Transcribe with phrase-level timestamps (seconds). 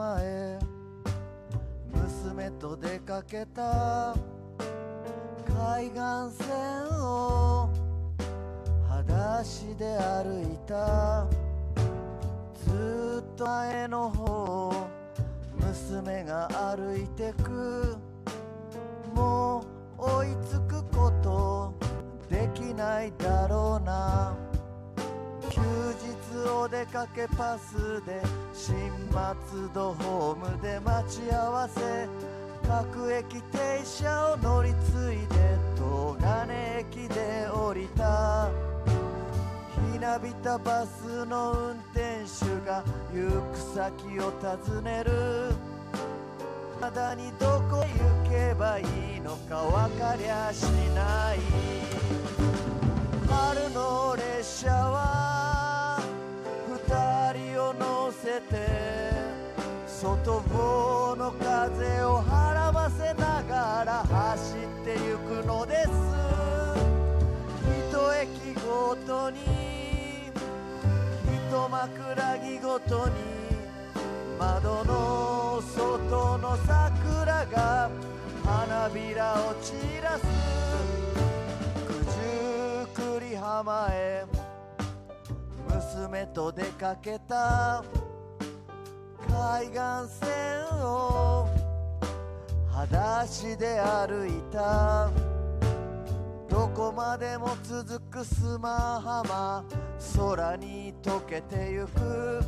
[0.00, 0.58] 浜へ
[1.92, 4.14] 娘と出かけた
[5.46, 7.68] 海岸線を
[8.88, 11.26] 裸足で歩いた。
[12.64, 14.72] ずっと前の方
[15.58, 17.98] 娘が歩いてく。
[19.14, 19.62] も
[19.98, 21.74] う追いつくこと
[22.30, 23.39] できないだ
[26.60, 28.20] お出かけパスで
[28.52, 28.76] 新
[29.10, 32.06] 松戸ホームで待ち合わせ
[32.68, 38.50] 各駅停車を乗り継いで東金駅で降りた
[39.90, 45.54] ひなびたバスの運転手が行く先を尋ねる。
[46.78, 50.64] まだにどこ行けばいいのか分かりゃし
[50.94, 51.38] ない。
[53.26, 55.29] 春の列車は
[60.02, 65.90] 外房の風をはらませながら走ってゆくのです。
[67.68, 69.40] 一駅ごとに
[71.26, 73.14] 一枕木ごとに
[74.38, 77.90] 窓の外の桜が
[78.42, 80.24] 花びらを散らす。
[81.86, 81.92] 九
[82.96, 84.24] 十九里浜へ
[85.68, 87.84] 娘と出かけた。
[89.32, 90.28] 海岸線
[90.82, 91.48] を
[92.68, 95.10] 裸足で歩いた。
[96.48, 99.64] どこまでも続く砂浜。
[100.16, 102.42] 空に溶けてゆく。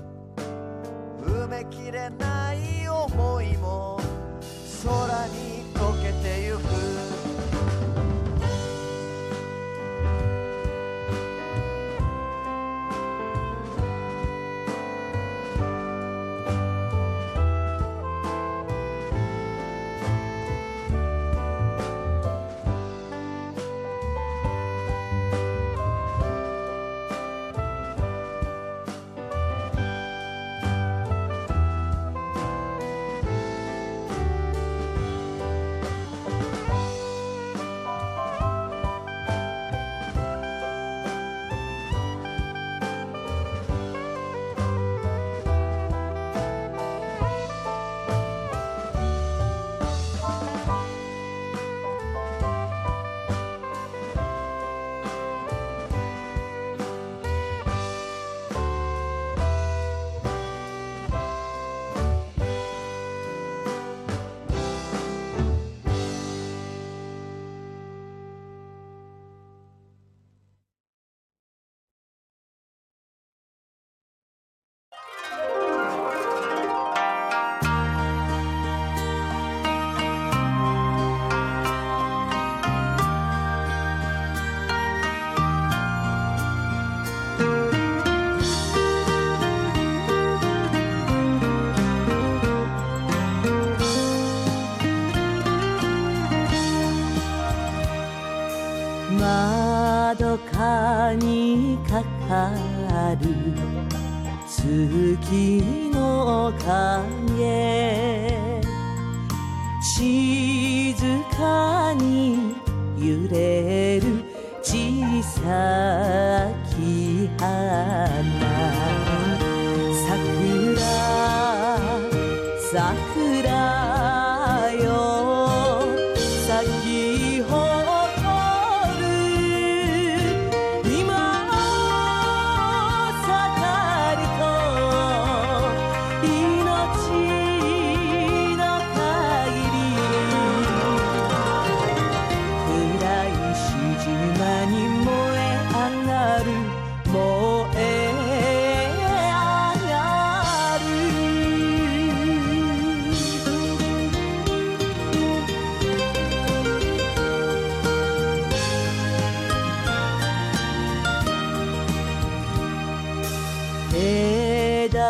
[1.24, 3.98] 埋めきれない思いも。
[4.82, 7.11] 空に溶けてゆく。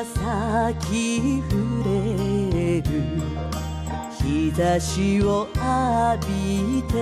[0.04, 2.84] 咲き触れる
[4.18, 6.92] 日差しを浴びて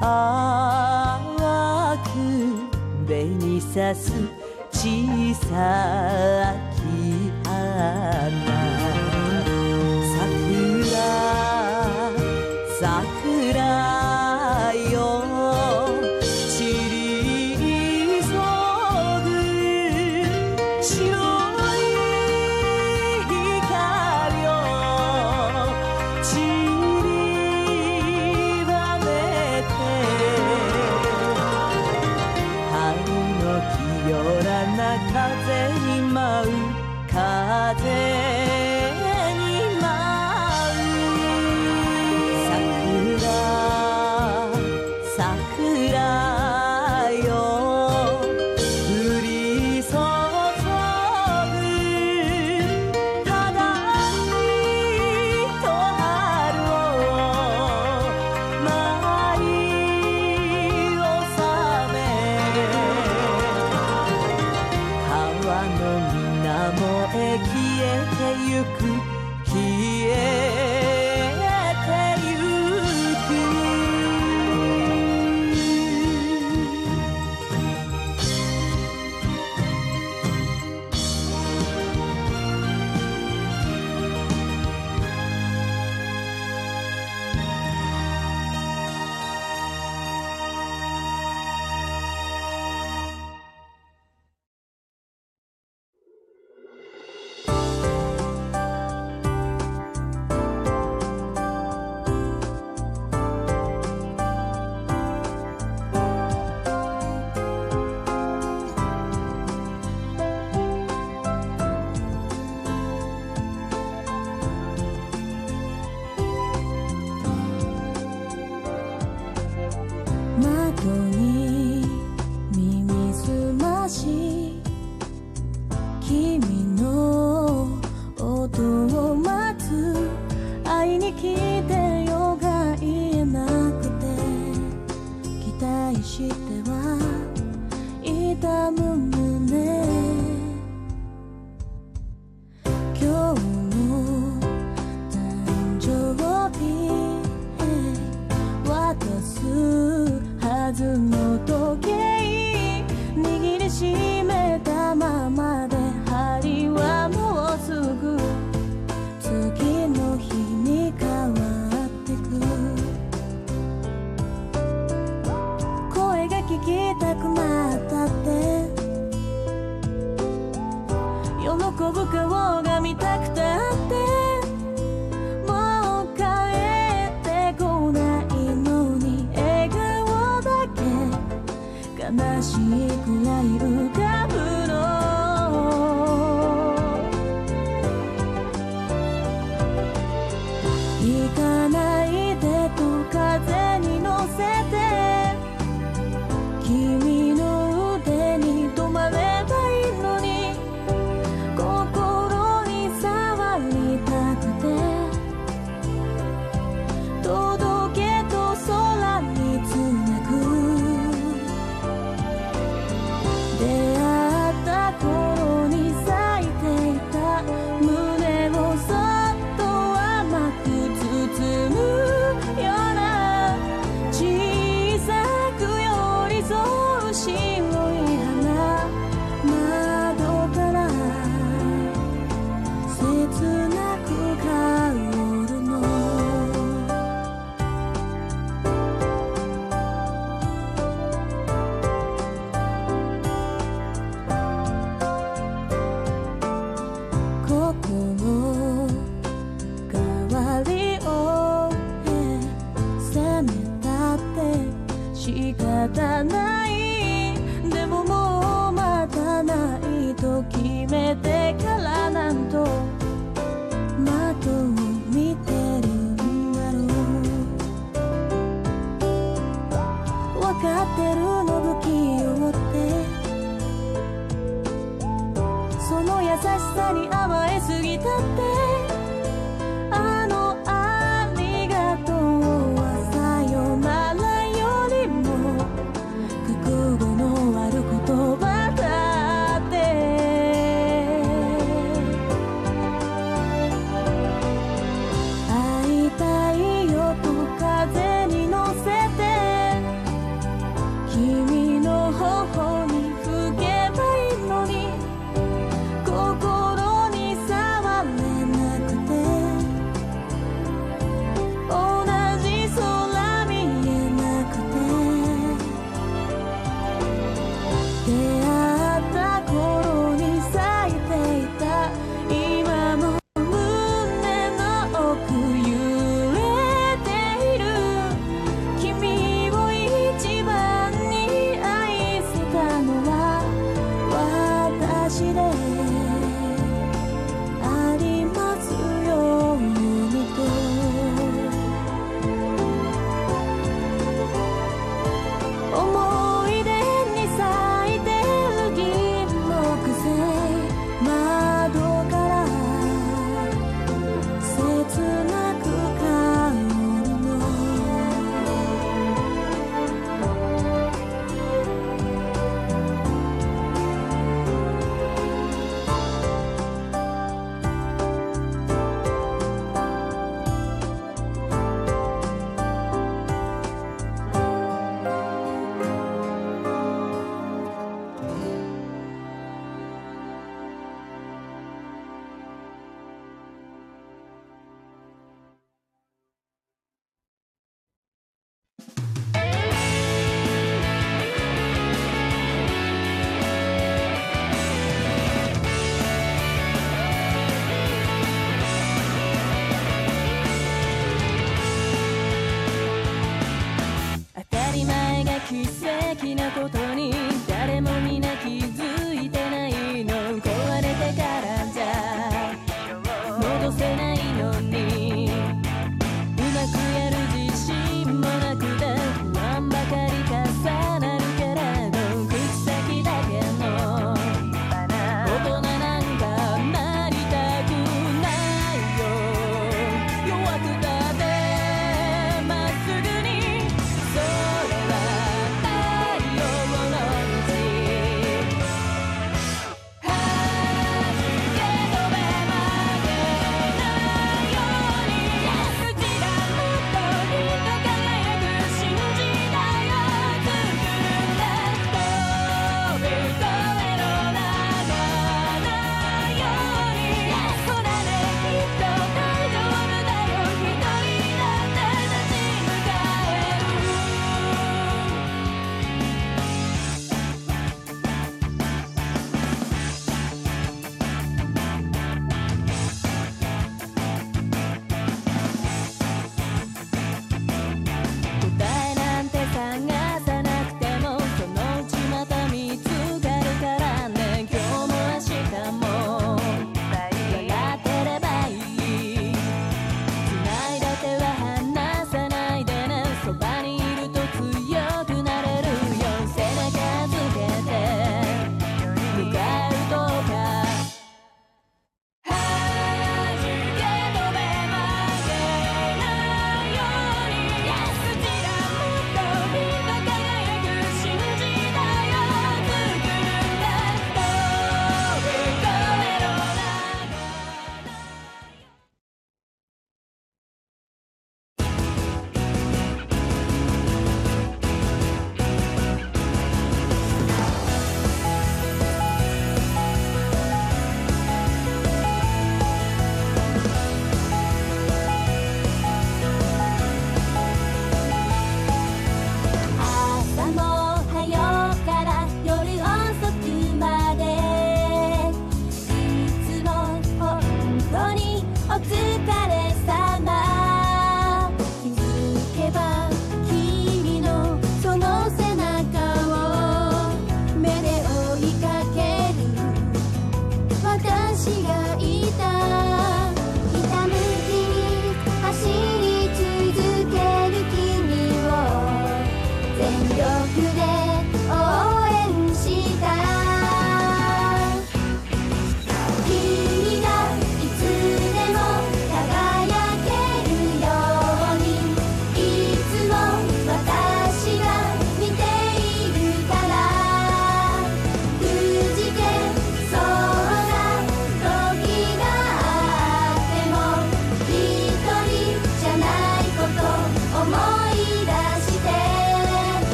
[0.00, 2.06] 淡く
[3.06, 4.12] 紅さす
[4.70, 6.65] 小さく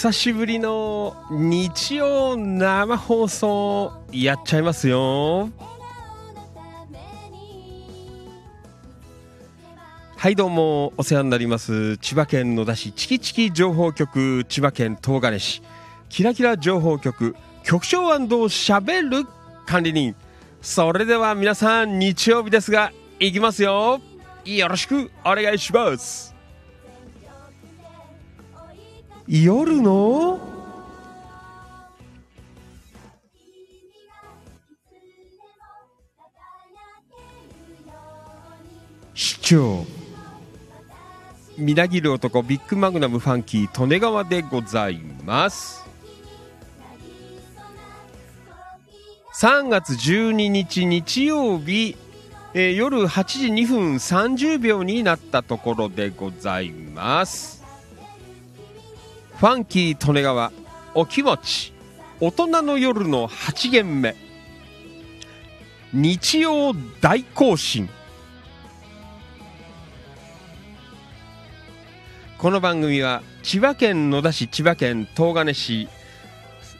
[0.00, 5.50] 久しぶりの日曜生放送やっちゃいますよ。
[10.16, 11.98] はいどうもお世話になります。
[11.98, 15.60] 千葉県野田市チキチキ情報局千葉県東金市。
[16.08, 19.26] キラキラ情報局局長しゃべる
[19.66, 20.16] 管理人。
[20.62, 24.00] それでは皆さん日曜日ですがいきますよ。
[24.46, 26.39] よろしくお願いします。
[29.32, 30.40] 夜の？
[39.14, 39.86] 市長。
[41.56, 45.84] みなぎる男ビッグマグナムファンキー利根川でございます。
[49.36, 51.96] 3月12日日曜日、
[52.52, 57.59] えー夜8時2分30秒になったところでございます。
[59.40, 60.52] ファンキー利根川
[60.94, 61.72] お気持ち
[62.20, 64.14] 大人の夜の8限目。
[65.94, 67.88] 日曜大行進。
[72.36, 75.88] この番組は千葉県野田市千葉県東金市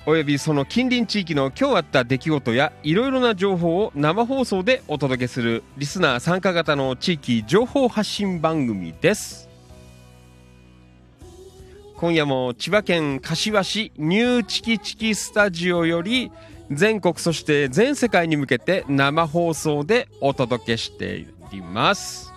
[0.04, 9.49] およびその近隣地域の今日あった出来事やいろいろな情報を生放送でお届けするリスナー参加型の地域情報発信番組です。
[12.00, 16.32] 今夜も千葉県柏市ニューチキチキスタジオより
[16.70, 22.32] 全国そして全世界に向けて生放送でお届けしています。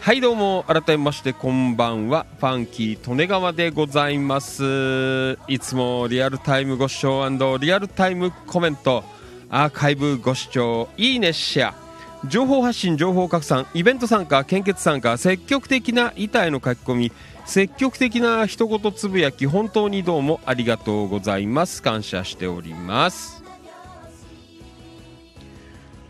[0.00, 2.26] はいどうも改めましてこんばんは。
[2.40, 5.38] ファンキー利根川でございます。
[5.46, 7.28] いつもリアルタイムご視聴
[7.60, 9.04] リアルタイムコメント
[9.48, 11.83] アーカイブご視聴いいねシェア。
[12.28, 17.12] 情報発信情報拡散イベント参加献血参加積極的な板への書き込み
[17.44, 21.82] 積極的な一言つぶやき本当にどうもありがとうございます。
[21.82, 23.42] 感謝しております。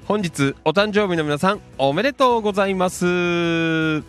[0.06, 4.02] 本日お誕生日の皆さんおめでとうございます。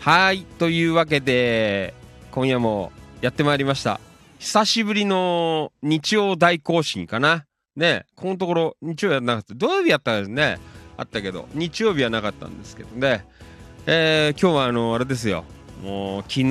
[0.00, 1.94] はいというわけで
[2.32, 4.00] 今夜もやってまいりました。
[4.38, 7.46] 久しぶりの日曜大行進かな。
[7.76, 9.54] ねこのところ日曜日はなかった。
[9.54, 10.58] 土曜日やったんですね。
[10.96, 13.26] あったけど日曜日はなかったんですけどね。
[13.86, 15.44] えー、今日はあのあれですよ。
[15.82, 16.44] もう昨日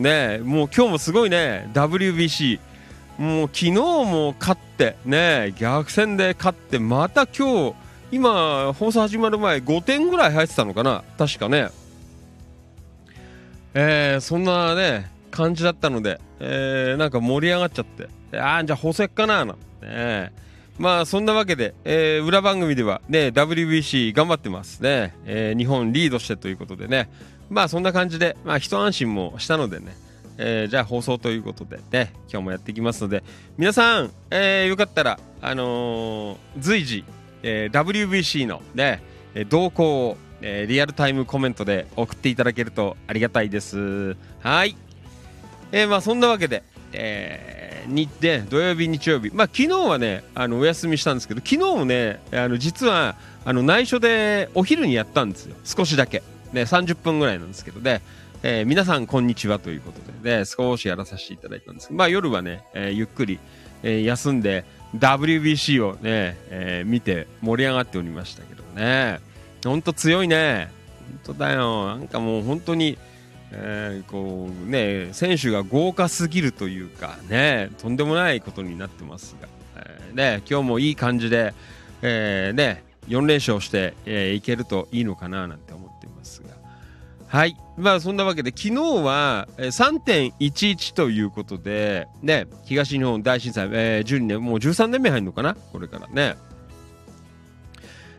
[0.00, 1.68] ねもう今日もすごいね。
[1.74, 2.58] WBC
[3.18, 7.74] もう昨日も勝ってね逆転で勝ってまた今日
[8.10, 11.04] 今放送始まる前5点ぐらい入ってたのかな。
[11.18, 11.68] 確かね。
[13.74, 18.08] えー、そんなね感じだったので、えー、なんか盛り上がっちゃって。
[18.38, 19.86] ああじゃあ放送かななんて。
[19.86, 20.32] ね
[20.80, 27.10] まあそんなわけで、えー、裏番組ではね WBC 頑張ってますね、えー、日本リードしてということでね。
[27.50, 29.94] まあそんな感じでまあ一安心もしたのでね。
[30.42, 33.22] えー、じゃあ放送ということでね、今日もやっていきますので、
[33.58, 37.04] 皆さん、えー、よかったら、あの、随時、
[37.42, 39.02] え、WBC のね、
[39.50, 44.16] 動向を、え、リアルタイムコメントで送っていただけるとありがたいです。
[44.40, 44.76] はい。
[45.72, 56.22] え、まあそんなわけで、えー、にで土曜日、日曜日、まあ昨日はね、あのお休みしたんですけど、昨日もね、あの実はあの内緒でお昼にやったんですよ、少しだけ。
[56.52, 58.02] ね、30分ぐらいなんですけどね、
[58.42, 63.38] えー、皆さんこんにちはということでね、少しやらさせていただいたんですけど、まあ夜はね、えー、ゆっくり、
[63.82, 64.64] えー、休んで
[64.96, 69.20] WBC をね、え、見て盛り上がっておりましたけどね、
[69.64, 70.70] ほんと強いね。
[71.24, 71.86] 本当だよ。
[71.86, 72.98] なんかもう本当に、
[73.52, 81.52] えー、こうね、選手が豪華すぎるというかね、とんでもないことになってますが、えー、ね、今日もいい感じで、
[82.02, 86.50] えー、ね、4連勝して、えー、いけるといいのかななんて思っていますが、
[87.26, 87.56] はい。
[87.76, 95.54] まあそんなわけで昨日は3.11ということで、ね、東日本大震災、えー、12年、もう13年目入るのかな？
[95.54, 96.36] これからね。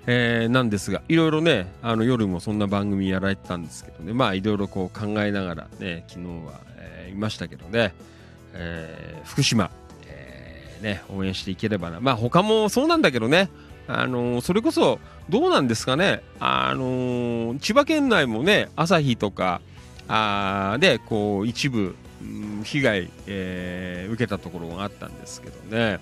[0.07, 7.93] えー、なんですが、いろいろね、あの夜もそんな番組やられてたんですけどね、まあいろいろこう考えながらね、昨日は、えー、いましたけどね、
[8.53, 9.69] えー、福島、
[10.07, 11.99] えー、ね、応援していければな。
[11.99, 13.49] まあ他もそうなんだけどね、
[13.87, 19.61] あのー、それこそどうなんですかね、あのー、千葉県内もね、朝日とか
[20.07, 25.99] あでこう一部、うん、被害、えー、受けたところがあったんですけどね、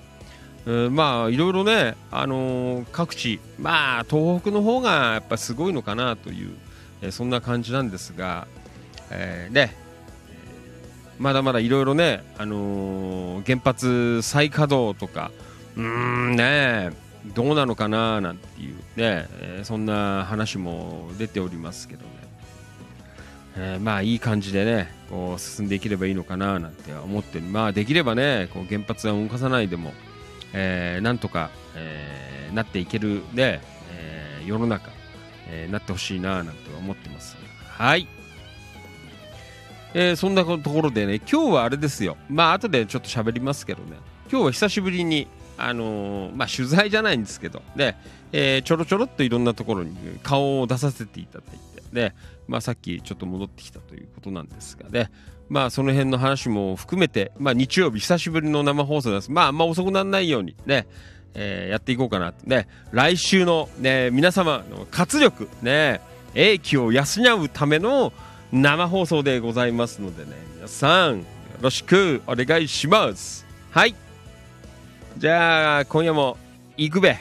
[0.66, 6.54] えー、まあいろいろね、あのー、各地、まあ東北の方がやっぱすごいのかなという、
[7.02, 8.48] えー、そんな感じなんですが、
[9.12, 9.76] えー、ね、
[11.18, 15.32] まだまだいろいろね、あのー、原発再稼働とか、
[15.76, 16.92] うーんね、
[17.36, 22.10] どうなのかななんていうね、え、そんな話も出ておりますけどね、
[23.58, 29.92] えー、まあいい感じでねこう進んでいければいいのかななんて思ってまあできればねこう原発は動かさないでも、
[30.54, 34.92] えー、なんとか、えー、なっていけるね、えー、世の中、
[35.48, 37.38] えー、なってほしいななんて思ってます
[37.78, 38.08] はい。
[39.94, 42.18] えー、そんなところでね、今日はあれですよ。
[42.30, 43.98] まあ、後でちょっと喋りますけどね、
[44.32, 47.96] 今日は久しぶりに、あのー、まあ、取材じゃないんですけど、で、
[48.32, 52.14] えー、ちょろちょろっといろんなところに顔を出させていただいて、で、
[52.48, 55.10] まあ、さっきちょっと戻ってきたということなんですがね、
[55.50, 59.32] まあ、その辺の話も含めて、まあ、日曜日久しぶりの生放送です。
[59.32, 60.88] まあ、あんま遅くならないようにね、
[61.34, 66.02] えー、やっていこうかなね、来週のね、皆様の活力、ね、
[66.36, 67.04] 英気を養
[67.42, 68.14] うための
[68.52, 71.26] 生放送でございますのでね、皆さん、よ
[71.62, 73.46] ろしくお願いします。
[73.72, 73.96] はい。
[75.18, 76.38] じゃあ、今夜も
[76.78, 77.18] 行くべ。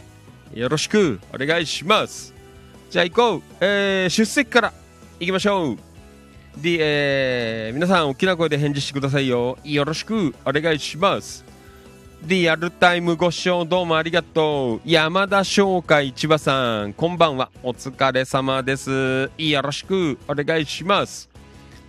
[0.55, 2.35] よろしくお願いします。
[2.91, 3.43] じゃあ行こう。
[3.61, 4.73] えー、出席から
[5.21, 5.88] 行きましょう。
[6.63, 9.57] で、えー、皆さん大きな声で返事してくださいよ。
[9.63, 11.45] よろしくお願いします。
[12.25, 14.81] リアルタイムご視聴どうもありがとう。
[14.85, 17.51] 山田商会千葉さん、こんばんは。
[17.63, 19.31] お疲れ様です。
[19.39, 21.31] よろしくお願いします。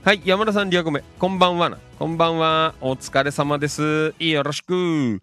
[0.04, 1.76] はい、山田さん、リアコメ、こんばんは。
[1.98, 2.76] こんばんは。
[2.80, 4.14] お疲れ様です。
[4.20, 5.20] よろしく。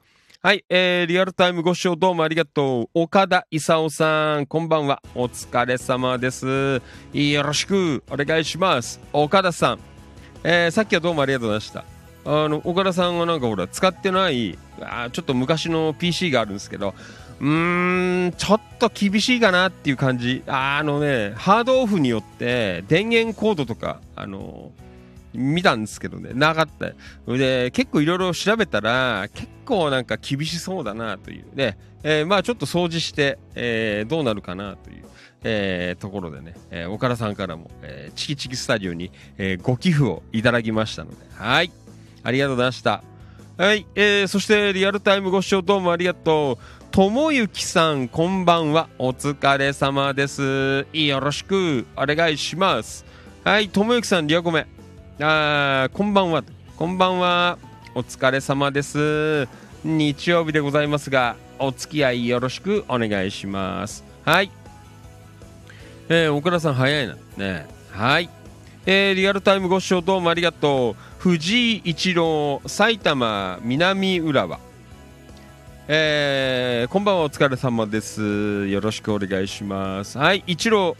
[0.46, 2.88] はい、えー、リアルタイムご視聴どうもありがとう。
[2.94, 5.02] 岡田勲さん、こんばんは。
[5.16, 6.80] お疲れ様です。
[7.12, 9.00] よろしくお願いします。
[9.12, 9.80] 岡田さん、
[10.44, 11.84] えー、さっきはどうもありがとうございました。
[12.44, 16.94] あの、岡田さんはなんかほら、使ってない、あちょっと昔の PC があるんですけど、
[17.40, 20.44] うーん、ちょっと厳しいかなっていう感じ。
[20.46, 24.70] ああのね、ハードオフによって、電源コードとか、あの
[25.36, 26.92] 見たんですけどね、なかった。
[27.32, 35.04] で、結構いろいろ調べたら、結構なんか厳しそうだなというね、えーまあちょっと掃除して、えーどうなるかなという、
[35.44, 41.70] えーところでね、え岡田さんからも、えチキチキスタジオに、えご寄付をいただきましたので、はい。
[42.22, 43.02] ありがとうございました。
[43.56, 43.86] はい。
[43.94, 46.84] えーそしてリアルタイムご視聴どうもありがとう。
[46.92, 48.88] ともゆきさん、こんばんは。
[48.98, 50.86] お疲れ様です。
[50.92, 53.04] よろしくお願いします。
[53.44, 53.68] はい。
[53.68, 54.66] ともゆきさん、リアコメ。
[55.18, 56.44] あーこんばんは。
[56.76, 57.56] こんばんは。
[57.94, 59.48] お疲れ様です。
[59.82, 64.04] 日曜日でございますが、お付き合いよろしくお願いします。
[64.26, 64.50] はい。
[66.10, 67.16] えー、岡田さん早いな。
[67.38, 67.66] ね。
[67.92, 68.28] はい。
[68.84, 70.96] えー、リアルタイムご視聴どうもありがとう。
[71.18, 74.60] 藤井一郎、埼玉南浦和。
[75.88, 78.66] えー、こんばんはお疲れ様です。
[78.66, 80.18] よろしくお願いします。
[80.18, 80.94] はい、一郎、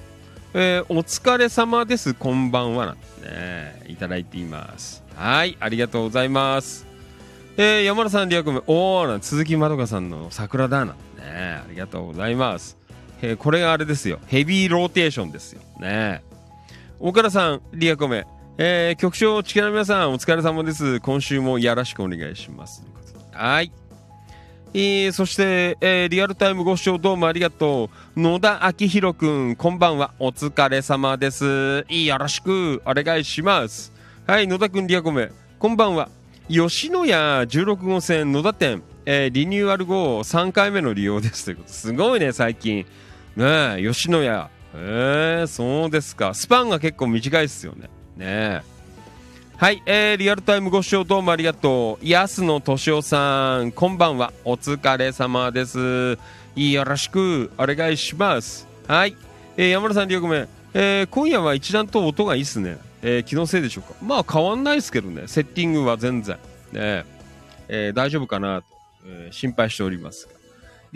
[0.58, 2.14] えー、お疲れ様です。
[2.14, 2.86] こんばんは。
[2.86, 5.04] なんてね、いただいています。
[5.14, 6.86] はい、ありがとうございます。
[7.58, 10.96] えー、山田さん、リアクメ、おーな鈴木まどかさんの桜だなね、
[11.62, 12.78] ありがとうございます。
[13.20, 14.18] えーこれがあれですよ。
[14.28, 15.60] ヘビーローテーションですよ。
[15.78, 16.22] ね
[17.00, 21.00] 岡田さん、リアコメ、えー、局長、地球の皆さん、お疲れ様です。
[21.00, 22.82] 今週もよろしくお願いします。
[23.30, 23.70] はい。
[24.74, 28.20] えーそして、えーリアルタイムご視聴どうもありがとう。
[28.20, 30.12] 野田明宏くん、こんばんは。
[30.18, 31.84] お疲れ様です。
[31.88, 33.92] よろしくお願いします。
[34.26, 36.08] はい、野田くん、リアコメ、こんばんは。
[36.48, 41.72] 吉野家16号線野田店、えーリニューアル後3回目の利用ですということ。
[41.72, 42.84] すごいね、最近。
[43.36, 44.50] ねえ、吉野家。
[44.74, 46.34] えー、そうですか。
[46.34, 47.88] スパンが結構短いですよね。
[48.16, 48.75] ねえ。
[49.58, 52.06] はい、えー、リアルタイムご視聴どうもありがとう。
[52.06, 54.34] 安野敏夫さん、こんばんは。
[54.44, 56.18] お疲れ様です。
[56.54, 58.68] よろしくお願いします。
[58.86, 59.16] はい、
[59.56, 60.48] えー、山田さん、りょうごめん。
[60.74, 62.76] えー、今夜は一段と音がいいっすね。
[63.00, 63.94] えー、気のせいでしょうか。
[64.02, 65.22] まあ変わんないですけどね。
[65.26, 66.36] セッティングは全然。
[66.72, 67.06] ね
[67.68, 68.66] えー大丈夫かなと、
[69.06, 70.28] えー心配しております。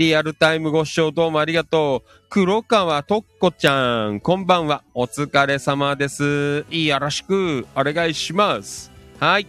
[0.01, 2.11] リアルタイムご視聴どうもありがとう。
[2.31, 4.83] 黒川とっこちゃん、こんばんは。
[4.95, 6.65] お疲れ様です。
[6.71, 8.91] よろしくお願いします。
[9.19, 9.47] はい。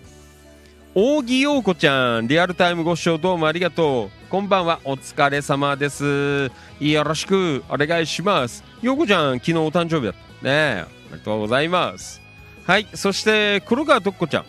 [0.94, 4.30] 扇陽子ちゃん、リアルタイムご視聴どうもありがとう。
[4.30, 4.82] こんばんは。
[4.84, 6.52] お疲れ様です。
[6.82, 8.66] よろしくお願いします。
[8.82, 10.46] 陽子ちゃん、昨日お誕生日だった。
[10.46, 10.86] ねえ。
[11.08, 12.20] おめでとうございます。
[12.68, 12.88] はい。
[12.94, 14.46] そして、黒川とっこちゃん。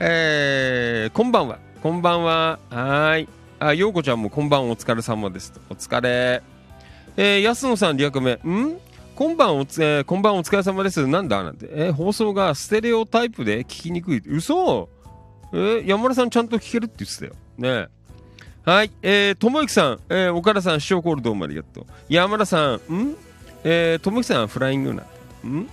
[0.00, 1.60] えー、こんばんは。
[1.84, 2.58] こんばんは。
[2.68, 3.28] はい。
[3.66, 5.50] あ、ようこちゃんもこんばんお疲れ様です。
[5.70, 6.42] お疲れ。
[7.16, 8.34] えー、安野さん、リアクメ。
[8.34, 8.78] ん？
[9.16, 11.06] 今晩おつ、えー、こんばんお疲れ様です。
[11.06, 11.42] なんだ？
[11.42, 11.70] なんて？
[11.70, 14.22] えー放送がステレオタイプで聞きにくい。
[14.26, 14.90] 嘘？
[15.54, 17.32] えー山田さんちゃんと聞けるって言ってたよ。
[17.56, 17.68] ね
[18.66, 18.70] え。
[18.70, 18.90] はい。
[19.00, 21.86] えー、ともゆきさん、えー、岡田さん、視聴コールどうもありがとう。
[22.10, 23.16] 山田さん、ん？
[23.64, 25.04] えー、ともゆきさん、フライングな。
[25.46, 25.66] ん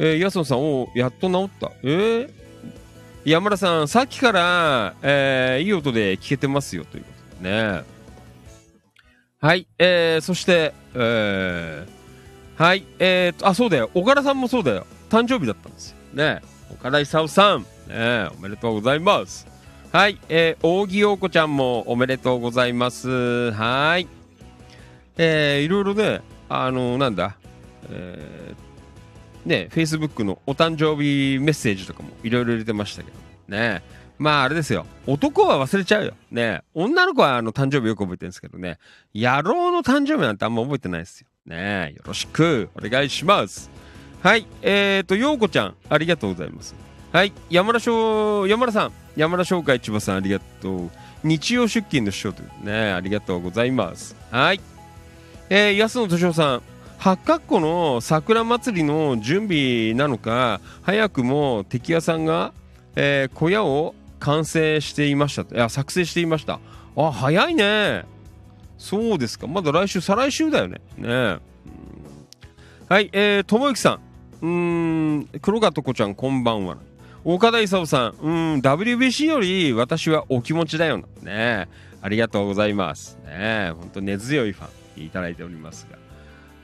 [0.00, 1.70] えー、安野さん、おーやっと治った。
[1.84, 2.30] えー、
[3.24, 7.82] 山田さん、さっきから、えーいい音で聞けてますよということね。
[9.40, 13.90] はい、えー、そして、えー、はい、えーと、あ、そうだよ。
[13.94, 14.86] 岡田さんもそうだよ。
[15.08, 15.96] 誕生日だったんですよ。
[16.12, 16.42] ね。
[16.70, 19.46] 岡田勲さん、ね、おめでとうございます。
[19.92, 23.50] はい、えー、扇陽子ちゃんもおめでとうございます。
[23.52, 24.06] はい。
[25.16, 27.36] えー、いろいろね、あのなんだ、
[27.90, 33.16] えー、ね、Facebook のお誕生日メッセージとかもいろいろ入れてましたけど
[33.48, 33.82] ね。
[34.20, 34.84] まああれですよ。
[35.06, 36.12] 男は忘れちゃうよ。
[36.30, 36.60] ね。
[36.74, 38.78] 女の子はあの誕生日よく覚えてるんですけどね。
[39.14, 41.26] 野郎の誕生日なんてあんま覚えてないですよ。
[41.46, 43.70] ねよろしくお願いします。
[44.22, 44.46] はい。
[44.60, 46.74] えーと、ようこちゃん、ありがとうございます。
[47.12, 47.32] はい。
[47.48, 50.90] 山田翔、山田さん、山田翔海千葉さん、ありがとう。
[51.24, 54.14] 日曜出勤の師匠というね、ありがとうございます。
[54.30, 54.60] はい。
[55.48, 56.62] えー、安野敏夫さん、
[56.98, 62.52] 八角湖の桜祭りの準備なのか早くも敵屋さんが、
[62.96, 66.60] えー小屋を完成していましたいや作成していました。
[66.96, 68.04] あ早いね。
[68.78, 69.46] そうですか。
[69.46, 70.80] まだ来週再来週だよね。
[70.96, 71.40] ねうん。
[72.88, 74.00] はいえー、ともゆきさん。
[74.42, 76.78] うん黒川とこちゃんこんばんは。
[77.24, 78.14] 岡田勲さん。
[78.20, 81.04] うん WBC より私はお気持ちだよな。
[81.22, 81.68] ね
[82.02, 83.18] ありがとうございます。
[83.24, 84.68] ね本当根強いファ
[85.00, 85.98] ンいただいておりますが。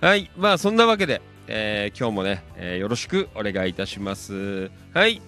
[0.09, 4.71] はい、まあそんなわけで、えー今日もね、えーよろしくお願いいたします。
[4.93, 5.23] はい、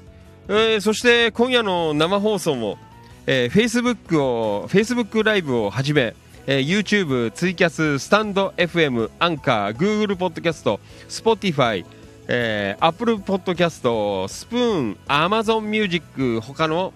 [0.51, 2.79] えーそして今夜の生放送も、
[3.27, 6.15] えー、Facebook を Facebook ライブをはじめ、
[6.47, 10.81] えー、YouTube、ツイキャス、スタンド FM、アンカー、Google ポッドキャスト、
[11.11, 11.85] Spotify、
[12.29, 16.95] えー、Apple ポッドキャスト、スプーン、Amazon Music 他の、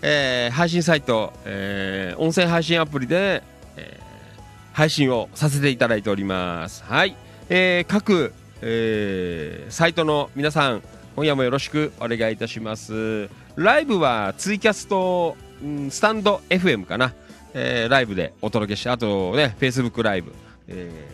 [0.00, 3.42] えー、配信サイト、えー、音声配信アプリで、
[3.76, 6.82] えー、配信をさせていただいております。
[6.84, 7.14] はい、
[7.50, 8.32] えー、各、
[8.62, 10.82] えー、サイトの皆さん
[11.16, 13.30] 今夜もよろしくお願いいたします。
[13.56, 17.14] ライブはツイキャスト、うん、スタンド FM かな、
[17.54, 20.34] えー、ライブでお届けしてあとね Facebook ライブ、
[20.68, 21.08] え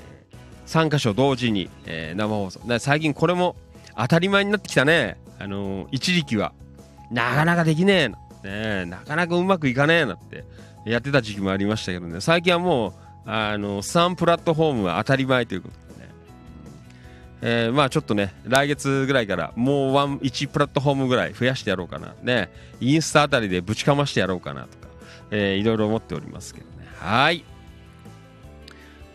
[0.67, 2.79] ー、3箇所同時に、えー、生放送。
[2.81, 3.55] 最近これも
[3.97, 5.19] 当たり前になってきたね。
[5.39, 6.53] あのー、一時期は。
[7.13, 8.13] なかなかできね
[8.43, 8.83] え。
[8.83, 10.45] ねなかなかうまくいかねえなって。
[10.85, 12.21] やってた時期もありましたけどね。
[12.21, 12.93] 最近はもう
[13.25, 15.82] あの3プラットフォームは当たり前ということ。
[17.45, 22.15] えー、まあちょっとね、来月ぐらいからもう1、1プラットフォームぐらい増やしてやろうかな。
[22.23, 22.51] ね、
[22.81, 24.89] インスタあたりでぶちかましてやろうかなとか、
[25.33, 26.87] えー、いろいろ思っておりますけどね。
[26.99, 27.45] はい。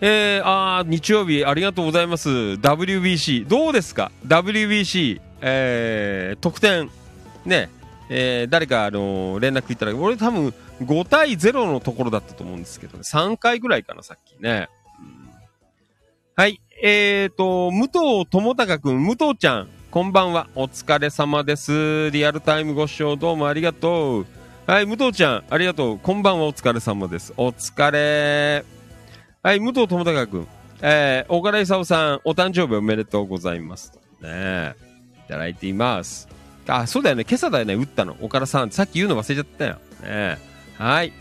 [0.02, 2.30] えー、あ日曜日ありがとうございます。
[2.30, 6.92] WBC、どうですか ?WBC、えー、得点、
[7.46, 7.70] ね、
[8.10, 10.04] えー、誰か、あのー、連絡いただく。
[10.04, 13.04] 俺多分5対0のところだったと思うんですけどね。
[13.04, 14.68] 3回ぐらいかな、さっきね。
[15.00, 15.30] うん、
[16.36, 16.60] はい。
[16.80, 20.48] えーと、武藤智隆くん、武藤ちゃん、こんばんは。
[20.54, 22.12] お疲れ様です。
[22.12, 24.26] リアルタイムご視聴どうもありがとう。
[24.68, 26.00] はい、武藤ちゃん、ありがとう。
[26.00, 27.34] こんばんは、お疲れ様です。
[27.36, 28.64] お疲れ。
[29.42, 30.48] はい、武藤智隆くん、
[30.82, 33.92] えー、岡田勲さん、お誕生日おめでとうございます。
[34.22, 34.76] ね
[35.26, 36.28] いただいています。
[36.68, 37.26] あ、そうだよね。
[37.28, 38.16] 今朝だよね、打ったの。
[38.22, 38.70] 岡田さん。
[38.70, 39.78] さっき言うの忘れちゃったよ。
[40.04, 40.38] ね
[40.78, 41.12] はい。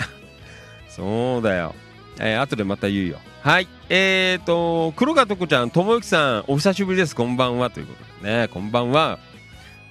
[0.90, 1.74] そうだよ。
[2.20, 3.20] えー、後でまた言うよ。
[3.46, 3.68] はい。
[3.88, 7.14] えーと、黒川とこちゃん、ともゆきさん、お久しぶりです。
[7.14, 7.70] こんばんは。
[7.70, 9.20] ということでね、こんばんは。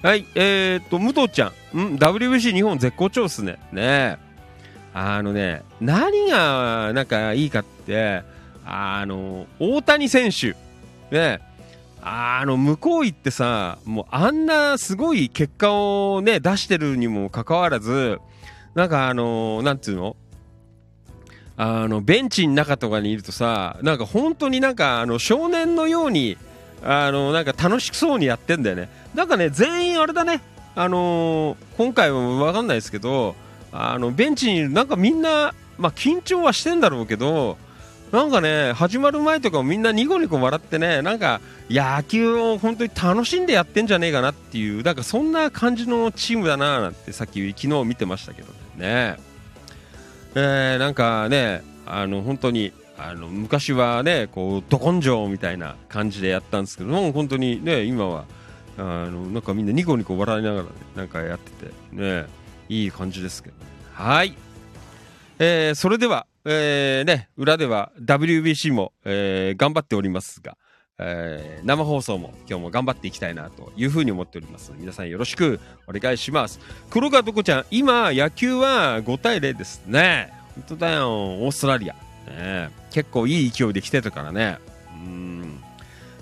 [0.02, 0.26] はい。
[0.34, 3.58] えーと、武藤ちゃん、ん ?WBC 日本絶好調っすね。
[3.72, 4.18] ね
[4.92, 8.24] あのね、何が、なんかいいかって、
[8.66, 10.54] あの、大谷選手、
[11.10, 11.40] ね、
[12.02, 18.20] あの、向こう行ってさ、もうあんなすごい結果をね、出してるにもかかわらず、
[18.74, 20.14] なんかあの、なんつうの？
[21.56, 26.36] あのベンチの中とかにいるとさなんか本当になんかあの少年のように
[26.82, 30.42] あのなんか楽しそうにやってんだよねなんかね全員あれだね
[30.74, 33.34] あのー、今回は分かんないですけど
[33.72, 37.56] あのベンチにいるなんかみんな、まあ、緊張はしてんだろうけど
[38.12, 49.16] なんかね始まる前とかもみんなニコニコ笑ってねなんか野球を本当に楽しんでやってんじゃねえかなっていうなんかそんな感じのチームだななんてさっき昨日見てましたけどね。
[50.38, 58.26] えー、なんかねあの本当にあの昔はねこうど根性みたいな感じでやったんですけども本当にね今は
[58.76, 62.26] あのなんかみんなニコニコ笑いながら、ね、なんかやっててね
[62.68, 63.54] いい感じですけど
[63.94, 64.36] はい、
[65.38, 70.58] えー、それでは、えー、ね裏では WBC も、えー、頑張っておりますが
[70.98, 74.72] えー、生放送も今日も頑張っていきたいなというふうに思っております。
[74.76, 76.58] 皆さんよろしくお願いします。
[76.90, 80.32] 黒川とこちゃん今野球は5対0ですね。
[80.54, 81.10] 本当だよ。
[81.10, 81.94] オーストラリア、
[82.26, 84.58] ね、結構いい勢いで来てたからね。
[84.94, 85.60] うん。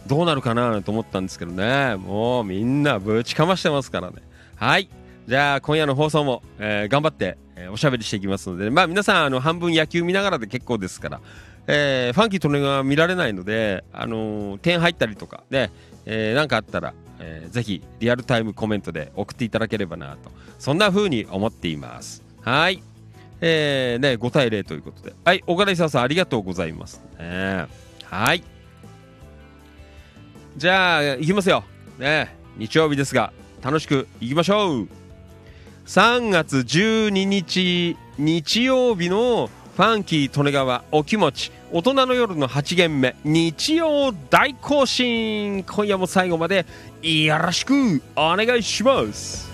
[0.08, 1.94] どうなるかなと思ったんですけどね。
[1.94, 4.16] もうみんなぶちかましてますからね。
[4.56, 4.88] はい。
[5.28, 8.70] じゃあ今夜の放送も、えー、頑張って、えー、おしゃべりしていきますので。
[8.70, 11.20] まあ皆さんあの半分野球見ながらで結構ですから。
[11.66, 15.70] えー、ファンキートネが見られないので、あのー、点入ったりとかで、
[16.07, 22.22] えー、なんかあったら、えー、ぜひリアルタイムコメントで送っていただければなと、そんな風に思っています。
[22.42, 22.83] はい。
[23.40, 25.14] えー、ね、5対0ということで。
[25.24, 27.03] はい、岡田勲さんありがとうございます。
[27.18, 27.66] ね、
[28.05, 28.42] はい。
[30.57, 31.64] じゃあ、行きますよ。
[31.98, 34.88] ね、日曜日ですが、楽しく行きましょう。
[35.87, 46.64] 3月12日日曜日のファンキー利根川お気持ち大人の夜の8限目日曜大行進今夜も最後まで
[47.02, 49.54] よろしくお願いします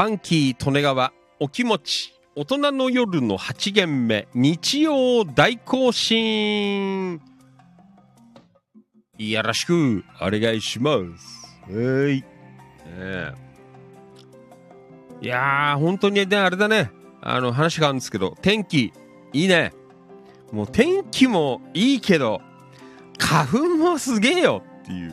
[0.00, 7.20] ファンキー利根川お気持ち大人の夜の8限目日曜大行進。
[9.18, 11.70] よろしくお願いします。
[11.70, 12.24] はい、ね
[12.96, 13.34] え。
[15.20, 16.90] いやー本当にねあれだね。
[17.20, 18.94] あの話があるんですけど天気
[19.34, 19.74] いいね。
[20.50, 22.40] もう天気もいいけど
[23.18, 25.10] 花粉もすげえよっていう。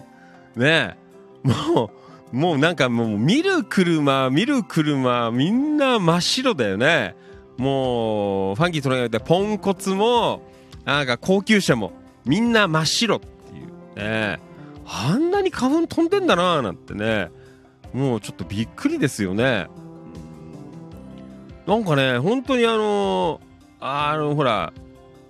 [0.56, 0.98] ねえ。
[1.44, 7.16] もうもうなんかもう見る車見る車みんな真っ白だよね。
[7.58, 10.42] もうファンキーとらてポンコツも
[10.86, 11.92] なんか高級車も
[12.26, 13.96] みんな真っ白っていう。
[13.96, 14.40] ね。
[14.86, 17.30] あんなに花粉飛んでんだなーなんてね。
[17.94, 19.68] もうちょっとびっくりですよね。
[21.66, 23.42] なんかね本当にあの
[23.80, 24.72] あのほら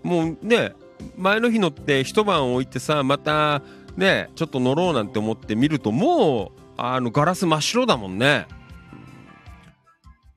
[0.03, 0.73] もうね
[1.17, 3.63] 前の日乗って一晩置いてさまた
[3.95, 8.47] ねちょっと乗ろうなんて思って見るともうあのガラス真っ白だもんね。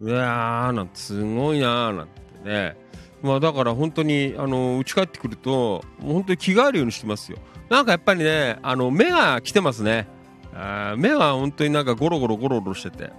[0.00, 2.76] うわーなんてすごいなーなんてね。
[3.22, 7.38] まあだから本当にあの家帰ってくるともう本当に着替えるようにしてますよ。
[7.68, 10.08] なんかやっぱりねあの目が来てますね。
[10.54, 13.10] あ目は本当になんかゴロゴロゴロゴロしてて。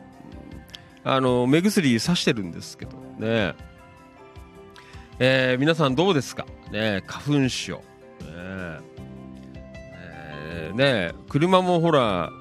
[1.03, 3.55] あの目薬さしてるんですけどね。
[5.19, 6.45] えー皆さんどうですか？
[6.71, 7.77] ね花粉症。
[7.77, 7.81] ね。
[9.93, 12.31] えーね車もほら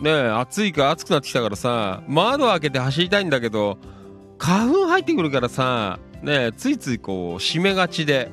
[0.00, 3.78] ね暑いか暑くなってきたからさ窓開けて走りたいんだけど
[4.38, 8.30] 花粉入ってくるからさねついついこう閉めがちで、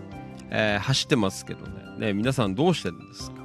[0.50, 1.76] えー走ってますけどね。
[1.98, 3.38] ね皆さんどうしてるんですか？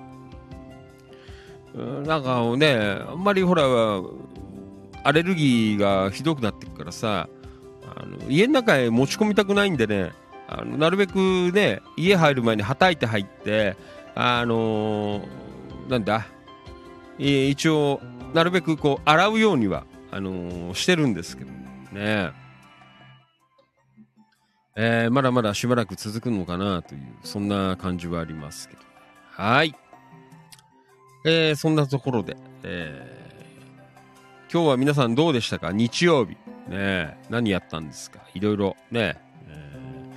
[2.07, 3.63] なんかねあんまりほら
[5.05, 7.29] アレルギーがひどくなってくからさ
[7.97, 10.11] あの家の中へ持ち込みたくないんでね
[10.49, 11.15] あのなるべく
[11.55, 13.77] ね家入る前にはたいて入って
[14.15, 16.27] あのーなんだ？
[17.19, 18.01] 一応
[18.35, 21.51] なるべくこう洗うようにはあのーしてるんですけど
[21.93, 22.33] ね。
[24.77, 28.81] えーまだまだしばらく続くのかなというそんな感じはありますけど。
[29.31, 29.75] はい。
[31.27, 33.21] えーそんなところで、えー
[34.53, 35.71] 今日は皆さんどうでしたか？
[35.73, 36.37] 日曜日。
[36.69, 38.21] ね何やったんですか？
[38.35, 39.17] いろいろね、
[39.49, 40.11] え。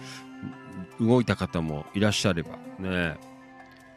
[0.99, 3.17] 動いた方もいらっしゃればね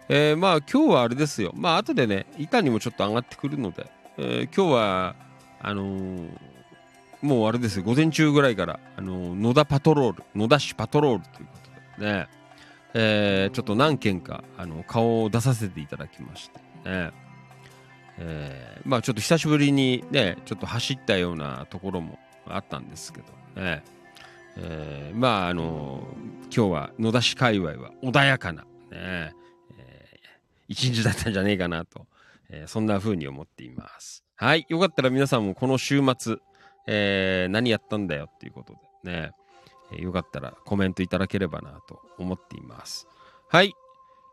[0.08, 1.52] えーまあ今日はあれですよ。
[1.54, 5.14] まあ後でね板にもちょっと上がってくるので、えー今日は
[5.60, 6.28] あのー
[7.22, 11.52] もうあれですよ午前中ぐらいから、あのー野田パトロール野田市パトロールというこ
[11.96, 12.28] とでね、
[12.94, 16.58] えーちょっと何件かあの顔を出させていただきまして
[16.88, 17.10] ね。
[18.18, 23.20] えーまあちょっと久しぶりにねちょっと走ったようなところもあったんですけ
[23.56, 23.82] どね、
[24.56, 26.06] えーまああの
[26.54, 29.36] 今日は野田市界隈は穏やかなね、えー
[30.68, 32.06] 一日だったんじゃねえかなと、
[32.50, 36.36] えーそんな風に思っていますはいよかったら皆さんもこの週末、
[36.86, 38.74] えー何やったんだよっていうこと
[39.04, 39.32] でね、
[39.92, 43.06] えーよかったらコメントいただければなと思っています
[43.48, 43.74] はい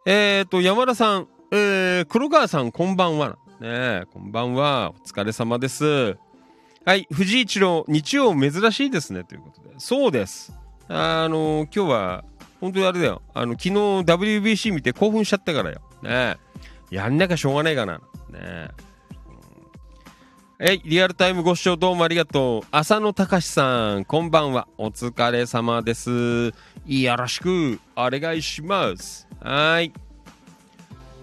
[0.06, 3.38] えーと山田さんえー、黒川さんこんばんは。
[3.60, 4.90] ねこんばんは。
[4.90, 6.18] お疲れ様です。
[6.84, 9.24] はい、藤井一郎、日曜珍しいですね。
[9.24, 9.76] ということで。
[9.78, 10.52] そうです。
[10.88, 12.24] あの今日は、
[12.60, 13.22] 本当にあれだよ。
[13.36, 15.82] あの、昨日 WBC 見て興奮しちゃったからよ。
[16.02, 16.38] ねえ
[16.94, 18.02] やんなきゃしょうがないかな。
[18.30, 18.70] ね
[20.60, 22.68] えい、リアルタイムご視聴どうもありがとう。
[22.70, 24.68] 浅野隆さん、こんばんは。
[24.78, 26.54] お疲れ様です。
[26.86, 29.28] よろしくお願いします。
[29.42, 29.92] はい。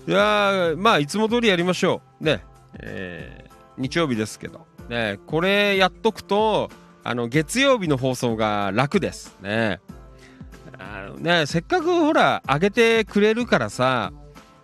[0.09, 2.43] いやまあいつも通りやりましょうね
[2.81, 6.69] えー日曜日ですけどねこれやっとくと
[7.05, 9.81] あの月曜日の放送が楽ですね
[10.79, 14.13] あのねせっかくほら上げてくれるからさ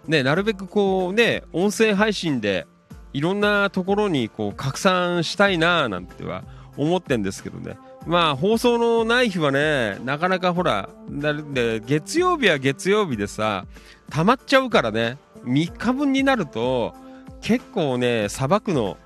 [0.09, 2.67] ねなるべくこうね音声配信で
[3.13, 6.45] いろんなところにこう拡散したいなーなんては
[6.77, 7.79] 思ってんですけどね。
[8.07, 13.67] まあ放送のない日はねなかなかほらなるんで月曜日は月曜日でさ
[14.11, 16.95] 溜まっちゃうからね3日分になると
[17.41, 18.97] 結構ねさばくの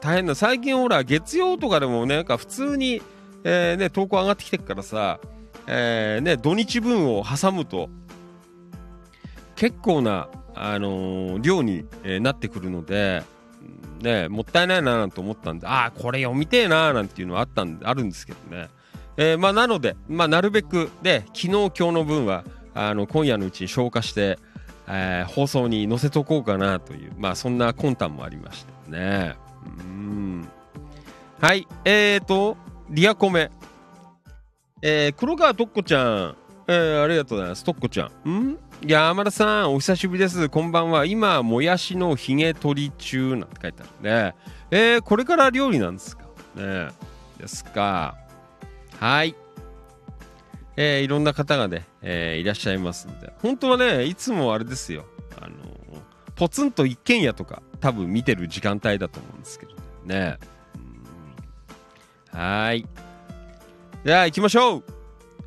[0.00, 3.00] 大変だ最近ほら月曜とかでもねなんか普通に、
[3.44, 5.18] えーね、投稿上がってきてるからさ、
[5.66, 7.88] えーね、土日分を挟むと
[9.56, 13.22] 結構な、あのー量に、えーなってくるので、
[14.00, 18.68] ね、もったいないななんて思ったんでああこれ読みてえななんていうのはあったんであるんですけどね、
[19.16, 22.44] えーまあ、なので、まあ、なるべくで昨日今日の分は
[22.74, 24.38] あの今夜のうちに消化して、
[24.86, 29.34] えー放送に載せとこうかなという、まあ、そんな魂胆もありましてね。
[29.64, 30.48] うん。
[31.40, 32.56] はいえーと
[32.90, 33.50] リアコメ。
[34.82, 36.36] えー黒川とっこちゃん、
[36.68, 37.64] えーありがとうございます。
[37.64, 38.30] とっこちゃん。
[38.30, 38.58] ん？
[38.84, 44.34] 山田さんお久しぶりですこんばんは今もやしのひげ取り中なんて書いてあるね
[44.70, 46.24] えーこれから料理なんですか？
[46.56, 46.88] ね
[47.38, 48.16] ですか。
[48.98, 49.34] はい。
[50.76, 53.32] えーいろんな方がね、えーいらっしゃいますんで。
[53.42, 55.04] 本当はね、いつもあれですよ。
[55.40, 55.54] あの
[56.34, 59.72] ポツンと一軒家とか、多分見てる時間帯だと思うんですけど
[60.06, 60.38] ね。
[62.34, 62.86] うんはい。
[64.04, 64.84] じゃあ行きましょう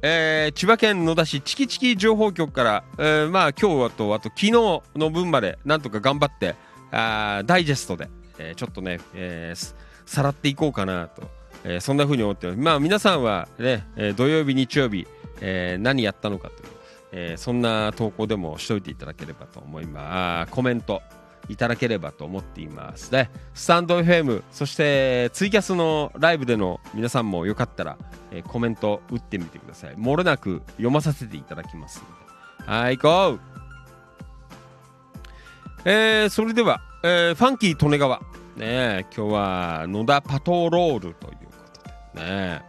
[0.01, 6.55] えー千葉県野田市チキチキ情報局から、えーまあ今日とあと昨日の分までなんとか頑張って
[6.91, 9.75] あダイジェストで、えーちょっとね、えー
[10.05, 11.23] さらっていこうかなと、
[11.63, 12.59] えーそんな風に思ってます。
[12.59, 15.05] まあ皆さんはね、えー土曜日日曜日、
[15.41, 16.69] えー何やったのかという、
[17.11, 20.51] えーそんな投稿でもしといていただければと思います。
[20.51, 21.01] コメント。
[21.49, 23.11] いただければと思っています。
[23.11, 23.29] ね。
[23.53, 27.97] スタンド FM そしてツイキャスのライブでの皆さんもよかったら、
[28.31, 29.95] えーコメント打ってみてください。
[29.95, 32.03] 漏れなく読まさせていただきます
[32.59, 32.71] ので。
[32.71, 33.39] はい行こう。
[35.85, 38.19] えーそれでは、えーファンキー利根川。
[38.19, 38.23] ね
[38.59, 41.33] え今日は野田パトロールというこ
[42.13, 42.25] とで。
[42.25, 42.61] ね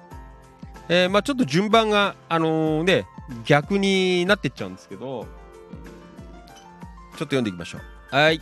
[0.89, 1.07] え。
[1.07, 3.07] ーまあちょっと順番があのね
[3.45, 8.17] 逆になってっちゃうんですけどちょっと読んでいきましょう。
[8.17, 8.41] はい。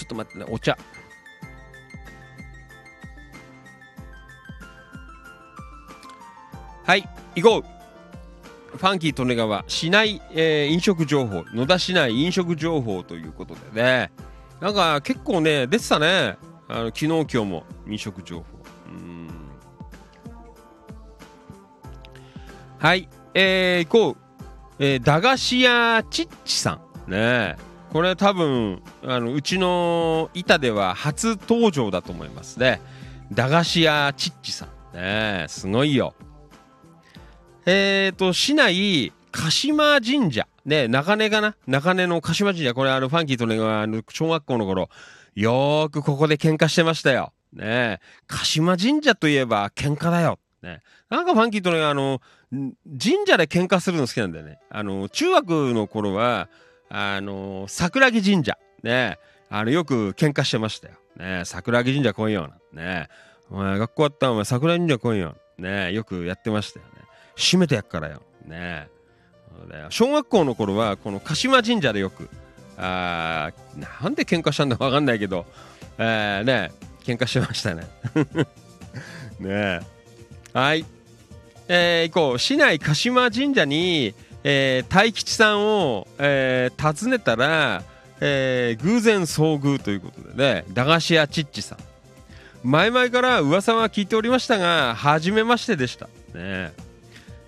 [0.00, 0.78] ちょっと待ってねお茶。
[6.86, 8.76] はい行こう。
[8.76, 14.10] ファンキー利根川市内、えー飲食情報野田市内飲食情報ということでね。
[14.60, 16.38] なんか結構ね出てたね。
[16.68, 18.44] あの昨日今日も飲食情報。
[18.88, 19.28] うん。
[22.78, 24.36] はいえー、行こう、
[24.78, 27.10] えー駄菓子屋ちっちさん。
[27.10, 27.56] ね。
[27.56, 27.56] え
[27.92, 32.80] これ多分あのうちの板では初登場だと思いますね
[33.32, 36.14] 駄菓子屋ちっちさんねすごいよ
[37.66, 40.48] えーと、市内、鹿島神社。
[40.64, 41.54] ね、中根かな？
[41.66, 42.72] 中根の鹿島神社。
[42.72, 44.88] これ、あの、ファンキーとね、あの、小学校の頃、
[45.34, 47.32] よーくここで喧嘩してましたよ。
[47.52, 50.38] ね鹿島神社といえば喧嘩だよ。
[50.62, 50.80] ね。
[51.10, 54.58] なんかファンキーとね、あの、神社で喧嘩するの好きなんだよね。
[54.70, 56.48] あの、中学の頃は、
[56.90, 58.58] あの、桜木神社。
[58.82, 59.18] ね。
[59.48, 60.94] あの、よく喧嘩してましたよ。
[61.16, 62.50] ね桜木神社来いよ。
[62.72, 63.08] ね
[63.50, 65.36] お前、学校あったらお前、桜木神社来いよ。
[65.58, 66.92] ねよくやってましたよね。
[67.36, 68.22] 閉めてやっからよ。
[68.44, 68.88] ね
[69.90, 72.30] 小学校の頃はこの鹿島神社でよく
[72.78, 73.52] あ
[74.02, 75.44] なんで喧嘩したんだかわかんないけど、
[75.98, 76.72] えー、ね
[77.04, 77.86] 喧嘩してましたね。
[79.38, 79.80] ね
[80.52, 80.84] はい。
[81.68, 84.14] えー、行こう市内鹿島神社に、
[84.44, 87.82] えー、大吉さんを、えー訪ねたら、
[88.20, 91.78] えー偶然遭遇ということでね駄菓子屋ちっちさん。
[92.62, 96.06] 前々から噂は聞いておりましたが初めましてでした。
[96.34, 96.72] ね。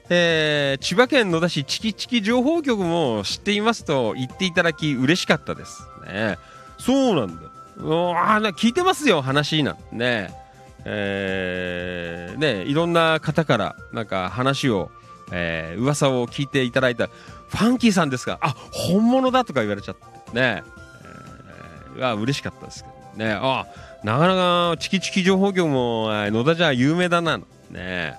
[0.08, 5.82] えー千葉県野田市チキチキ情報局も知っていますと言っていただき嬉しかったです。
[6.06, 6.38] ね。
[6.78, 7.42] そうなんだ
[7.78, 9.82] あな聞いてますよ話なんて。
[9.92, 10.34] ね。
[10.84, 14.90] えーねいろんな方からなんか話を、
[15.32, 20.62] えー噂を聞いていただいたファンキーさんですかあ本物だとか言われちゃってね。
[21.96, 23.32] えー、嬉しかったですけどね。
[23.32, 23.66] あ
[24.02, 27.38] なかなかチキチキ情報局も野田じゃ有名だな
[27.70, 28.14] ね。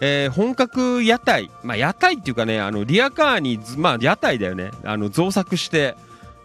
[0.00, 4.70] えー本格屋台、まあ、屋台っていうかねあのリアカーに、まあ、屋台だよね。
[4.84, 5.94] あの造作して、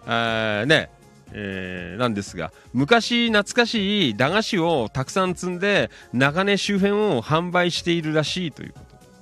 [0.05, 0.89] あね。
[1.37, 8.73] えーなんですが昔懐かしい駄菓子をたくさん積んで長根周辺を販売しているらしいという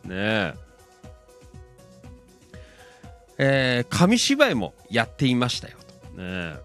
[0.06, 0.54] ね。
[3.38, 5.78] えー紙芝居もやっていましたよ
[6.16, 6.56] と、ね。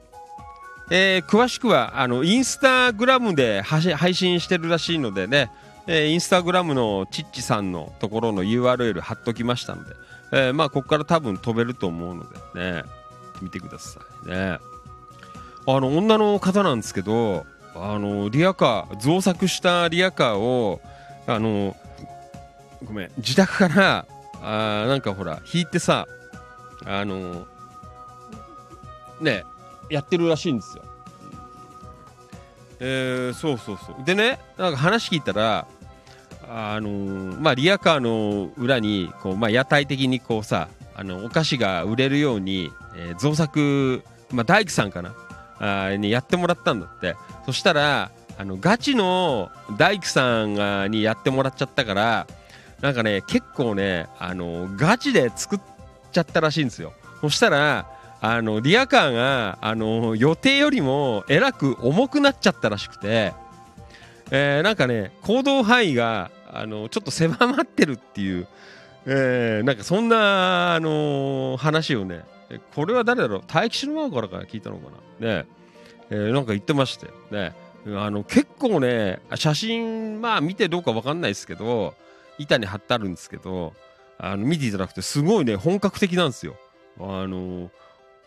[0.91, 5.51] えー詳しくはあのインスタグラムで配信してるらしいのでね、
[5.87, 9.95] えーインスタグラムのチッチさんのところの URL 貼っときましたので、
[10.33, 12.25] えーまあここから多分飛べると思うの
[12.55, 12.75] で。
[12.75, 12.85] ね。
[13.41, 14.29] 見てください。
[14.29, 14.59] ね。
[15.67, 20.81] あの女の方なんですけどあのリアカー造作したリアカーを
[21.27, 21.77] あの
[22.85, 23.11] ごめん。
[23.19, 24.07] 自宅から
[24.43, 26.07] あなんかほら引いてさ
[26.85, 27.47] あの
[29.21, 29.45] ね
[29.91, 30.85] やってるらしいんですよ。
[32.81, 34.05] えー、そうそうそう。
[34.05, 35.67] でねなんか話聞いたら
[36.49, 45.15] あのーまあリアカーの裏にこう、まあ、屋台的にこうさあのお菓子が売れるように、えー造作、まあ、大工さんかな
[45.59, 47.17] あにやってもらったんだって。
[47.45, 52.27] そしたらあのガチの大工さんがにやってもらっちゃったから
[52.81, 55.61] なんかね結構ねあのガチで作っ
[56.13, 56.93] ちゃったらしいんですよ。
[57.21, 63.33] そしたらあのリアカーがあの予定よりもえらく重くなっちゃったらしくて、
[64.31, 68.49] えーなんかね行動範囲があのちょっと狭まってるっていう、
[69.07, 72.25] えーなんかそんな、あの話をね
[72.75, 73.43] これは誰だろう？
[73.47, 75.27] 大吉のマーからから聞いたのかな？
[75.43, 75.47] ね。
[76.11, 77.53] えーなんか言ってましたよね、
[77.97, 81.95] あの結構ね写真まあ見てどうかわかんないですけど
[82.39, 83.75] 板に貼ってあるんですけど
[84.19, 86.57] あの見ていただくとすごいね本格的なんですよ。
[86.99, 87.71] あの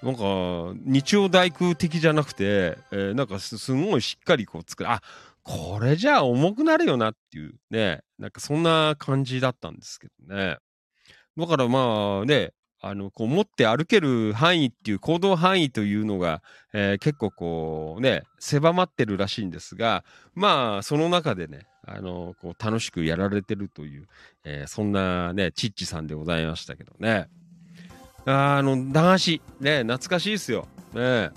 [0.01, 5.01] なんか日曜大工的じゃなくて、えーなんかすすごいしっかりこう作るあ
[5.43, 10.57] これじゃあ重くなるよなっていうねなんかそんな感じだったんですけどね
[11.37, 16.41] だからまあねあのこう持って歩ける範囲っていう行動範囲というのが、
[16.73, 20.03] えー結構こうね狭まってるらしいんですが
[20.33, 24.07] まあその中でねあのこう楽しくやられてるという、
[24.43, 27.27] えーそんなねチッチさんでございましたけどね。
[28.25, 30.67] あの駄菓子ね懐かしいですよ。
[30.93, 31.31] ね。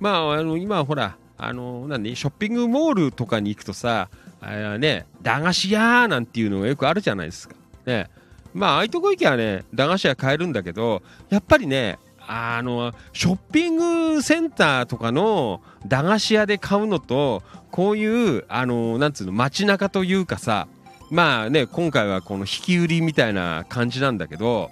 [0.00, 4.08] まああの今ほらあの何ショッピングモールとかに行くとさ
[4.40, 7.54] あれね駄菓子屋なんていうのがよくあるじゃないですか。
[7.84, 8.08] ね。
[8.54, 11.98] まあああいうとこ行きゃね駄菓子屋買えるんだけどやっぱりね
[12.30, 13.76] あのショッピン
[14.14, 20.68] グセンターとかの駄菓子屋で買うのとこういうあのなんつうの街中というかさ
[21.10, 24.70] まあね今回はこの引き売りみたいな感じなんだけど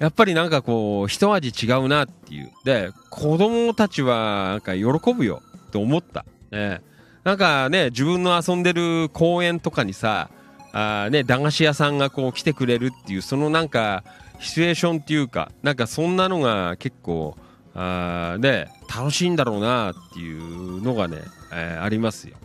[0.00, 2.50] やっぱりなんかこう一味違うなっていう。
[2.64, 6.82] で子供たちはなんか喜ぶよと思った、ね、
[7.22, 10.30] なんかね自分の遊んでる公園とかにさ
[10.72, 14.04] あね駄菓子屋さんがこう来てくれるっていうそのなんか
[14.40, 17.36] シチュエーションっていうかなんかそんなのが結構
[17.74, 21.18] あーね楽しいんだろうなっていうのがね、
[21.52, 22.36] えーありますよ。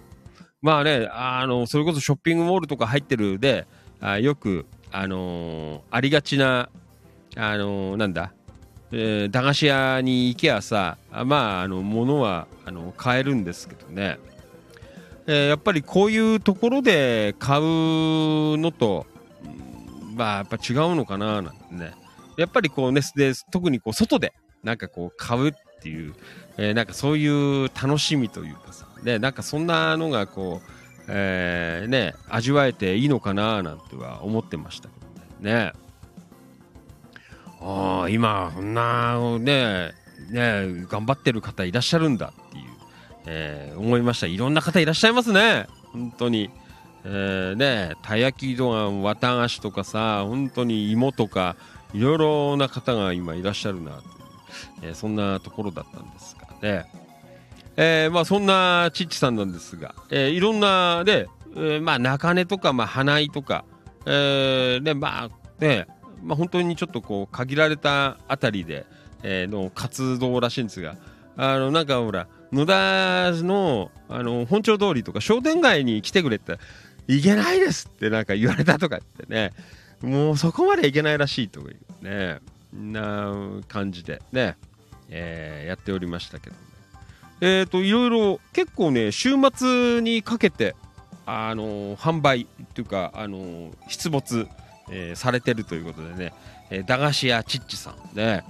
[0.62, 3.66] まあねあのそれこそショッピングモールとか入ってるで
[4.00, 6.70] あよくあのーありがちな
[7.36, 8.34] あのーなんだ、
[8.92, 14.20] えー駄菓子屋に行けばさまああの物はあの買えるんですけどね、
[15.28, 17.64] えやっぱりこういうところで買う
[18.58, 19.06] のと
[20.16, 21.61] まあやっぱ違うのかななんて。
[21.72, 21.94] ね。
[22.38, 25.52] やっぱりこうねで特にこう外でなんかこう買うっ
[25.82, 26.14] ていう、
[26.58, 30.72] えーなんかそういう楽しみというかさねなんかそんなのがこう、
[31.08, 34.96] えーね味わえていいのかななんては思ってましたけ
[35.44, 35.54] どね。
[35.56, 35.74] ね。
[37.62, 39.94] ああ今こんなね
[40.30, 42.64] ね頑張ってる方いらっしゃるんだっていう、
[43.26, 44.28] えー思いました。
[44.28, 45.68] いろんな方いらっしゃいますね。
[45.92, 46.50] 本当に、
[47.04, 51.56] えーねたい焼きとか綿菓子とかさ本当に芋とか
[51.94, 54.04] いろいろな方が今いらっしゃるなという、
[54.84, 56.86] えーそんなところだったんですがね。
[57.78, 61.26] えーまあそんなチッチさんなんですが、えーいろんなね、
[61.56, 63.66] えーまあ中根とか、まあ、花井とか、
[64.06, 65.30] えーねまあ
[65.60, 65.88] ね
[66.24, 68.86] まあ、本当にちょっとこう限られたあたりで、
[69.24, 70.96] えーの活動らしいんですが
[71.38, 76.58] あのなんかほら野田のあの本町通りとか商店街に来てくれって
[77.08, 79.54] いけないですってなんか言われたとか言ってね。
[80.02, 82.40] もうそこまでいけないらしいというね。
[82.74, 83.34] な
[83.68, 84.56] 感じでね、
[85.10, 86.62] えーやっておりましたけどね。
[87.42, 90.76] えっ、といろいろ結構ね週末にかけて
[91.26, 94.48] あの販売っていうかあの出没
[94.90, 96.34] えーされてるということでね、
[96.70, 98.44] えー駄菓子屋ちっちさんね、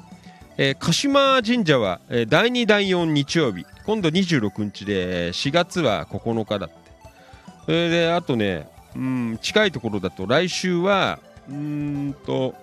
[0.58, 3.66] えー鹿島神社は、えー第2第4日曜日。
[3.86, 6.76] 今度26日で4月は9日だって
[7.72, 8.68] それであとね
[8.98, 11.56] うん近いところだと来週はうー
[12.10, 12.54] んと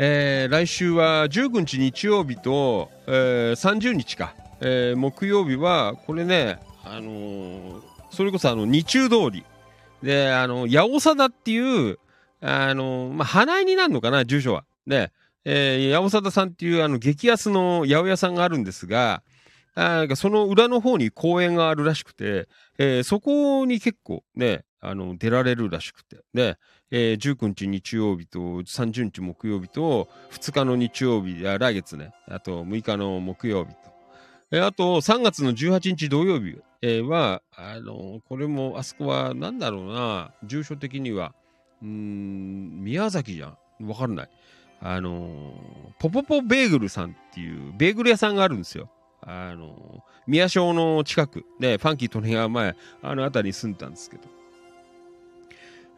[0.00, 9.44] えー来週は19日日曜日と、えー30日か、えー木曜日はこれね、あのーそれこそあの日中通り
[10.02, 12.00] で、あの、八尾貞っていう、
[12.40, 14.64] あの、まあ、花井になるのかな、住所は。
[14.88, 15.12] ね、
[15.44, 19.22] えー八尾貞さんっていう、あの、激安の八百屋さんがあるんですが、
[19.80, 26.58] あその裏の方に公園があるらしくて、えーそこに結構ね、あの、出られるらしくて、ね、
[26.90, 33.78] えー19日日曜日と30日木曜日と2日の日曜日、あ来月ね、あと6日の木曜日と、
[34.50, 36.58] えーあと3月の18日土曜日、
[37.08, 41.34] は、あのこれもあそこは何だろうな、住所的には、
[41.82, 43.48] うん、宮崎じゃ
[43.80, 43.86] ん。
[43.88, 44.30] わかんない。
[44.82, 45.54] あの
[45.98, 48.90] ポポポベーグルさんっていうベーグル屋さんがあるんですよ。
[49.22, 54.22] あの宮小の近くで、ファンキー利根川前、あの辺りに住んでたんですけど、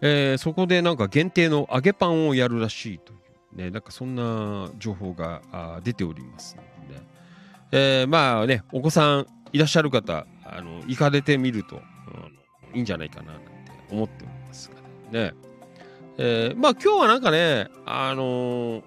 [0.01, 3.16] えーそこでなんか限定の揚げパンをやるらしいとい
[3.55, 6.62] う、ね、なんかそんな情報があ出ておりますの
[6.95, 7.01] で、
[7.73, 11.83] えーまあね、お子さんいらっしゃる方、あの行かれてみると、うん
[12.75, 13.47] いいんじゃないかななんて
[13.91, 14.77] 思っておりますが。
[15.18, 15.35] ね。
[16.18, 18.83] えーまあ今日はなんかね、あのー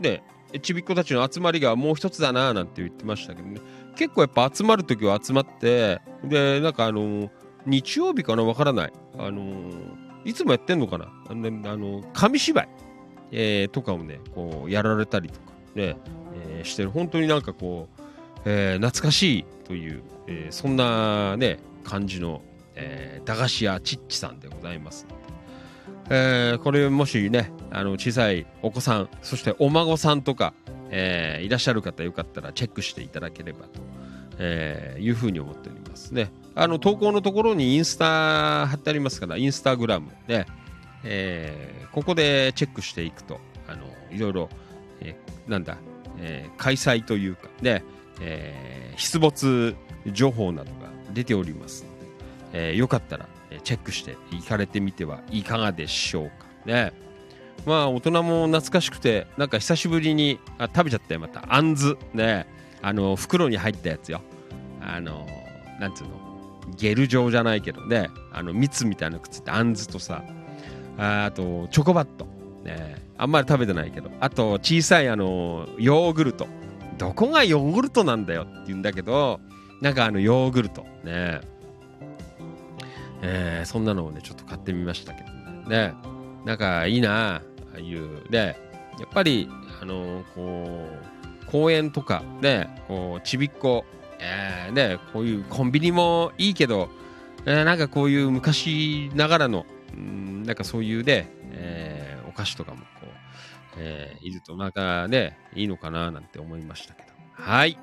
[0.00, 0.22] ね、
[0.62, 3.60] ちびっ子たちの集まりがもう一つだななんて言ってましたけどね、
[3.96, 7.30] 結構やっぱ集まるときは集まって、で、なんかあの
[7.66, 8.92] 日曜日かなわからない。
[9.18, 9.70] あの
[10.24, 12.68] いつもやってんのかなあの、紙芝居、
[13.32, 15.96] えーとかをね、こうやられたりとかね、
[16.48, 16.90] えーしてる。
[16.90, 18.02] 本当になんかこう、
[18.44, 22.42] えー懐かしいという、えそんなね感じの、
[22.74, 25.06] え駄菓子屋ちっちさんでございます、
[26.08, 30.54] えーこれもしねあの小さいお子さんそしてお孫さんとか、
[30.90, 33.80] えーいらっしゃる方よかったらチェックしていただければと、
[34.38, 36.30] えーいうふうに思っておりますね。
[36.54, 40.46] あの投稿のところにインスタ貼ってありますからインスタグラムで、
[41.04, 44.48] えーここでチェックしていくとあのいろいろ、
[45.00, 45.78] えーなんだ、
[46.18, 47.82] えー開催というかね、
[48.20, 49.74] えー出没
[50.12, 51.90] 情報などが出ておりますの
[52.52, 53.26] で、えーよかったら
[53.62, 56.32] チェックして行かれてみてはいかがでしょうか。
[56.64, 56.92] ね。
[57.64, 61.44] まあ大人も懐かしくてなんか久しぶりにあ食べちゃったよまた。
[61.48, 61.96] あんず。
[62.12, 62.46] ね。
[62.82, 64.20] あの袋に入ったやつよ。
[64.80, 65.26] あの
[65.80, 66.10] なんつうの？
[66.76, 68.08] ゲル状じゃないけどね。
[68.32, 70.22] あの蜜みたいなのくってあんずとさ。
[70.98, 72.26] ああとチョコバット。
[72.64, 72.96] ね。
[73.18, 74.10] あんまり食べてないけど。
[74.20, 76.46] あと小さいあのヨーグルト。
[76.98, 79.38] どこがヨーグルトなんだよって言うんだけど
[79.82, 80.84] なんかあのヨーグルト。
[81.04, 81.40] ね。
[83.28, 85.30] えーそんなのをねちょっと買ってみましたけど
[85.68, 85.94] ね。
[86.44, 87.42] なんかいいなあ
[87.74, 88.30] あいう。
[88.30, 88.56] ね
[89.00, 89.48] やっぱり
[89.82, 90.88] あのこ
[91.42, 93.84] う公園とかねこうちびっこ、
[94.20, 96.88] えーねこういうコンビニもいいけど、
[97.44, 103.06] えーなんかこういう昔ながらのうんなんかそういうね、えーお菓子とかもこう、
[103.78, 107.08] えーいるとなんかねいいのかななんて思いましたけど。
[107.32, 107.78] はい。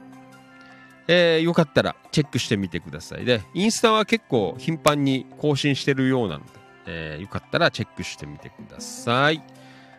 [1.08, 6.52] えーよかったらチェックしてみてくださいでインスタは結構頻繁に更新してるようなので、
[6.88, 9.42] えーよかったらチェックしてみてください。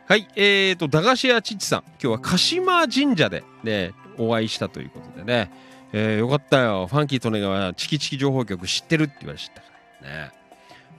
[0.07, 1.81] はいえーと駄菓子屋ちっちさん。
[1.81, 5.51] 今日は鹿島神社でねお会いしたということでね、
[5.93, 6.87] えーよかったよ。
[6.87, 9.67] ファンキー利根川チキチキ情報局知ってるって言われちゃったか
[10.03, 10.31] らね。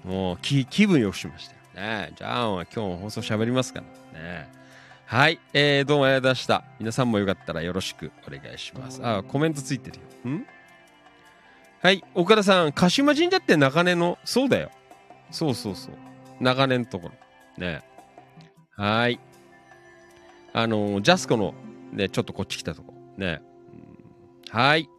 [0.03, 2.13] もう気気分よくしましたよね。
[2.15, 3.81] じゃあ今日も放送喋りますか
[4.13, 4.47] らね。
[5.07, 6.63] はい、えー、どうもありがとうございました。
[6.79, 8.99] 皆さんもよかったらよろしくお願いします。
[9.03, 10.31] あ、コメントついてるよ。
[10.31, 10.45] ん？
[11.79, 14.71] はい、岡田さん、鹿島神社って中根の、そうだよ。
[15.29, 15.93] そうそうそう。
[16.43, 17.13] 中根のところ。
[17.63, 17.83] ね。
[18.71, 19.19] はい。
[20.53, 21.53] あのージャスコの、
[21.91, 22.93] ね、ちょっとこっち来たとこ。
[23.15, 23.41] ね。
[23.71, 24.89] うんはい。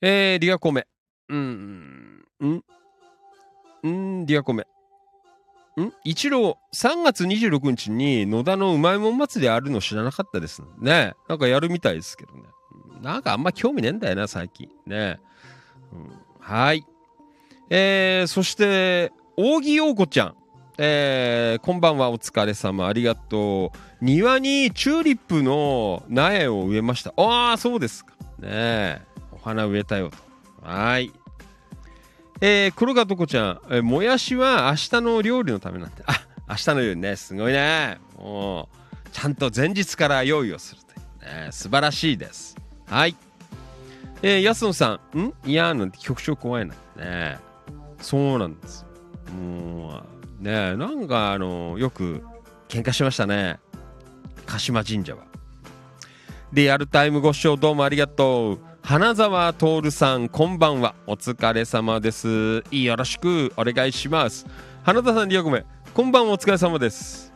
[0.00, 0.88] えー、リアコメ。
[1.28, 2.64] うん、うん、
[3.84, 4.66] うん、リアコメ。
[5.80, 5.92] ん？
[6.04, 11.14] 一郎、3月26日に野田のうまいもん祭りあるの知らなかったですね。
[11.28, 12.42] なんかやるみたいですけどね。
[12.96, 14.70] うんなんかあんま興味ねえんだよな、最近。
[14.86, 15.20] ね。
[15.92, 16.86] うんはい。
[17.70, 20.36] えー、そして、扇陽子ちゃん。
[20.78, 24.04] えー、こんばんは、お疲れ様、ありがとう。
[24.04, 27.12] 庭にチューリップの苗を植えました。
[27.16, 28.14] ああ、そうですか。
[28.38, 29.02] ねえ。
[29.32, 30.16] お花植えたよと。
[30.62, 31.12] はい。
[32.40, 36.02] えー、黒川とこちゃん、えーもやしは明日の料理のためなんて。
[36.06, 37.98] あ、明日の料理ね、すごいね。
[38.18, 41.48] もう、ちゃんと前日から用意をするというね。
[41.50, 42.56] 素晴らしいです。
[42.86, 43.16] はい。
[44.22, 45.34] えー、安野さん、ん？
[45.44, 46.74] いやーなんて局長怖いな。
[46.96, 47.38] ね
[48.00, 48.86] そうなんです。
[49.34, 50.02] も
[50.40, 52.22] う、ねなんかあのよく
[52.68, 53.58] 喧嘩しましたね。
[54.46, 55.24] 鹿島神社は。
[56.52, 58.58] リアルタイムご視聴どうもありがとう。
[58.86, 60.94] 花沢徹さん、こんばんは。
[61.08, 62.62] お疲れ様です。
[62.70, 64.46] よろしくお願いします。
[64.84, 67.32] 花田さん、リアコメ、こんばんは、お疲れ様です。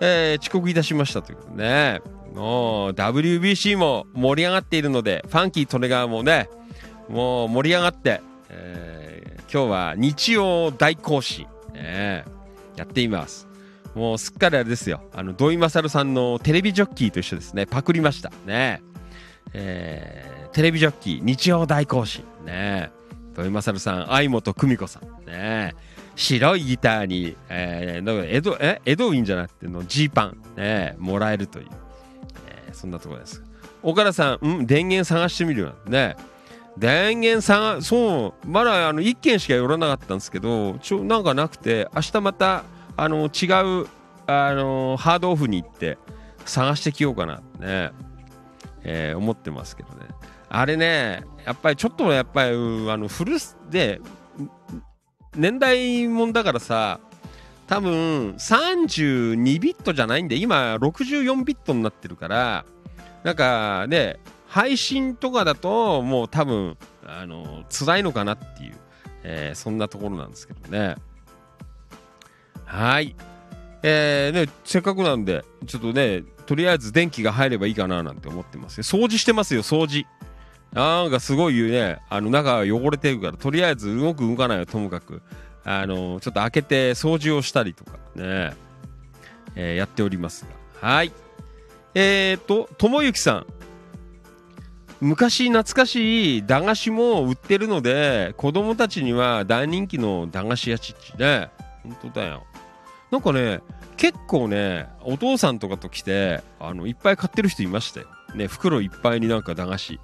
[0.00, 2.00] えー遅刻いたしましたということでね。
[2.34, 6.48] もう WBC も盛り上がっているので、ファンキー利根川もね、
[7.08, 12.24] もう盛り上がって、えー今日は日曜大行進、ね、
[12.74, 13.46] やっています。
[13.94, 15.02] もうすっかりあれですよ。
[15.14, 17.64] あの土井勝さんのテレビジョッキーと一緒ですね。
[17.66, 18.32] パクりました。
[18.44, 18.82] ね。
[19.52, 22.24] えーテレビジョッキー日曜大行進。
[22.44, 22.90] ね。
[23.34, 25.26] 土井勝さん、相本久美子さん。
[25.26, 25.74] ね。
[26.16, 28.82] 白いギターに、えー、エドえ？
[28.84, 31.66] エドウィンじゃなくてのジーパン、ね、もらえるという、
[32.48, 33.42] えーそんなところです。
[33.82, 35.74] 岡田さん、うん、電源探してみるよ。
[35.86, 36.16] ね。
[36.76, 42.64] 電源探そうまだあの1件しか寄らなかったんですけどちょなんかなくて明日また
[42.96, 43.86] あの違う
[44.26, 45.98] あのハードオフに行って
[46.44, 47.90] 探してきようかなね、
[48.82, 49.99] えー思ってますけどね
[50.50, 54.00] あれねやっぱりちょっとやっぱりうんあの古すで
[55.34, 56.98] 年代もんだからさ
[57.68, 62.64] 多分32ビットじゃないんで今64ビットになってるから
[63.22, 66.76] なんかね配信とかだともう多分
[67.06, 68.74] あの辛いのかなっていう、
[69.22, 70.96] えーそんなところなんですけどね。
[72.64, 73.14] はい。
[73.84, 78.82] えーねせっかくなんでちょっとねとりあえず電気が入ればいいかななんて思ってますよ。
[78.82, 80.04] 掃除してますよ掃除。
[80.72, 82.00] なんかすごいね。
[82.08, 85.22] あの中汚れてるからとりあえず動く動かないはともかく。
[85.64, 88.54] あのちょっと開けて掃除をしたりとかね、
[89.56, 90.46] えーやっております
[90.80, 90.88] が。
[90.88, 91.12] はい。
[91.94, 93.46] えーとともゆきさん。
[95.00, 101.50] 昔懐かしい駄菓子も売ってるので子供たちには大人気の駄菓子屋ちっちね。
[101.82, 102.44] 本当だよ。
[103.10, 103.60] なんかね
[103.96, 108.06] 結構ねお父さんとかと来てあのいっぱい買ってる人いましたよ。
[108.34, 110.00] ね袋いっぱいになんか駄菓子。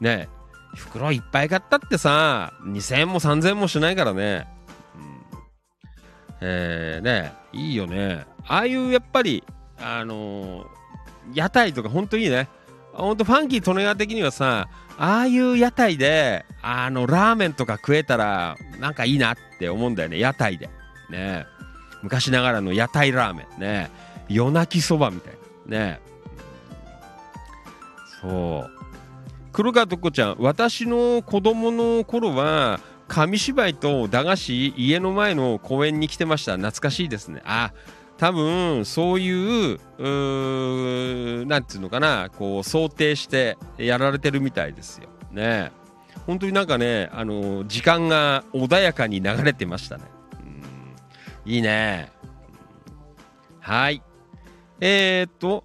[0.00, 0.28] ね
[0.74, 4.46] 袋いっぱい買ったってさ2000円も3000円もしないからね、
[4.94, 8.26] うん、えー、ねいいよね。
[8.46, 9.42] ああいうやっぱり
[9.78, 10.78] あのー
[11.34, 12.48] 屋台とかほんといいね。
[12.92, 14.68] ほんとファンキー利根川的にはさ
[14.98, 20.18] ああいう屋台であのラーメンとか食えたらなんかいいなって思うんだよね。
[20.18, 20.68] 屋台で。
[21.10, 21.46] ね
[22.02, 23.60] 昔ながらの屋台ラーメン。
[23.60, 23.90] ね
[24.28, 25.34] 夜泣きそばみたい
[25.66, 25.78] な。
[25.78, 26.00] ね
[28.20, 28.77] そう。
[29.58, 32.78] 黒川とこちゃん私の子供の頃は
[33.08, 36.52] 紙芝居と駄菓子家の前の公園に来てました。
[36.52, 37.42] 懐かしいですね。
[37.44, 37.72] あ
[38.18, 45.08] 多分そういううなんていうのかなこう想定してやられてるみたいですよ。
[45.32, 45.72] ね。
[46.24, 50.04] 本当になんかねあの時間が穏やかに流れてましたね。
[51.44, 51.52] うん。
[51.52, 52.12] いいね。
[53.58, 54.04] はい。
[54.80, 55.64] えー、っと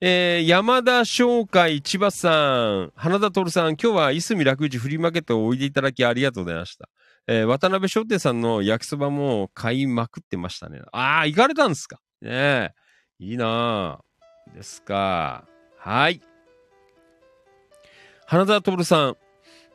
[0.00, 2.30] えー、山田商会千葉さ
[2.68, 6.88] ん、花田徹さん、今日はいすみ楽市フリーマーケットをおいでいただきありがとうございました。
[7.26, 10.82] えー、渡辺商店さんの焼きそばも買いまくってましたね。
[10.92, 11.98] ああ、行かれたんですか？
[12.22, 12.70] ねえ。
[13.18, 15.44] いいなぁですか。
[15.76, 16.20] はい。
[18.24, 19.16] 花田徹さん。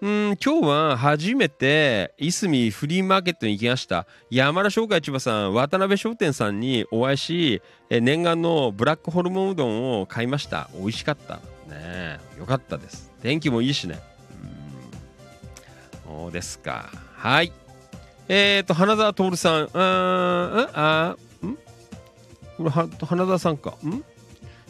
[0.04, 4.06] うん、今日は初めて、いすみフリーマーケットに行きました。
[4.30, 10.70] 山田商会千葉さん、渡辺商店さんにお会いし、え念願のブラックホルモンうどんを買いました。
[10.74, 11.36] 美味しかった。
[11.74, 13.14] ねよかったです。
[13.22, 14.02] 天気もいいしね。
[16.04, 16.90] うんそうですか。
[17.16, 17.54] はい。
[18.28, 19.62] えっ、ー、と、花澤徹さん。
[19.62, 21.56] うん、あーん？
[22.58, 23.88] これは、花澤さんかう。
[23.88, 24.04] ん？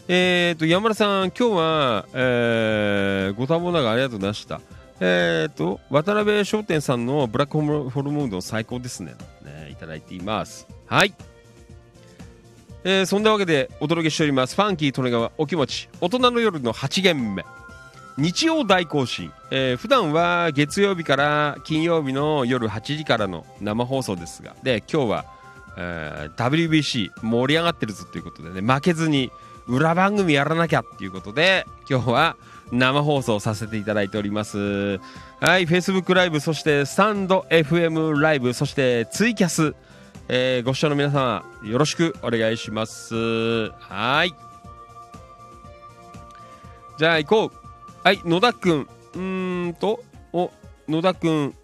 [0.08, 4.62] えっ、ー、と、山田さん、今日は、えー、ご多忙ながらありがとうございました。
[5.06, 9.16] えっ、ー、と、渡辺商店さんのブラックホルモンうどん最高ですね。
[9.44, 10.66] ねいただいています。
[10.86, 11.14] はい。
[12.86, 14.56] えーそんなわけでお届けしております。
[14.56, 17.46] ファンキー利根川お気持ち大人の夜の8限目
[18.18, 25.26] 日曜大行進、えー普段は月曜日から金曜日の夜8時からの生放送ですがで今日は、
[25.78, 29.32] えー WBC 盛り上がってるぞということでね負けずに
[29.68, 32.38] 裏番組やらなきゃっていうことで今日は
[32.72, 34.58] 生放送させていただいております。
[35.40, 39.76] はい Facebook ライブそしてスタンド FM ライブそしてツイキャス。
[40.30, 43.70] えーご視聴の皆様よろしくお願いします。
[43.72, 44.34] はい。
[46.98, 47.52] じゃあ行こう。
[48.04, 48.88] はい野田くん。
[49.16, 50.52] うんとお
[50.88, 51.56] 野田くん。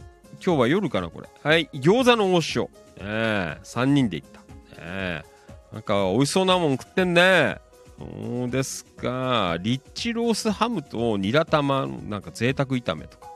[0.46, 1.30] 今日は夜かなこれ。
[1.44, 2.70] はい餃子の王将。
[2.98, 4.42] ええ3人で行った。
[4.78, 7.58] ええなんか美味しそうなもん食ってんね。
[8.00, 9.58] そうですか。
[9.60, 13.28] リッチロースハムとニラ玉のなんか贅沢炒めとか。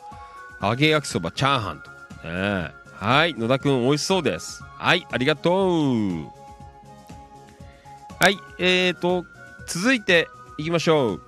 [0.62, 2.72] 揚げ焼きそばチャーハンとかね。
[2.94, 3.34] はい。
[3.34, 4.64] 野田くん美味しそうです。
[4.64, 5.06] はい。
[5.12, 6.24] ありがとう。
[8.20, 8.38] はい。
[8.58, 9.26] えーと
[9.68, 11.22] 続いていきましょう。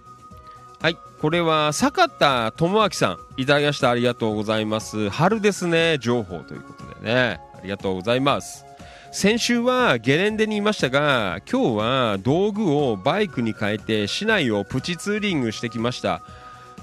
[0.82, 0.98] はい。
[1.22, 3.42] これは坂田智明さん。
[3.42, 3.90] いただきました。
[3.90, 5.10] ありがとうございます。
[5.10, 5.98] 春ですね。
[6.00, 7.42] 情報ということでね。
[7.58, 8.64] ありがとうございます。
[9.16, 16.22] 先週はゲレンデにいましたが今日は道具をバイクに変えて市内をプチツーリングしてきました、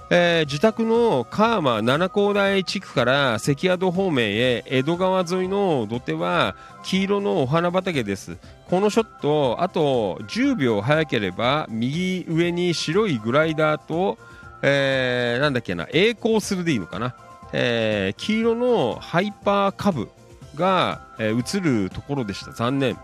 [0.09, 8.39] えー自宅の川間七高台地区から関宿方面へ江戸川沿いの土手は黄色のお花畑です。
[8.71, 14.17] このショットあと10秒早ければ右上に白いグライダーと、
[14.63, 17.15] えーなんだっけな栄光するでいいのかな、
[17.53, 20.09] えー黄色のハイパーカブ。
[20.57, 22.53] が、えー映るところでした。
[22.53, 22.97] 残念、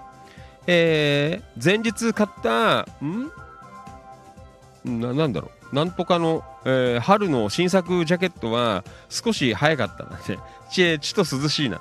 [0.66, 3.30] えー前日買ったん？
[5.00, 5.74] ななんだろう。
[5.74, 10.38] なんとかの、えー春の新作ジャケットは少し早かったので
[10.70, 11.80] ちちと涼しいな、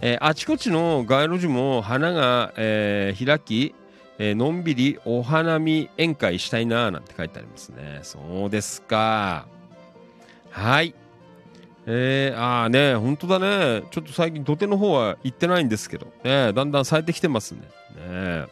[0.00, 3.74] えーあちこちの街路樹も花が、えー開き、
[4.18, 8.00] えのんびりお花見宴会したいななんて書いてありますね。
[8.02, 9.46] そうですか。
[10.50, 10.94] はい。
[11.92, 13.82] えー、ああね、本当だね。
[13.90, 17.62] ちょっと最近土手の方は行ってないんですけど、ね、だんだん咲いてきてますね。
[17.96, 18.46] ね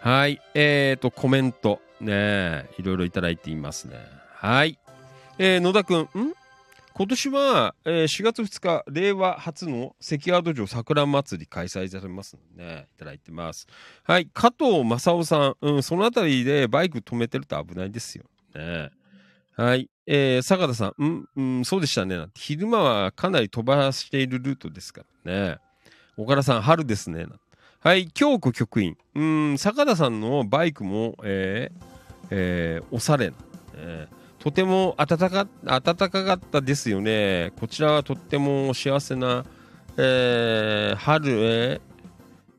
[0.00, 3.96] はい、えーと、コメント、ね、いろいろいただいていますね。
[4.36, 4.78] はい。
[5.38, 6.06] えー野田くん、ん？
[6.92, 13.66] 今年は、えー4月2日、令和初の関宿城桜祭り開催されますのでね、いただいてます。
[14.04, 18.24] はい、加藤正夫さん、うん、そのあたりでバイク止めてると危ないですよ。
[18.54, 18.90] ね。
[19.56, 19.90] はい。
[20.06, 22.26] えー、坂田さん、うん、うん、そうでしたね。
[22.34, 25.58] 昼間はかなり飛ばしているルートですからね。
[26.16, 27.26] 岡田さん、春ですね。
[27.80, 28.96] はい、京子局員。
[29.14, 31.84] うん、坂田さんのバイクも、えー、
[32.30, 33.36] えー、おしゃれな。
[33.76, 37.50] えーとても暖か暖かかったですよね。
[37.58, 39.46] こちらはとっても幸せな、
[39.96, 41.94] えー春、えー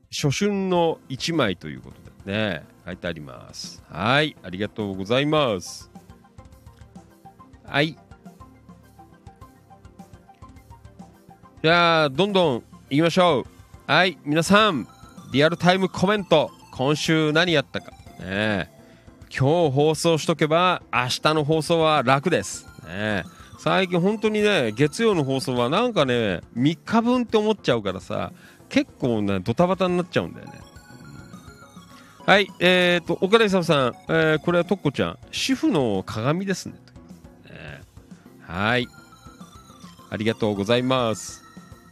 [0.10, 3.84] 初春の一枚ということでね、書いてあります。
[3.90, 5.92] はい、ありがとうございます。
[7.68, 7.98] はい。
[11.64, 13.92] じゃあ、どんどん行きましょう。
[13.92, 14.88] はい、皆さん、
[15.32, 17.92] リアルタイムコメント、今週何やったか。
[18.20, 18.70] ね、
[19.36, 22.68] 今日放送しとけば、明日の放送は楽です。
[22.86, 23.24] ね、
[23.58, 28.32] 最近本当にね、月曜の放送はなんかね、3日分って思っちゃうからさ、
[28.70, 30.54] 結構ね、ドタバタになっちゃうんだよね。
[32.28, 36.76] はい、えーと、岡田勲さん、えーこれはとっこちゃん、主婦の鏡ですね。
[38.48, 38.88] はい。
[40.10, 41.44] ありがとうございます。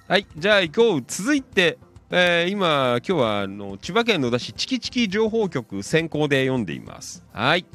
[0.08, 1.04] はい、じゃあ行こう。
[1.08, 1.78] 続いて、
[2.12, 7.24] えー今、今日はあの千葉県野田市チキチキ情報局先行で読んでいます。
[7.34, 7.66] はい。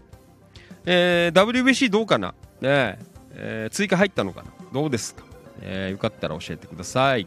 [0.86, 2.34] えー WBC どうかな？
[2.60, 2.98] ね
[3.32, 4.50] えー追加入ったのかな？
[4.72, 5.24] どうですか、
[5.60, 7.26] えーよかったら教えてください。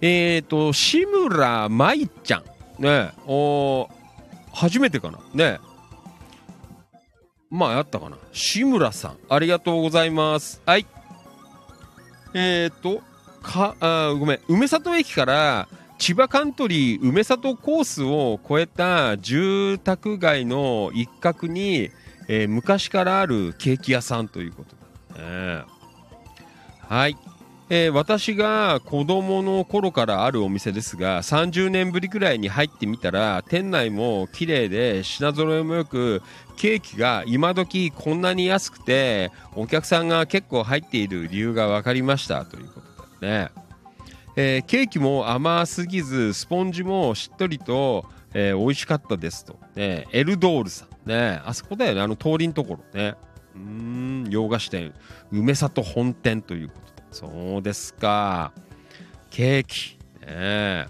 [0.00, 2.82] えーと、志村舞ちゃん。
[2.82, 3.88] ねお
[4.52, 5.20] 初めてかな？
[5.32, 5.60] ね
[7.54, 8.16] まあ、あったかな。
[8.32, 10.60] 志村さん、ありがとうございます。
[10.66, 10.86] はい。
[12.34, 13.00] えーと、
[13.42, 21.90] か、あごめん、梅里駅から千葉カントリー梅里コースを越えた住宅街の一角に、
[22.26, 24.74] えー昔からあるケーキ屋さんということ
[25.14, 25.62] だね。
[26.88, 27.16] はい。
[27.76, 36.22] えー私が子供の頃からあるお店ですが30年ぶりくらいに入ってみたら店内も綺麗で品揃えもよく
[36.56, 42.44] ケーキが今時こんなに安くてお客さんが結構入っている理由が分かりました。
[42.44, 43.48] ということでね、
[44.36, 48.04] えーケーキも甘すぎずスポンジもしっとりと、
[48.34, 51.42] えー美味しかったですと、ね、エルドールさんね。
[51.44, 52.02] あそこだよね。
[52.02, 53.16] あの通りのところね。
[53.56, 54.94] うん洋菓子店。
[55.32, 56.83] 梅里本店ということ
[57.14, 58.50] そうですか。
[59.30, 59.96] ケーキ。
[60.20, 60.86] ねえ。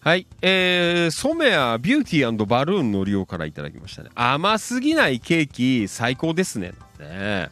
[0.00, 4.10] はい、えー、ソメアビューティーバルーンの利用からいただきましたね。
[4.14, 6.68] 甘すぎないケーキ最高ですね。
[6.68, 7.48] ねえ。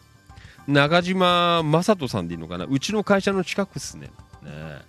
[0.67, 2.67] 中島正人さんでいいのかな。
[2.67, 4.11] うちの会社の近くっすね。
[4.43, 4.83] ね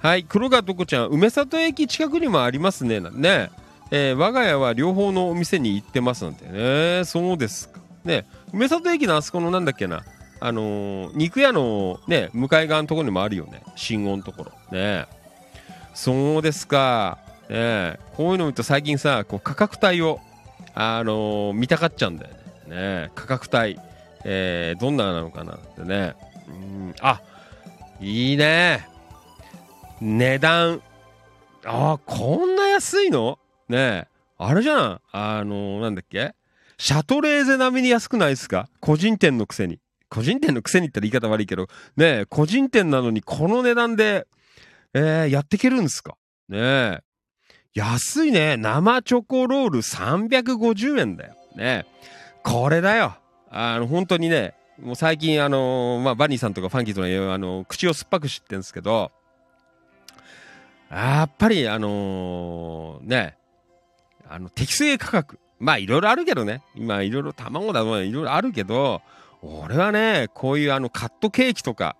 [0.00, 0.22] はい。
[0.22, 3.00] 黒川とこちゃん梅里駅近くにもありますね。
[3.00, 3.50] ね
[3.90, 4.12] え。
[4.12, 6.46] ー我が家は両方のお店に行ってますなんて。
[6.46, 7.80] ねそうですか。
[8.04, 10.04] ね梅里駅のあそこのなんだっけな。
[10.44, 13.62] あのー肉屋のね向かい側のところにもあるよね。
[13.76, 14.52] 信号のところ。
[14.76, 15.06] ね。
[15.94, 17.18] そうですか。
[17.48, 17.98] ね。
[18.16, 20.18] こういうの見ると最近さこう価格帯を
[20.74, 22.34] あのー見たかっちゃうんだよ
[22.66, 22.74] ね。
[23.04, 23.10] ね。
[23.14, 23.78] 価格帯。
[24.24, 25.54] えーどんななのかな。
[25.54, 26.14] ってね。
[26.48, 26.94] うん。
[27.00, 27.20] あ
[28.00, 28.88] いいね。
[30.00, 30.82] 値段。
[31.64, 33.38] あこんな安いの？
[33.68, 34.08] ね。
[34.38, 35.00] あれじゃん。
[35.12, 36.34] あのーなんだっけ？
[36.78, 38.68] シャトレーゼ並みに安くないですか？
[38.80, 39.78] 個人店のくせに。
[40.12, 44.26] 個人店のくせに言ったら言い方悪いけどねえ個人店なのにこの値段で、
[44.92, 46.16] えーやっていけるんですか？
[46.48, 46.98] ねえ。
[47.74, 48.58] 安いね。
[48.58, 51.34] 生チョコロール350円だよ。
[51.56, 51.86] ね
[52.42, 53.16] これだよ。
[53.50, 59.10] あの本当にねもう最近あのーまあバニーさんとかファンキーとかいうあの口を酸っぱく知ってるんですけど
[60.90, 63.36] やっぱりあのーね
[64.28, 65.38] あの適正価格。
[65.58, 66.62] まあいろいろあるけどね。
[66.74, 69.00] 今いろいろ卵だとかいろいろあるけど
[69.42, 71.96] 俺はねこういうあのカットケーキとか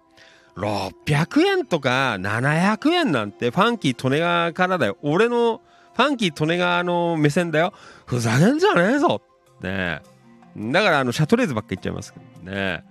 [0.57, 4.97] 600円とか700円なんてファンキー利根川からだよ。
[5.03, 5.61] 俺の
[5.95, 7.73] ファンキー利根川の目線だよ。
[8.07, 9.23] ふざけんじゃねえぞ。
[9.61, 10.03] ね
[10.55, 10.73] え。
[10.73, 12.51] だからあのシャトレーゼばっか言っちゃいますけど。
[12.51, 12.85] ね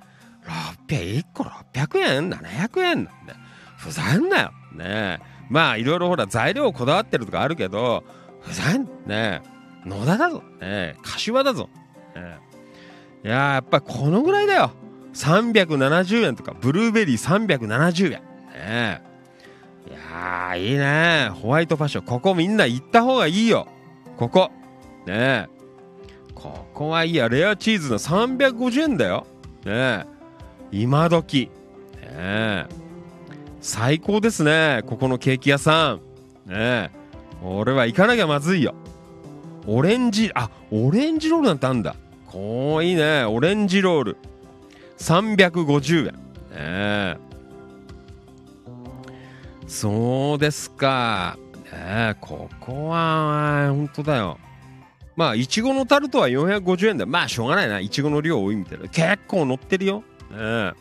[0.88, 3.36] 600 1個600円700円なんで
[3.78, 4.52] ふざけんなよ。
[4.74, 5.20] ねえ。
[5.50, 8.04] まあいろいろほら材料こだわってるとかあるけど
[8.42, 9.42] ふざけんねえ。
[9.86, 10.44] 野田だぞ。
[10.60, 10.96] ねえ。
[11.04, 11.70] 柏だぞ、
[12.16, 12.51] ねえ。
[13.24, 14.72] いややっぱこのぐらいだよ。
[15.14, 18.22] 370円とかブルーベリー370円。
[18.54, 19.02] ね
[19.88, 21.30] いやいいね。
[21.34, 22.06] ホワイトファッション。
[22.06, 23.68] ここみんな行った方がいいよ。
[24.18, 24.52] ここ。
[25.06, 25.50] ね
[26.34, 27.30] ここはいいや。
[27.30, 29.28] レアチーズの350円だよ。
[29.66, 30.06] ね
[30.72, 31.50] 今時。
[32.02, 32.66] ね
[33.60, 34.82] 最高ですね。
[34.88, 36.02] ここのケーキ屋さん。
[36.50, 36.92] ね
[37.44, 38.74] 俺は行かなきゃまずいよ。
[39.68, 41.96] オレンジあオレンジロールなんてあんだ。
[42.32, 43.26] こういいね。
[43.26, 44.18] オレンジロール。
[45.00, 47.16] 350円。
[47.16, 47.18] ね
[49.68, 51.38] そうですか。
[51.72, 54.38] ねここは本当だよ。
[55.16, 57.80] まあいちごのタルトは450円だまあしょうがないな。
[57.80, 58.88] いちごの量多いみたいな。
[58.88, 60.72] 結構乗ってるよ、ね、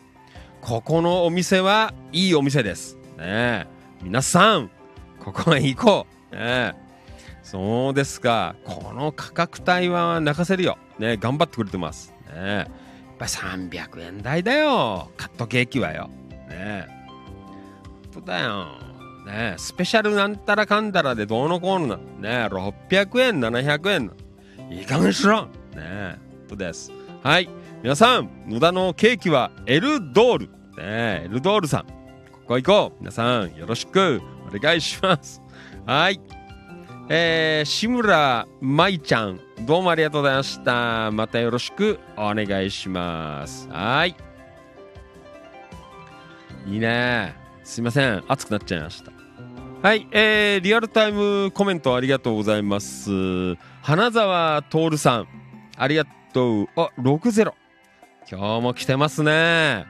[0.60, 2.96] ここのお店はいいお店です。
[3.18, 3.66] ね
[4.02, 4.70] 皆さん
[5.18, 6.74] ここへ行こう、ね、
[7.42, 8.54] そうですか。
[8.64, 10.78] この価格帯は泣かせるよ。
[11.00, 12.14] ね、頑張ってくれてます。
[12.30, 12.66] ね、やっ
[13.18, 15.10] ぱ300円台だよ。
[15.16, 16.10] カットケーキはよ。
[16.48, 16.86] ね。
[18.12, 18.66] 本当だよ。
[19.24, 21.96] ね、スペシャルなんたらかんだらでどうのこうのな。
[21.96, 24.12] ね、600円、700円。
[24.70, 25.46] いい加減しろ。
[25.74, 26.92] ね、本当です。
[27.22, 27.48] はい。
[27.82, 30.46] 皆さん、野田のケーキはエルドール。
[30.46, 31.84] ね、エルドールさん。
[31.86, 33.00] ここ行こう。
[33.00, 35.40] 皆さん、よろしくお願いします。
[35.86, 36.20] はい。
[37.08, 41.10] えー、志村舞ちゃん、どうもありがとうございました。
[41.12, 43.68] またよろしくお願いします。
[43.68, 44.16] はい。
[46.66, 47.34] いいね。
[47.62, 48.24] すいません。
[48.26, 49.12] 熱くなっちゃいました。
[49.82, 53.54] はい、えー、リアルタイムコメントありがとうございます。
[53.82, 55.28] 花沢徹さん、
[55.76, 56.68] ありがとう。
[56.76, 57.52] あ、60。
[58.30, 59.86] 今日も来てますね。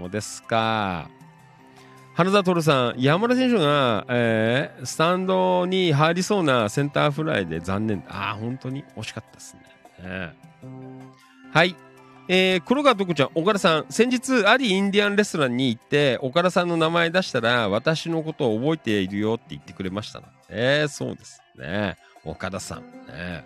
[0.00, 1.08] そうですか？
[2.14, 8.04] 花沢徹さん、山田選手が、えースタンドに入りそうなセンターフライで残念。
[8.08, 8.84] ああ、本当に？
[8.96, 9.56] 惜しかったです
[10.02, 10.08] ね。
[10.08, 10.34] ね
[11.52, 11.74] はい。
[12.28, 20.28] えー黒川徳ちゃん、岡田さん、先日、アリインディアンレストランに行って、岡田さんの名前出したら、私のことを覚えているよって言ってくれましたな。
[20.50, 21.96] えー、そうですね。
[22.24, 22.82] 岡田さん。
[23.08, 23.44] ね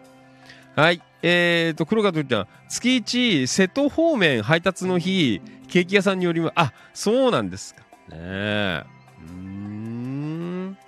[0.75, 1.01] はい。
[1.23, 6.53] えーと、黒川徳ちゃん、月一瀬戸方面配達の日、ケーキ屋さんによります。
[6.57, 7.86] あ、そうなんですか。
[8.09, 8.85] ねえ。
[9.21, 10.79] うーん。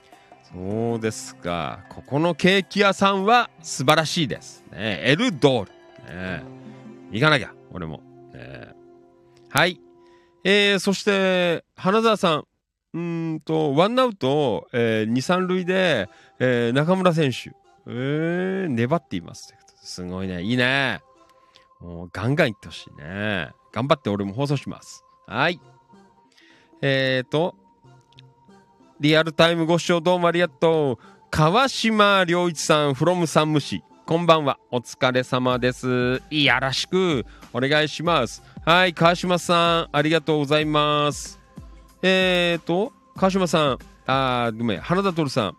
[0.53, 1.85] そうですか。
[1.89, 4.65] ここのケーキ屋さんは素晴らしいです。
[4.73, 5.73] ね、エルドール。
[6.15, 6.43] ね、
[7.13, 8.01] 行かなきゃ、俺も。
[8.33, 8.75] ね、
[9.51, 9.81] はい。
[10.45, 12.45] えー、そして、花澤さん。
[12.95, 16.09] うんと、ワンアウト、えー、2、3塁で、
[16.39, 17.53] えー、中村選手。
[17.87, 19.55] えー、粘っています。
[19.83, 20.43] すごいね。
[20.43, 21.01] いいね。
[21.81, 23.51] もうガンガンいってほしいね。
[23.73, 25.05] 頑張って俺も放送します。
[25.27, 25.61] はい。
[26.81, 27.57] えーと、
[29.01, 31.05] リアルタイムご視聴どうもありがとう。
[31.29, 33.83] 川島良一さん、from 山武市。
[34.07, 34.61] こんばんは。
[34.71, 36.23] お疲れ様です。
[36.31, 38.45] いやらしくお願いします。
[38.65, 41.41] はい、川島さん、ありがとうございます。
[42.01, 45.57] えーと、川島さん、あー、ごめん、花田徹さん、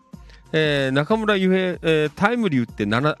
[0.52, 3.16] えー中村悠平、えータイムリー打って7、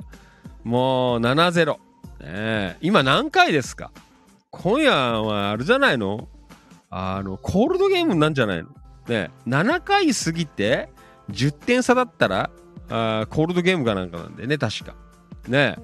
[0.64, 1.72] もう7-0。
[1.72, 1.78] ね
[2.22, 3.92] え今何回ですか？
[4.50, 4.90] 今夜
[5.22, 6.28] はあれじゃないの？
[6.90, 8.68] あの、コールドゲームなんじゃないの？
[9.08, 10.88] ね7回過ぎて
[11.30, 12.50] 10点差だったら
[12.88, 14.94] あーコールドゲームかなんかなんでね、確か。
[15.48, 15.76] ね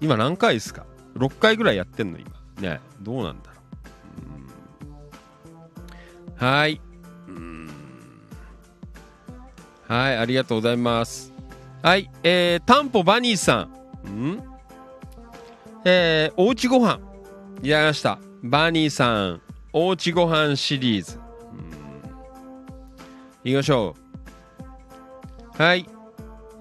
[0.00, 2.30] 今何回ですか ?6 回ぐらいやってんの今。
[2.60, 3.56] ねどうなんだろ
[6.36, 6.36] う。
[6.36, 6.80] うーんはい。
[7.26, 7.70] うーん
[9.88, 11.32] はい、ありがとうございます。
[11.82, 13.68] はい、えー、タンポバニーさ
[14.04, 14.08] ん。
[14.08, 14.42] ん？
[15.84, 17.00] えー、おうちご飯。
[17.62, 18.18] いただきました。
[18.42, 19.42] バニーさん、
[19.72, 21.18] おうちご飯シリーズ。
[23.44, 23.94] いきましょ
[25.58, 25.62] う。
[25.62, 25.86] はい。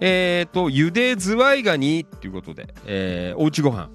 [0.02, 3.90] えーと、ゆでズワイガニっていうことで、えー、おうちご飯。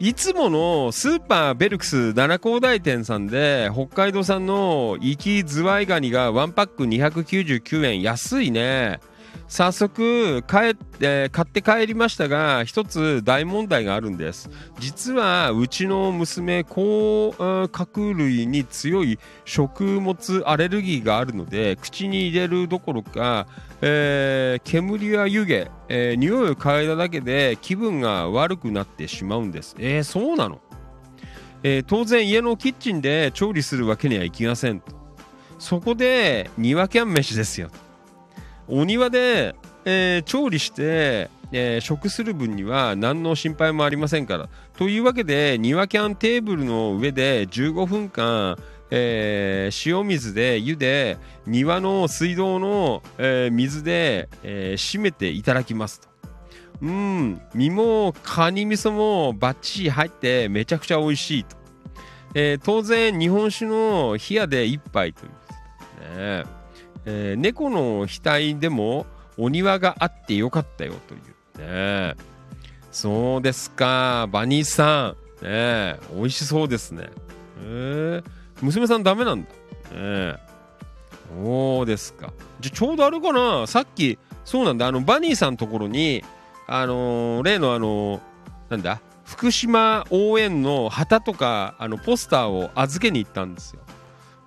[0.00, 9.00] いつものスーパーベルクス七高台店さんで北海道産の生きズワイガニがワンパック299円安いね
[9.50, 14.48] 早速帰って買って帰りましたが一つ大問題があるんです。
[14.78, 17.34] 実はうちの娘甲
[17.72, 23.48] 殻類に強い食物アレルギーがあるので口に入れるどころか、
[23.82, 25.52] えー煙や湯気、
[25.88, 29.74] えー匂いを嗅いだだけで気分が悪くなってしまうんです。
[29.80, 30.60] えー、そうなの、
[31.64, 34.92] えー当然家のキッチンで調理するわけにはいきませんと。
[35.58, 37.68] そこで庭キャン飯ですよ。
[37.68, 37.89] と
[38.70, 39.54] お庭で、
[39.84, 44.48] えー調理して、えー食する分には何の心配もありませんから。
[44.76, 48.56] というわけで庭キャンテーブルの上で15分間、
[48.90, 56.08] えー塩水で茹で庭の水道の、えー水で、えー締めていただきますと。
[56.82, 61.56] うん身もカニ味噌もバッチリ入ってめちゃくちゃ美味しいと、
[62.34, 65.36] えー当然日本酒の冷やで一杯というこ
[66.08, 66.59] とでね。
[67.04, 69.06] えー猫の額でも
[69.38, 71.66] お庭があってよかったよという。
[71.66, 72.14] ね
[72.92, 74.26] そうですか。
[74.30, 75.44] バニーさん。
[75.44, 77.08] ね美味しそうですね。
[77.62, 78.24] えー。
[78.60, 79.48] 娘さんダメなんだ。
[79.96, 80.36] ね
[81.42, 82.32] そうですか。
[82.60, 83.66] じゃちょうどあれかな。
[83.66, 84.86] さっきそうなんだ。
[84.86, 86.24] あのバニーさんのところに
[86.66, 88.20] あのー例のあのー
[88.70, 89.00] なんだ？
[89.24, 93.80] 福島応援の旗とかあのポスターを預けに行ったんですよ。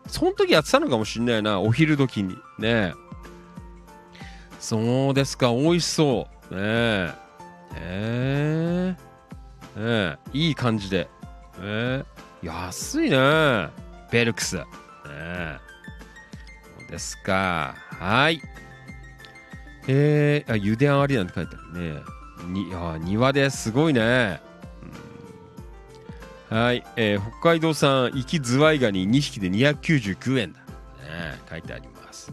[0.07, 2.35] その時やってたのかもしんないなお昼時に。
[2.59, 2.93] ね。
[2.93, 2.93] え
[4.59, 6.55] そうですか美味しそう。
[6.55, 7.13] ね。
[7.75, 8.97] えええ
[9.77, 11.09] ええいい感じで。
[11.59, 12.03] え
[12.43, 13.69] え安いね。
[14.11, 14.57] ベルクス。
[14.57, 14.65] ね。
[15.05, 15.57] え
[16.79, 17.75] そうですか。
[17.99, 18.41] はい。
[19.87, 22.01] えー、あ、ゆであんありなんて書いてあるね。
[22.47, 24.41] に、あ、庭ですごいね。
[26.53, 30.59] はい、えー北海道産生きズワイガニ2匹で299円だ。
[30.59, 30.65] ね、
[31.49, 32.31] 書いてあります。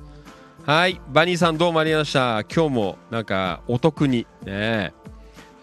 [0.66, 2.54] はい、バニーさんどうもありがとうございました。
[2.54, 4.92] 今日もなんかお得に、ね、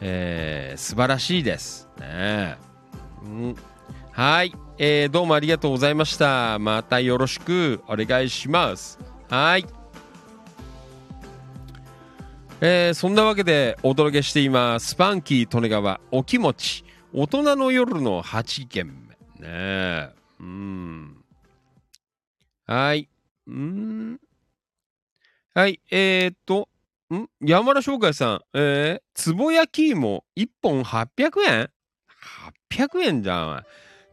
[0.02, 1.88] えー素晴らしいです。
[2.00, 2.58] ね、
[3.26, 3.56] うん、
[4.12, 6.58] はい、えーどうもありがとうございました。
[6.58, 8.98] またよろしくお願いします。
[9.30, 9.68] はい。
[12.62, 14.88] えーそんなわけでお届けしています。
[14.88, 16.87] スパンキー利根川お気持ち
[17.20, 18.94] 大人の夜の8軒目。
[18.94, 20.10] ねえ。
[20.40, 21.18] うん。
[22.68, 23.10] はい。
[23.48, 24.20] うん。
[25.56, 25.82] はい。
[25.90, 26.70] えー、っと、
[27.12, 27.26] ん？
[27.42, 31.70] 山田商会さん、えー、つぼ焼き芋1本800円
[32.70, 33.64] ?800 円じゃん。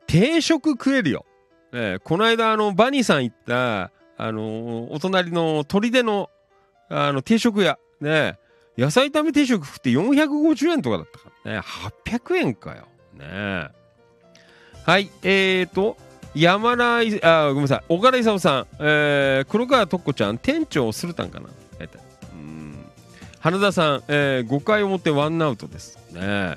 [0.07, 1.27] 定食食えるよ。
[1.75, 6.31] えーこの間、あの、バニーさん行った、あのお隣の砦の、
[6.89, 7.79] あの、定食屋。
[8.01, 8.39] ね
[8.79, 11.61] 野菜炒め定食食って450円とかだったからね。
[12.07, 12.89] 800円かよ。
[13.25, 13.69] ね
[14.85, 15.11] はい。
[15.23, 15.97] えーと、
[16.35, 17.83] 山田、あ、ごめんなさい。
[17.89, 21.49] 岡田勲さん、えー、黒川とっこちゃん、店長するたんかな
[21.79, 22.03] 書いてある
[22.35, 22.85] うん。
[23.41, 25.99] 花田さん、えー、5回表ワンアウトです。
[26.13, 26.57] ね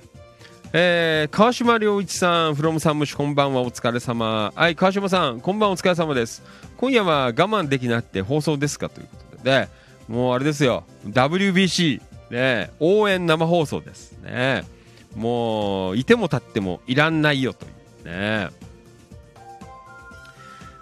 [0.74, 4.52] えー、川島良一さん、フロムさんむし、こんばんは、お疲れ様。
[4.54, 6.44] はい、川島さん、こんばんは、お疲れ様です。
[6.76, 8.90] 今夜は我慢できなくて放送ですか？
[8.90, 9.70] ということで、で
[10.10, 14.12] もうあれですよ、WBC、ね、応援生放送です。
[14.22, 14.66] ね、
[15.16, 17.70] もう、いても立ってもいらんないよとい
[18.04, 18.50] うね。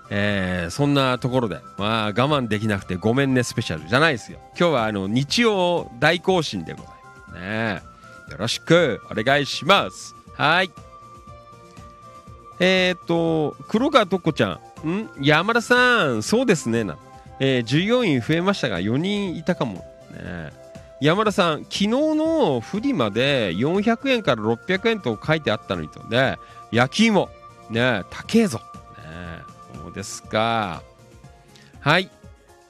[0.09, 4.39] えーそんなところで、まあ、我慢できなくてごめんねスペシャルじゃないですよ。
[4.57, 6.91] 今日はあの日曜大行進でござい
[7.27, 7.81] ますね。
[8.31, 10.15] よろしくお願いします。
[10.33, 10.71] はい。
[12.59, 15.09] えー、っと、黒川とこちゃん、ん？
[15.21, 16.97] 山田さん、そうですねな。
[17.39, 19.85] えー従業員増えましたが4人いたかも。
[20.11, 20.53] ね、
[21.01, 26.03] 山田さん、昨日のフリマで400円から600円と書いてあったのにと。
[26.05, 26.37] ね、
[26.71, 27.29] 焼き芋、
[27.69, 28.59] ね、高えぞ。
[28.59, 28.63] ね、
[29.83, 30.81] そうですか。
[31.81, 32.09] はい。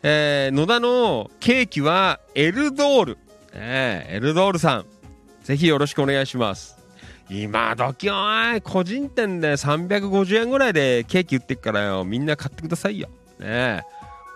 [0.03, 3.17] えー野田のケーキはエルドール。
[3.53, 4.85] ね、エルドールさん、
[5.43, 6.75] ぜひよろしくお願いします。
[7.29, 12.03] 今時おい個人店で350円ぐらいでケーキ売ってっからよ。
[12.03, 13.07] みんな買ってくださいよ。
[13.39, 13.45] ね。
[13.45, 13.81] え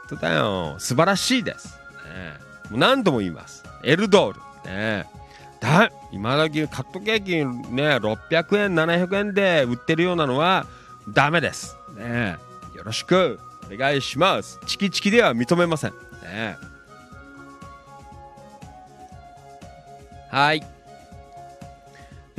[0.09, 0.75] 本当だよ。
[0.79, 2.33] 素晴らしいです、ね、
[2.71, 3.68] もう何度も言います。
[3.83, 4.39] エルドール
[4.69, 5.05] ね
[5.59, 7.35] だ今時カットケーキ
[7.73, 10.65] ね600円700円で売ってるようなのは
[11.07, 12.37] ダメですね
[12.75, 13.39] よろしく
[13.71, 15.91] お願いしますチキチキでは認めません
[16.23, 16.57] ね
[20.29, 20.79] はい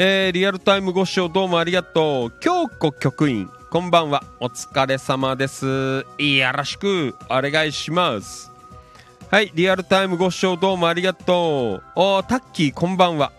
[0.03, 2.41] えーリアルタイムご視聴どうもありがとう。
[2.41, 4.23] 京子局員、こんばんは。
[4.41, 5.67] お疲れ様です。
[5.67, 8.50] よろしくお願いします。
[9.31, 11.83] はい、リアルタイムご視聴どうもありがとう。
[11.95, 13.31] おタッキー、こんばんは。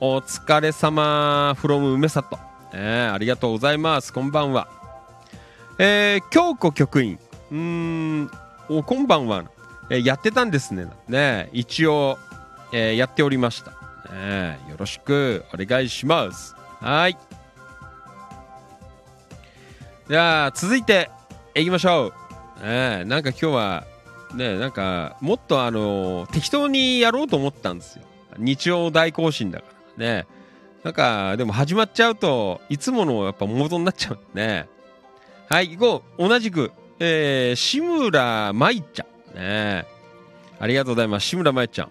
[0.00, 2.38] お疲れ様、from 梅里。
[2.72, 4.10] えーありがとうございます。
[4.10, 4.68] こんばんは。
[5.78, 7.18] えー、京子局員、
[7.52, 8.30] うーん、
[8.70, 9.44] お、こんばんは。
[9.90, 10.86] えーやってたんですね。
[11.08, 12.16] ね一応、
[12.72, 13.72] えーやっておりました。
[14.14, 16.56] ねよろしくお願いします。
[16.80, 17.18] はい。
[20.08, 21.10] じゃあ、続いて、
[21.54, 22.14] いきましょ
[22.62, 22.64] う。
[22.64, 23.84] ねなんか今日は、
[24.34, 28.04] ねなんか、もっとあの適当にやろうと思ったんですよ。
[28.38, 29.66] 日曜大行進だか
[29.98, 30.26] らね。
[30.82, 34.68] なんか、でも始まっちゃうと、いつものやっぱモードになっちゃうね。
[35.48, 36.28] はい、行こう。
[36.28, 39.36] 同じく、えー、志村舞ちゃん。
[39.36, 39.86] ね
[40.58, 41.26] ありがとうございます。
[41.26, 41.88] 志村舞ちゃん。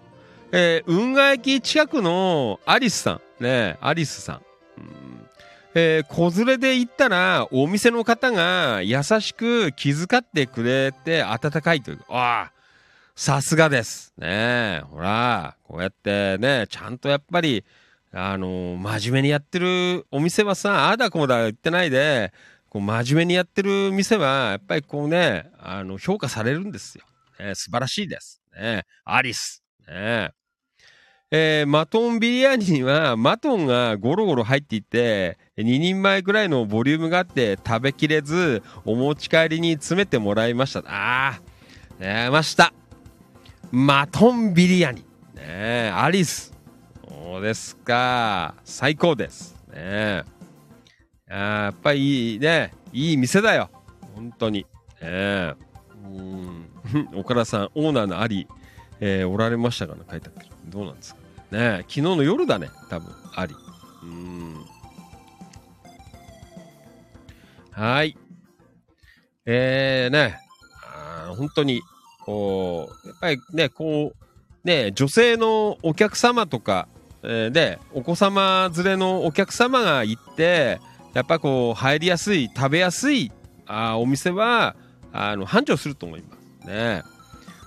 [0.52, 3.42] えー、運河駅近くのアリスさん。
[3.42, 4.42] ねアリスさん。
[5.76, 12.00] えー、子連れで行ったら、お店の方が優しく気遣ってくれて温かいという。
[12.08, 12.52] ああ、
[13.16, 14.12] さすがです。
[14.16, 17.64] ねえ、ほら、こうやってね、ちゃんとやっぱり、
[18.12, 22.32] あの真面目にやってるお店はさ、ああだこうだ言ってないで、
[22.68, 27.04] こう真面目にやってる店は、やっぱりこうね、あの、評価されるんですよ。
[27.40, 28.40] ね、素晴らしいです。
[28.56, 29.64] ねアリス。
[29.88, 30.30] ね
[31.30, 40.82] えーマトンビリヤニにはマトンがゴロゴロ入っていて2人前ぐらいのボリュームがあって食べきれずお持ち帰りに詰めてもらいました。
[40.86, 42.72] あー出ました。
[43.72, 45.04] マトンビリヤニ。
[45.34, 46.52] ねアリス。
[47.08, 48.54] そうですか。
[48.64, 49.56] 最高です。
[49.72, 50.24] ね
[51.28, 53.70] あやっぱりいいねいい店だよ。
[54.14, 54.66] 本当に。
[55.00, 55.54] ね
[56.04, 56.68] うん。
[57.16, 58.46] 岡田さんオーナーのアリ
[59.00, 61.20] えーおられましたかね書いてあるけどうなんですか
[61.50, 63.54] ねね昨日の夜だね多分あり
[64.02, 64.64] うん
[67.70, 68.16] はい
[69.46, 70.38] えー、ね
[70.82, 71.82] あー本当に
[72.24, 74.24] こうやっぱりねこう
[74.64, 76.88] ね、女性のお客様とか、
[77.22, 80.80] えーで、お子様連れのお客様が行って、
[81.12, 83.30] やっぱこう、入りやすい、食べやすい、
[83.66, 84.74] あお店は、
[85.12, 86.66] あの、繁盛すると思います。
[86.66, 87.02] ね。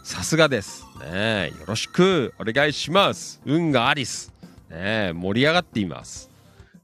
[0.03, 0.86] さすがです。
[0.99, 1.51] ね。
[1.59, 3.41] よろしくお願いします。
[3.45, 4.33] 運がありす。
[4.69, 5.13] ね。
[5.13, 6.29] 盛り上がっています。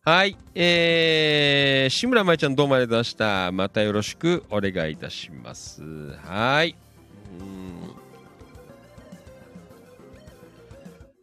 [0.05, 0.37] はい。
[0.53, 3.51] えー、志村舞ちゃんどうもありがとうございました。
[3.51, 5.81] またよろしくお願いいたします。
[6.23, 6.75] はい。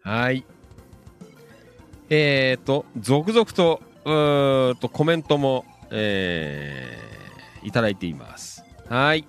[0.03, 0.45] はい。
[2.09, 8.65] えーと、続々と、うと、コメントも、えー、いただいています。
[8.89, 9.25] はい。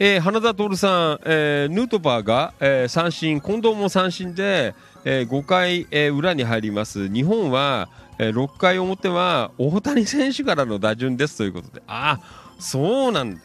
[0.00, 7.08] えー花田徹さん、えーヌートバーが、えー三振、近藤も三振で、えー5回、えー裏に入ります。
[7.08, 7.88] 日本は、
[8.18, 11.38] えー6回表は大谷選手からの打順です。
[11.38, 13.40] ということで、ああ、そうなんだ。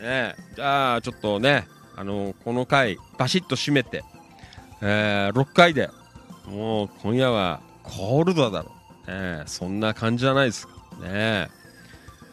[0.00, 1.66] ね、じゃあ、ちょっとね、
[1.96, 4.02] あのこの回、バシッと締めて、
[4.80, 5.90] えー6回で
[6.46, 8.72] もう今夜はコールドだろ
[9.06, 10.72] う、ね、そんな感じじゃないですか。
[11.02, 11.48] ね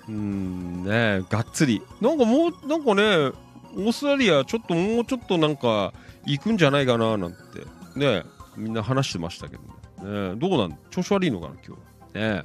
[0.07, 1.81] うんねがっつり。
[1.99, 3.31] なんかもうなんかね
[3.77, 5.93] オーストラリアちょっともうちょっとなんか
[6.25, 7.37] 行くんじゃないかななんて。
[7.95, 8.23] ね
[8.55, 9.63] みんな話してましたけど
[10.03, 10.77] ねねどうなん？
[10.89, 11.77] 調子悪いのかな今
[12.13, 12.41] 日ね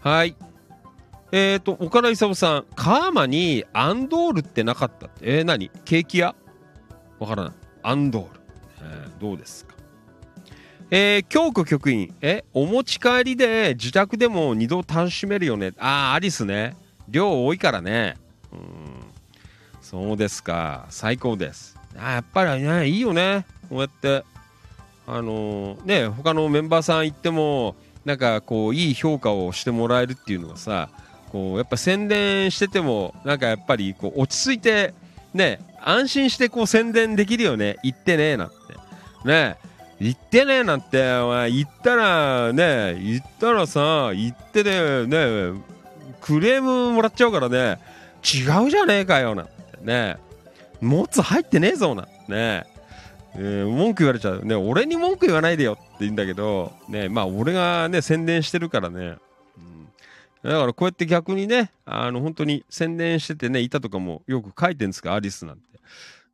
[0.00, 0.34] はい。
[1.32, 2.64] えーと岡田勲さん。
[2.74, 5.20] カーマにアンドールってなかったって。
[5.22, 5.70] えー、何？
[5.84, 6.34] ケーキ屋？
[7.18, 7.52] わからない。
[7.82, 8.28] アンドール、
[8.80, 9.74] えーどうですか？
[10.90, 15.72] えー、京子局員、え、お持ち帰りで自宅でも二度楽しめるよね。
[15.78, 16.76] ああ、アリスね。
[17.08, 18.16] 量多いからね。
[18.52, 18.60] うん。
[19.88, 20.86] そうですか。
[20.90, 21.78] 最高です。
[21.96, 23.46] あやっぱりね、いいよね。
[23.68, 24.24] こうやって。
[25.06, 30.88] あのーね、他のメンバーさん行っても、なんかこう、いい評価をしてもらえるっていうのはさ、
[31.30, 34.92] こう、やっぱ宣伝してても、なんかやっぱりこう、落ち着いて、
[35.32, 37.76] ね、安心してこう宣伝できるよね。
[37.84, 38.54] 行ってねえ、なんて。
[39.24, 39.56] ね
[40.00, 45.60] 行ってねえなんて、お前、行ったら、ね、行ったらさ、行ってね、ね、
[46.20, 47.78] クレームもらっちゃうからね、
[48.24, 49.55] 違うじゃねえかよ、なんて
[49.86, 50.16] ね、
[50.80, 52.66] もつ入ってねえぞ、なね、
[53.36, 54.44] えー文句言われちゃう。
[54.44, 59.16] ね、俺に文句言わないでよって言うんだけど、ね、まあ、俺がね、宣伝してるからね、
[59.56, 59.88] うん
[60.42, 65.62] だからこうやって逆にね、あの、本当に宣伝しててね、板とかもよく書いてるんですか、アリスなんて。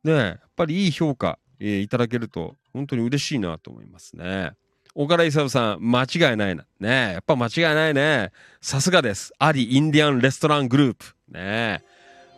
[0.03, 4.53] ね、やっぱりいい評価、えーいただけると本当に嬉しいなと思いますね。
[4.95, 6.65] 岡田勲さん、間違いないな。
[6.79, 8.31] ねやっぱ間違いないね。
[8.61, 9.33] さすがです。
[9.39, 11.05] アリインディアンレストラングループ。
[11.29, 11.83] ね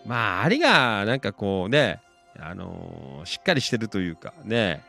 [0.05, 1.99] まあ、アリがなんかこうね、
[2.39, 4.83] あのーしっかりしてるというかね、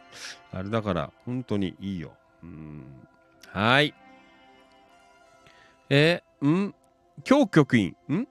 [0.52, 2.12] あれだから本当にいいよ。
[2.42, 2.84] うん。
[3.50, 3.94] はい。
[5.88, 6.74] えー、ん？
[7.26, 8.26] 今日局員、ん？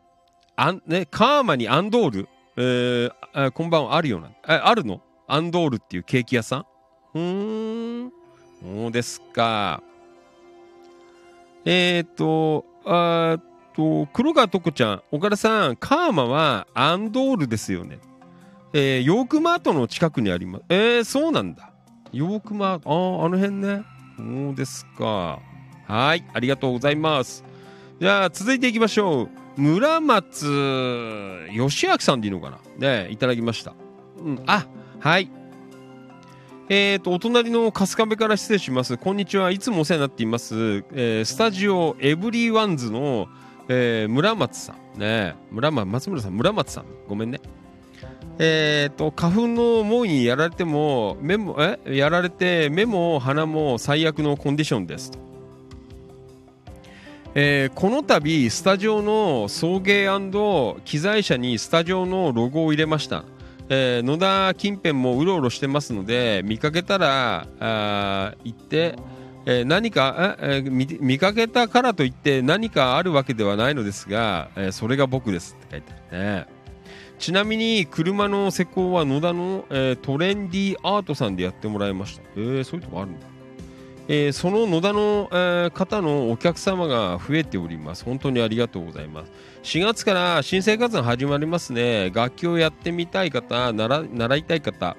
[0.55, 2.29] あん、ね、カーマにアンドール？
[2.57, 4.29] えーこんばんは、あるような。
[4.43, 5.01] ああるの？
[5.27, 6.65] アンドールっていうケーキ屋さん？
[7.15, 8.11] うーん。
[8.61, 9.81] そうですか。
[11.65, 13.43] えっ、と、あーっ
[13.75, 17.99] と、黒川とこちゃん、岡田さん、カーマはアンドールですよね。
[18.73, 20.65] えー、ヨークマートの近くにあります。
[20.69, 21.71] えー、そうなんだ。
[22.11, 23.83] ヨークマート、あーあの辺ね。
[24.17, 25.39] そうですか。
[25.87, 27.43] はい、ありがとうございます。
[27.99, 29.29] じゃあ、続いていきましょう。
[29.61, 30.47] 村松
[31.51, 32.57] 義明さんでいいのかな？
[32.77, 33.73] ねいただきました。
[34.17, 34.65] うん、あ、
[34.99, 35.29] はい。
[36.67, 38.97] えーと、お隣の春日部から失礼します。
[38.97, 39.51] こんにちは。
[39.51, 40.83] いつもお世話になっています。
[40.93, 43.27] えースタジオエブリワンズの、
[43.67, 44.99] えー村松さん。
[44.99, 46.85] ね村松、村さん、村松さん。
[47.07, 47.41] ごめんね。
[48.37, 51.79] えーと、花粉の猛威にやられても、目も、え？
[51.95, 55.19] やられて、目も鼻も最悪のコンディションですと。
[57.37, 63.25] えーこの度スタジオの送迎機材車にスタジオのロゴを入れました、
[63.67, 68.95] えー野田近辺もうろうろしてますので見かけたらあ行って、
[69.45, 76.47] えー何か、えー見見かけたからといって何かあるわけではないのですが、えーそれが僕ですって書いてあるね
[77.19, 83.27] ちなみに車の施工は野田の、えートレンディアートさんでやってもらいましたえー、そういうとこあるんだ
[84.07, 88.05] えーその野田の、えー方のお客様が増えております。
[88.05, 89.31] 本当にありがとうございます。
[89.63, 92.11] 4月から新生活が始まりますね。
[92.13, 94.95] 楽器をやってみたい方、習習いたい方、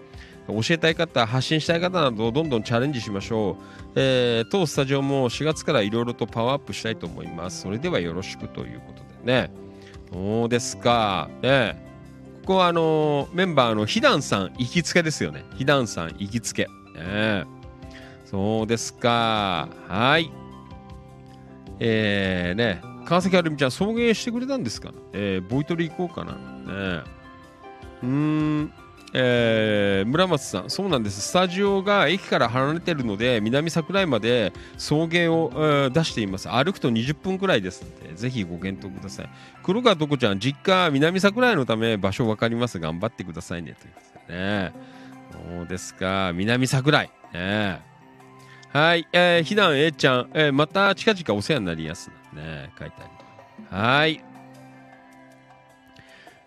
[0.46, 3.92] 教えたい方、発信したい方などどんどんチャレンジしましょう。
[3.96, 7.62] えー当スタジオも4月からいろいろとパワーアップしたいと思います。
[7.62, 9.50] それではよろしくということでね。
[10.12, 11.28] そうですか。
[11.42, 11.84] ね
[12.42, 15.44] ここはあのメンバーのひだんさん行きつけですよね。
[15.56, 16.68] ひだんさん行きつけ。
[16.94, 17.44] ね
[18.24, 19.68] そうですか。
[19.88, 20.30] はい。
[21.80, 24.92] えー、ね、川崎あるみちゃん、送迎してくれたんですか？
[25.12, 26.32] えー、ボイトレ行こうかな。
[26.32, 27.02] ね
[28.02, 28.72] うーん。
[29.18, 31.22] えー村松さん、そうなんです。
[31.22, 36.50] スタジオが駅から離れてるので、南桜井まで送迎を、えー出しています。
[36.50, 39.28] 歩くと20分くらいですので、ぜひご検討ください。
[39.62, 42.78] 黒川とこちゃん、実家、南桜井のため場所わかります。
[42.78, 43.74] 頑張ってくださいね。
[43.80, 44.72] ということでね。
[45.56, 46.32] そうですか。
[46.34, 47.10] 南桜井。
[47.32, 47.80] ね
[48.72, 49.08] はい。
[49.14, 52.10] えー、ひだん A ちゃん、えーまた近々お世話になりやす。
[52.34, 53.04] ね書いてあ
[53.72, 53.76] り。
[53.78, 54.24] はい。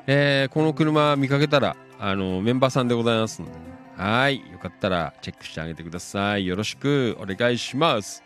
[0.05, 3.57] えーこの車見かけたら、あの、メンバーさんでございますので、ね
[3.97, 4.37] はい。
[4.51, 6.45] よかったらチェックしてあげてください。
[6.47, 8.23] よろしくお願いします。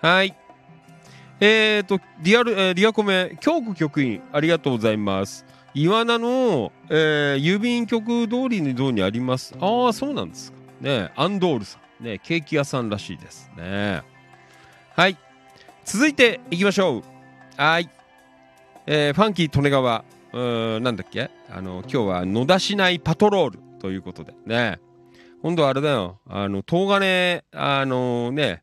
[0.00, 0.34] はい。
[1.40, 5.44] えーと、リアル、えーリアコメ、京子局員、ありがとうございます。
[5.74, 9.54] 岩名の、えー郵便局通りにどうにあります。
[9.60, 10.58] ああ、そうなんですか。
[10.80, 12.04] ねアンドールさん。
[12.04, 14.02] ねケーキ屋さんらしいですね。
[14.94, 15.16] はい。
[15.84, 17.02] 続いていきましょう。
[17.60, 17.90] はい。
[18.86, 21.30] えーファンキー利根川、うーんなんだっけ？
[21.48, 24.80] あの、今日は野田市内パトロールということでね。
[25.42, 26.18] 今度はあれだよ。
[26.28, 28.62] あの、東金、あのね、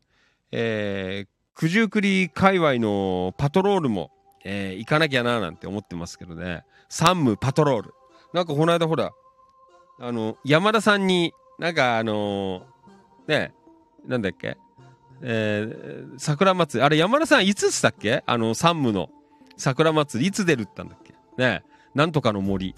[0.52, 4.10] えー九十九里界隈のパトロールも、
[4.44, 6.64] えー行かなきゃななんて思ってますけどね。
[6.88, 7.94] 山武パトロール。
[8.32, 9.12] なんかこの間ほら、
[10.00, 12.66] あの、山田さんに、なんかあの
[13.28, 13.54] ね、
[14.04, 14.56] なんだっけ？
[15.22, 16.84] えー桜祭り。
[16.84, 18.24] あれ山田さんいつっつったっけ？
[18.26, 19.08] あの、山武の
[19.56, 21.12] 桜祭りいつ出るって言ったんだっけ？
[21.40, 22.74] ねえ、なんとかの森。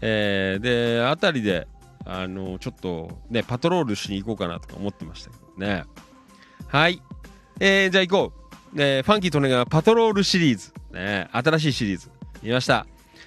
[0.00, 1.66] えーで、あたりで、
[2.04, 5.84] あの、ちょっとね、パトロールしに行こうかなとか思ってましたけどね。
[6.68, 7.00] はい。
[7.60, 8.40] えー、じゃあ行こう。
[8.76, 10.72] えーファンキーとねがパトロールシリーズ。
[10.92, 12.10] ね、新しいシリーズ。
[12.42, 12.86] 見ました。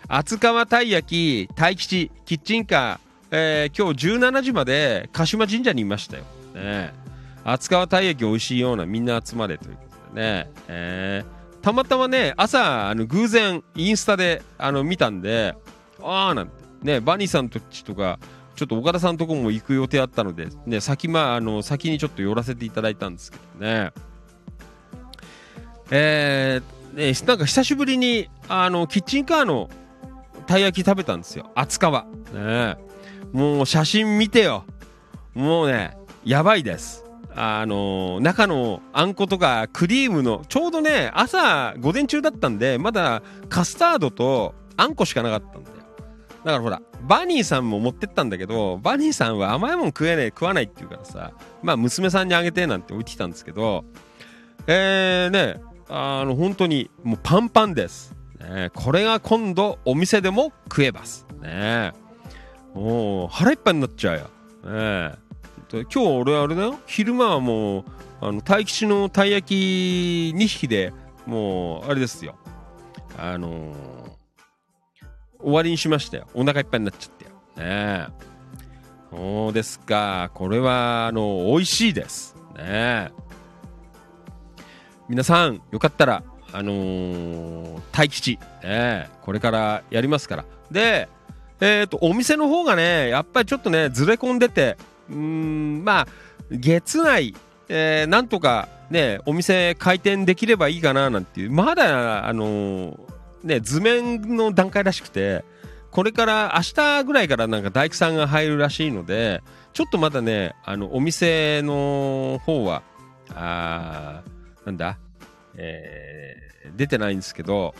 [0.09, 6.23] 厚川たい焼き、大吉、キッチンカー、えー今日17時まで鹿島神社にいましたよ。
[6.53, 6.93] ね、
[7.43, 10.49] 厚川たい焼き美味しいようなみんな集まれということでね。
[10.67, 11.36] えー
[11.67, 15.53] たまたまね、朝、あの偶然インスタであの見たんで、
[16.01, 18.19] あーなんて、ね、バニーさんとちとか、
[18.55, 23.91] ちょっと岡田さんとこも行く予定あったので、ね、先,、まあ、あの先にちょっと寄らせていただいたんですけどね。
[25.91, 29.69] えーね、なんか久しぶりにあのキッチンカーの
[30.45, 31.51] たい焼き食べたんですよ。
[31.53, 32.77] 厚川、ね、
[33.33, 34.63] もう写真見てよ。
[35.33, 37.06] もうねやばいです。
[37.39, 45.77] あの中のあんことかクリームのちょうどね朝午前中だったんでまだカスタードとあんこしかなかったんだよ。
[46.43, 51.31] だからほらバニーさんも持ってったんだけどバニーさんは甘いもん食えねえ食わないって言うからさ
[51.61, 53.85] まあ娘さんにあげてなんて置いてきたんですけど
[54.65, 61.27] えー、ねあの本当にもうパンパンです、ね、これが今度お店でも食えます。
[61.41, 61.93] ね。
[62.73, 64.29] もう腹いっぱいになっちゃうよ、
[64.71, 65.15] ね、
[65.71, 66.79] で今日俺あれだよ。
[66.85, 67.85] 昼間はもう
[68.21, 70.93] あの大吉のたい焼き2匹で
[71.25, 72.35] もうあれですよ。
[73.17, 73.97] あのー
[75.39, 76.27] 終わりにしましたよ。
[76.33, 77.25] お腹いっぱいになっちゃって。
[77.25, 78.07] よね
[79.11, 80.31] そうですか。
[80.33, 82.35] これはあの美味しいです。
[82.55, 83.11] ね
[85.07, 90.45] 皆さんよかったらあのー、大吉、ね、これからやりますから。
[90.71, 91.07] で
[91.59, 94.77] えっ、とお店の方がねやっぱりちょっとねずれ込んでて
[95.09, 96.07] うんまあ
[96.51, 97.33] 月内、
[97.69, 102.99] えーなんとかねお店開店できればいいかななんていうまだあのー
[103.43, 105.43] ね図面の段階らしくて
[105.91, 109.41] これから明日ぐらいからなんか大工さんが入るらしいので
[109.73, 112.83] ちょっとまだねあのお店の方は
[113.33, 114.21] あ
[114.65, 114.97] なんだ、
[115.55, 117.73] えー出てないんですけど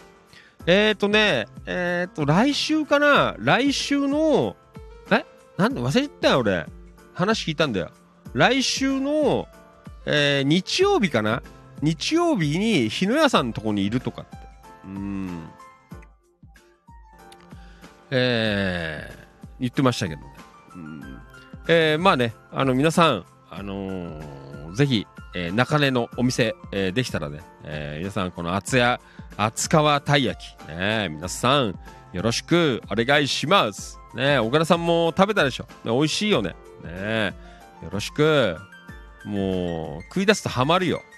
[0.66, 4.56] えっ、ー、とねえっ、と来週かな来週の
[5.12, 5.26] え？
[5.58, 6.66] なんで忘れてたよ俺。
[7.18, 7.90] 話聞いたんだよ
[8.34, 9.48] 来週の、
[10.06, 11.42] えー日曜日かな？
[11.82, 14.38] 日曜日に日野屋さんのとこにいるとかって
[14.86, 15.50] うん
[18.12, 19.18] えー
[19.60, 20.28] 言ってましたけどね、
[20.76, 21.02] うん
[21.68, 29.00] えーまあねあの皆さんあのーぜひ、えー中根のお店、えーできたらね、えー皆さんこの厚屋
[29.38, 31.80] 厚川たい焼き、ね、皆さん
[32.14, 34.00] よろしくお願いします。
[34.16, 35.66] ね、岡田さんも食べたでしょ？
[35.84, 36.56] ね、美味しいよね。
[36.84, 37.36] ね、
[37.84, 38.58] よろしく。
[39.26, 41.02] もう、食い出すとハマるよ。
[41.02, 41.18] うん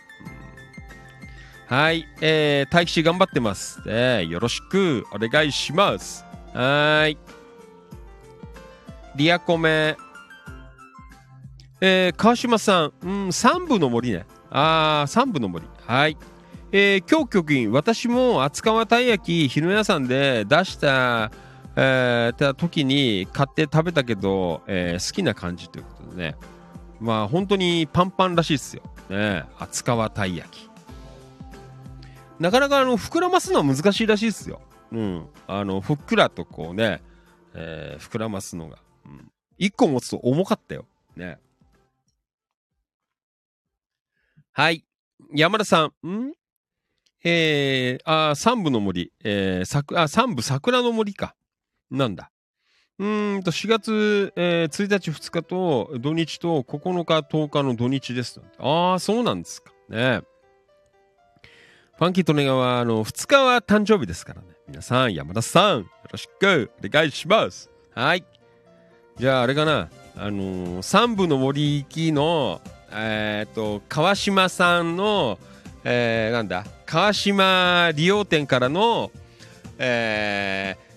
[1.70, 3.88] はい、えー、大吉頑張ってます。
[3.88, 6.26] ね、よろしくお願いします。
[6.52, 7.16] はい。
[9.16, 9.96] リアコメ。
[11.80, 14.26] えー、川島さん、うん、三部の森ね。
[14.50, 15.64] あー、三部の森。
[15.86, 16.18] はい。
[16.72, 21.32] えー、今日局員、私も厚川たい焼き、日野屋さんで出した、
[21.76, 26.36] えー、た時に買って食べたけど、えー好きな感じということでね。
[27.00, 28.84] まあ、本当にパンパンらしいですよ。
[29.10, 30.70] ね、厚川たい焼き。
[32.40, 34.62] なかなかあの膨らますのは難しいらしいですよ。
[34.92, 35.28] うん。
[35.48, 37.02] あの、ふっくらとこうね、
[37.54, 38.78] えー膨らますのが。
[39.06, 40.86] うん1個持つと重かったよ。
[41.18, 41.38] ね。
[44.54, 44.86] はい。
[45.34, 46.34] 山田さん、ん？
[47.24, 51.36] えー、あ、三部の森、えー、さく、あ、三部桜の森か。
[51.92, 52.32] なんだ。
[53.00, 53.06] う
[53.38, 58.42] んと、4月、えー、1日、2日と土日と9日、10日の土日です。
[58.58, 59.72] ああ、そうなんですか。
[59.88, 60.22] ね。
[61.98, 64.48] ファンキートネガは、あの、2日は誕生日ですからね。
[64.68, 67.70] 皆さん、山田さん、よろしくお願いします。
[67.96, 68.24] はい。
[69.18, 69.90] じゃあ、あれかな。
[70.16, 72.62] あのー、三部の森行きの、
[72.92, 75.40] えーっと、川島さんの、
[75.86, 79.12] えー、なんだ、川島利用店からの、
[79.78, 80.89] えー、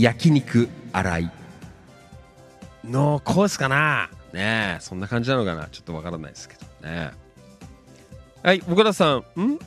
[0.00, 1.30] 焼肉洗い。
[2.84, 4.08] のコースかな？
[4.32, 5.66] ねえそんな感じなのかな？
[5.66, 7.10] ちょっとわからないですけどね。
[8.42, 9.18] はい岡田さん。
[9.40, 9.58] ん？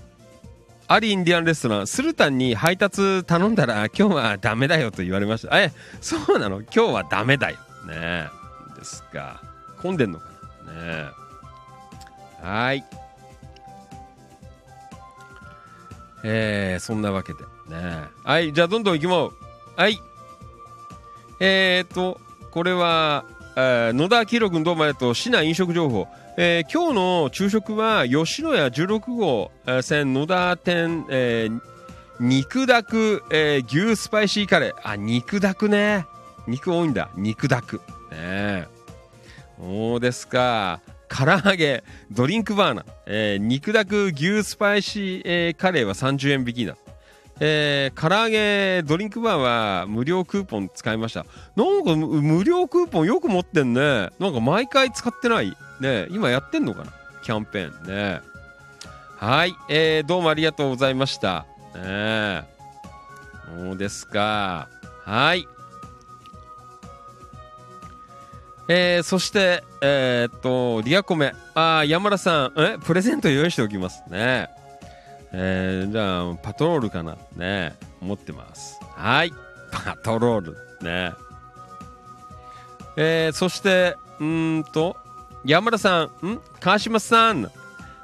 [0.87, 5.61] アリインディアンレストランスルタンに配達頼んだら今日はダメだよと言われました。
[5.61, 6.61] えそうなの？
[6.61, 7.57] 今日はダメだよ。
[7.87, 8.29] ねえ
[8.79, 9.41] ですか。
[9.81, 10.25] 混んでんのか
[10.65, 10.73] な？
[10.73, 11.11] ね
[12.41, 12.45] え。
[12.45, 12.85] はい。
[16.23, 17.39] えー、そんなわけで。
[17.75, 19.33] ねはいじゃあどんどん行きまう。
[19.75, 19.97] はい
[21.43, 25.15] えーとこれは、えー野田明宏君どうもありがとう。
[25.15, 26.07] 市内飲食情報。
[26.37, 29.51] えー今日の昼食は吉野家16号。
[29.81, 31.61] 線野田店、えー
[32.19, 34.73] 肉だく、えー牛スパイシーカレー。
[34.83, 36.05] あ肉だくね。
[36.47, 37.09] 肉多いんだ。
[37.17, 37.81] 肉だく。
[38.11, 38.67] ね
[39.59, 40.79] そうですか。
[41.09, 46.77] 唐揚げドリンクバーナー、えー肉だく牛スパイシー、えーカレーは30円引きだ。
[47.43, 51.25] えー、唐揚げドリンクバーは無料クーポン使いました。
[51.55, 54.11] なんか無料クーポンよく持ってんね。
[54.19, 55.57] なんか毎回使ってない。
[55.79, 56.93] ね今やってんのかな？
[57.23, 58.21] キャンペーンね。
[59.17, 61.47] はい、えー、どうもありがとうございました。
[61.73, 62.43] ね
[63.63, 64.69] そうですか。
[65.03, 65.47] はい。
[68.67, 71.33] えー、そして、えー、っと、リアコメ。
[71.55, 74.03] あー山田さん、え、プレゼント用意しておきます。
[74.07, 74.49] ね。
[75.33, 77.17] えー、じゃあ、パトロールかな？
[77.35, 78.79] ね思ってます。
[78.95, 79.33] はい。
[79.71, 80.57] パトロール。
[80.81, 81.13] ね
[82.97, 84.97] えー、そして、うんと、
[85.45, 86.41] 山田さん、ん？
[86.59, 87.49] 川島さん、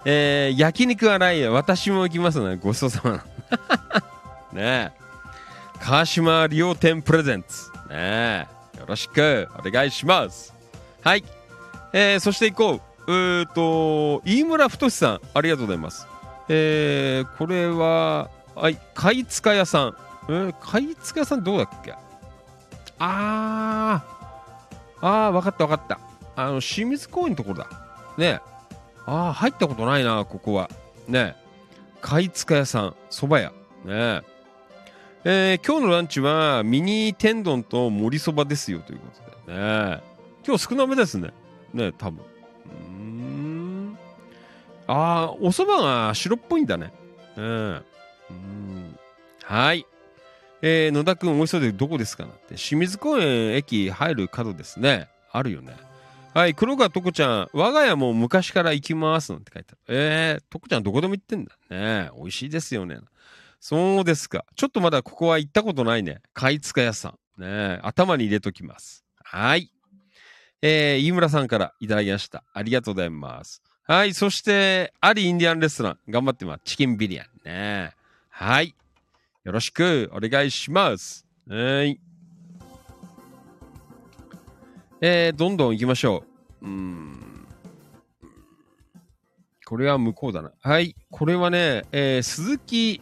[0.06, 2.56] えー、焼肉洗い、私も行きますね。
[2.56, 3.24] ごちそうさま。
[4.54, 4.94] ね。
[5.82, 7.70] 川島利用店プレゼンツ。
[7.90, 8.48] ね。
[8.80, 10.54] よろしくお願いします。
[11.04, 11.24] はい。
[11.92, 13.12] えー、そして行こう。
[13.12, 16.08] うーと、飯村太さん、ありがとうございます。
[16.50, 19.98] えー、これは、はい、貝塚屋さん。
[20.30, 21.94] えー、貝塚屋さんどうだっけ？
[23.00, 26.00] あー、あー、わかったわかった。
[26.36, 27.70] あの、清水公園のところだ。
[28.18, 28.42] ね
[29.06, 30.70] あー、入ったことないな、ここは。
[31.08, 31.36] ね
[32.02, 33.52] 貝塚屋さん、蕎麦屋。
[33.86, 34.22] ね
[35.24, 39.06] えー、今日のランチはミニ天丼と盛りそばですよというこ
[39.46, 40.02] とでね
[40.46, 41.32] 今日少なめですね
[41.74, 42.24] ね多分
[44.88, 46.94] ああお蕎麦が白っぽいんだね
[47.36, 47.82] ね
[48.30, 48.98] うん
[49.44, 49.86] はい
[50.62, 55.76] えー、野田くんおいしそうでどこですかなって清水公園駅入る角ですねあるよね
[56.34, 62.98] はい黒川とこちゃん我が家も昔から行きますなんて書いてあるえー、とこちゃんどこでも行ってんだね美味しいですよね
[63.60, 64.46] そうですか。
[64.56, 66.22] ちょっとまだここは行ったことないね。
[66.34, 67.42] 貝塚屋さん。
[67.42, 69.04] ね頭に入れときます。
[69.24, 69.72] はい。
[70.62, 72.44] えー、飯村さんからいただきました。
[72.54, 73.62] ありがとうございます。
[73.88, 74.14] はい。
[74.14, 76.00] そして、アリインディアンレストラン。
[76.10, 76.62] 頑張ってます。
[76.66, 77.94] チキンビリヤニね。
[78.30, 78.76] はい。
[79.46, 81.26] よろしくお願いします。
[81.50, 82.00] はい。
[85.00, 86.26] えー、どんどん行きましょ
[86.62, 86.66] う。
[86.66, 87.48] うん。
[89.66, 90.52] これは向こうだな。
[90.62, 90.94] はい。
[91.10, 93.02] これはね、えー、鈴木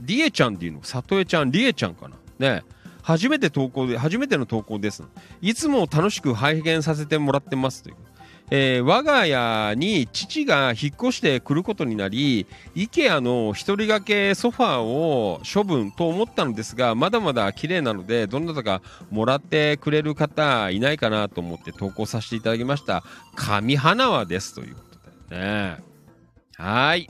[0.00, 2.62] りえちゃんっていうの里江ちゃんりえちゃんかなね
[3.02, 5.02] 初めて投稿で初めての投稿です
[5.40, 7.96] いつも楽しく拝見させてもらってますという、
[8.50, 23.04] えー我が家に父が引っ越してくることになり IKEA の一人掛けソファーを処分と思ったのですがまだまだ綺麗なのでどなたかもらってくれる方いないかなと思って投稿させていただきました。
[23.36, 24.80] 上花輪ですというこ
[25.28, 25.78] とでね。
[26.56, 27.08] はい。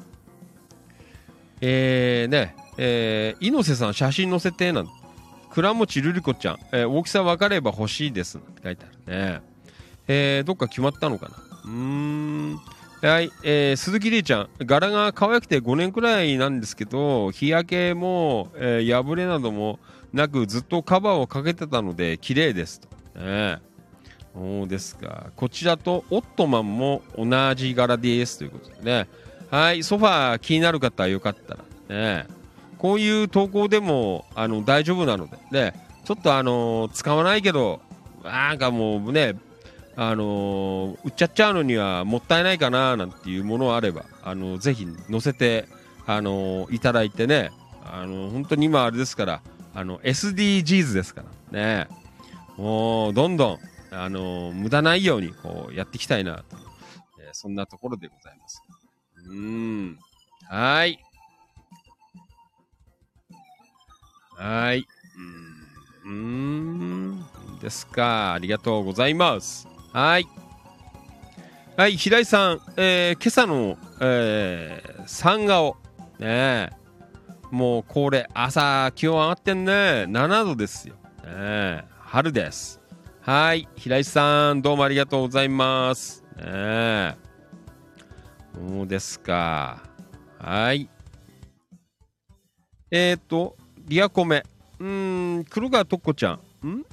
[1.62, 4.88] えー、ねえー、猪瀬さん写真載せてなん
[5.50, 8.38] 倉持瑠璃子ちゃん、えー大きさ分かれば欲しいです。
[8.38, 9.49] なんて書いてあるね。
[10.12, 11.36] えー、どっか決まったのかな？
[11.64, 12.60] うーん。
[13.00, 19.78] はい、えー、鈴木りえちゃん柄が可愛くて5年くらいなんですけど日焼けも、えー破れなども
[20.12, 22.88] なくずっとカバーをかけてたので綺麗ですと。
[23.20, 23.58] ね
[24.34, 25.30] そうですか。
[25.36, 28.38] こちらとオットマンも同じ柄です。
[28.38, 29.08] ということでね。
[29.48, 31.64] はいソファー気になる方はよかったら。
[31.88, 32.26] ね
[32.78, 37.80] こういう投稿でもあの大丈夫なので、ね、ちょっとあのー使わないけど、
[38.24, 39.36] なんかもうね、
[40.02, 45.68] あのー売っちゃっちゃうのにはもったいないかななんていうものあれば、あのぜひ載せて、
[46.06, 47.50] あのいただいてね、
[47.84, 49.42] あの本当に今あれですから、
[49.74, 51.22] あの SDGs ですか
[51.52, 51.88] らね、
[52.56, 53.58] もうどんどん、
[53.90, 56.44] あの無駄ないようにこうやっていきたいなと、
[57.22, 58.62] えーそんなところでございます。
[59.28, 59.98] うん。
[60.48, 60.98] はい。
[64.38, 64.78] はい。
[64.78, 66.10] うーん。
[66.10, 66.10] う
[67.52, 68.32] んですか。
[68.32, 69.69] ありがとうございます。
[69.92, 70.26] はい。
[71.76, 75.76] はい、平井さん、えー今朝の、えー、三顔。
[76.18, 76.70] ね。
[77.50, 79.72] もうこれ、朝、気温上がってんね。
[79.72, 80.94] 7度ですよ。
[81.24, 81.84] ね。
[81.98, 82.80] 春です。
[83.22, 83.66] はい。
[83.74, 86.24] 平井さん、どうもありがとうございます。
[86.36, 87.16] ね。
[88.54, 89.82] そうですか？
[90.38, 90.88] はい。
[92.92, 93.56] えっ、ー、と、
[93.88, 94.44] リアコメ。
[94.78, 96.68] うーん、黒川とっこちゃん。
[96.68, 96.84] ん？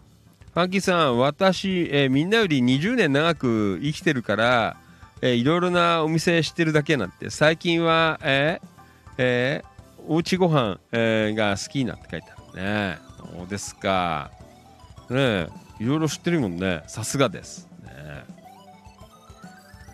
[0.58, 4.78] ファンキーさん、私、えーみんなより20年長く生きてるから、
[5.22, 8.68] えーいろいろなお店知ってるだけなんて、最近は、えー
[9.20, 12.98] えーおうちご飯、えーが好きなって書いてあるね。
[13.36, 14.32] そうですか。
[15.12, 15.48] ね、
[15.80, 16.82] いろいろ知ってるもんね。
[16.88, 17.70] さすがです。
[17.84, 18.24] ね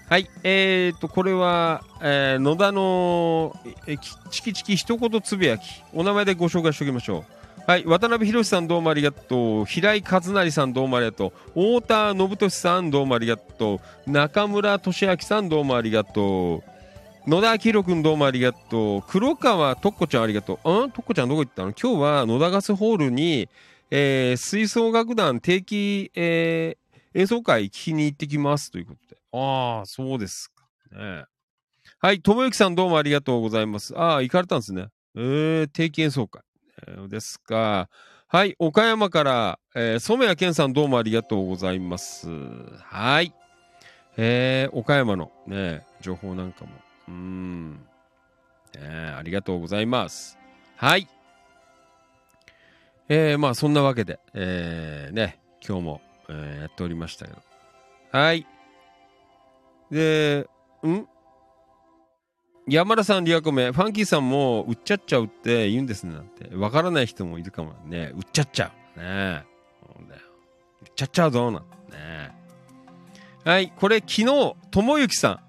[0.08, 3.54] はい、えーと、これは、えー野田の、
[3.86, 3.98] え
[4.32, 7.33] チキチキ一言つぶやき、お名前でご紹介しておきましょう。
[7.66, 9.66] はい、渡辺博さんどうもありがとう。
[9.66, 11.80] 平井和成さんどうもありがとう。
[11.80, 14.12] 太田信俊さんどうもありがとう。
[14.12, 16.62] 中村俊明さんどうもありがと
[17.26, 17.30] う。
[17.30, 19.04] 野田明宏君どうもありがとう。
[19.08, 20.70] 黒川とっこちゃんありがとう。
[20.70, 21.72] うんとっこちゃんどこ行ったの？
[21.72, 23.48] 今日は野田ガスホールに、
[23.92, 29.18] えー吹奏楽団定期、えー演奏会聞きに行ってきますということで。
[29.32, 30.66] ああ、そうですか。
[30.92, 31.24] ね
[32.00, 33.98] はい、友之さんどうもありがとうございます。
[33.98, 34.88] ああ、行かれたんですね。
[35.16, 36.42] えー、定期演奏会。
[36.88, 37.90] えーですか。
[38.28, 42.28] はい、岡山から、えー染谷健さんどうもありがとうございます。
[42.80, 43.34] はい。
[44.18, 46.72] えー、岡山のね、情報なんかも。
[47.08, 47.74] うん。
[47.74, 47.84] ね
[49.16, 50.38] ありがとうございます。
[50.76, 51.08] はい。
[53.10, 57.38] えー、まあそんなわけで、えー、ね、今日も、えーやっておりましたけど。
[58.12, 58.48] はい。
[59.92, 60.48] で、
[60.86, 61.06] ん？
[62.68, 66.56] 山田さん、リアコメ、ファンキーさんも、売っちゃっちゃうって言うんですね、なんて。
[66.56, 68.14] わからない人もいるかもね。
[68.16, 69.00] 売っちゃっちゃう。
[69.00, 69.44] ね
[69.82, 70.22] そうだよ。
[70.82, 72.32] 売っちゃっちゃうぞ、なんてね。
[73.44, 75.40] はい、これ昨日、友之さん、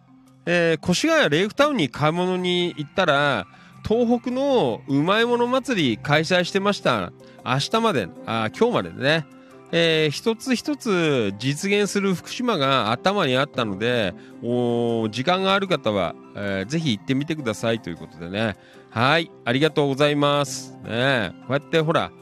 [0.46, 3.46] えー、越谷レイフタウンに買い物に行ったら、
[3.86, 7.12] 東北のうまいもの祭り開催してました。
[7.44, 9.26] 明日まで、あ今日までね。
[9.76, 18.56] えー一つ一つ実現する福島が頭にあったので、お時間がある方は、えーぜひ行ってみてくださいということでね。
[18.90, 20.78] はい、ありがとうございます。
[20.84, 22.12] ね、こうやってほら、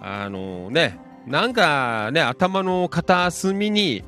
[0.00, 4.04] あのね、なんかね、頭の片隅に、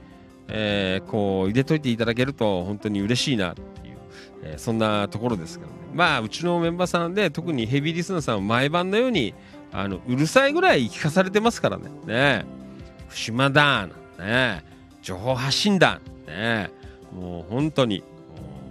[0.49, 3.99] えーこう入れといていただけると本当に嬉しいなっていう、
[4.45, 5.77] えーそんなところですからね。
[5.93, 9.35] まあ、うちのメンバーさんで、特にヘビーリスナーさんは毎晩のように、
[9.73, 11.91] あの、うるさいぐらい聞かされてますからね。
[12.07, 12.64] ね
[13.15, 13.89] 島だ
[14.19, 14.65] ね
[15.03, 16.71] 情報発信だね
[17.15, 18.05] もう本当に、も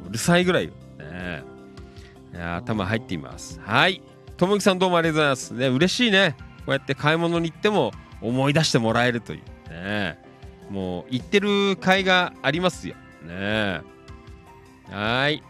[0.06, 0.72] ううるさいぐらいよ。
[0.99, 1.44] ね
[2.34, 3.60] いや頭入っています。
[3.61, 4.02] はい。
[4.38, 5.53] ともきさんどうもありがとうございます。
[5.53, 6.36] ね、嬉しいね。
[6.65, 7.91] こうやって買い物に行っても
[8.22, 9.72] 思い出してもらえるという。
[9.72, 10.20] ね
[10.70, 12.95] もう行ってる甲斐がありますよ。
[13.26, 13.82] ね
[14.90, 15.44] はい。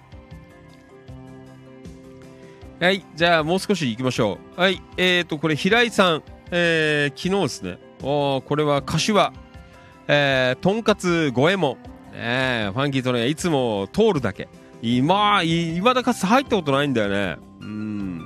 [2.80, 3.06] はい。
[3.16, 4.60] じゃあもう少し行きましょう。
[4.60, 4.82] はい。
[4.98, 6.24] えーと、これ平井さん。
[6.52, 7.80] えー、昨日ですね。
[8.04, 9.34] おこれは柏。
[10.08, 11.78] えー、とんかつ五右衛門。
[12.12, 14.50] ファンキーとね、いつも通るだけ。
[14.82, 17.38] 今、いまだかつ入ったことないんだよね。
[17.62, 18.22] うん。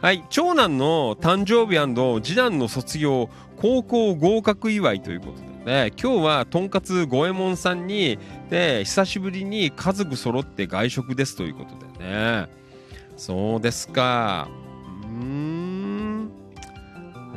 [0.00, 0.24] はい。
[0.30, 8.18] 長男の誕生日次男の卒業、高校合格祝いということでね、今日はとんかつ五右衛門さんに、
[8.48, 12.48] ね、久しぶりに家族揃って外食ですということでね。
[13.16, 14.48] そうですか。
[15.02, 16.24] うん。
[16.26, 16.30] ね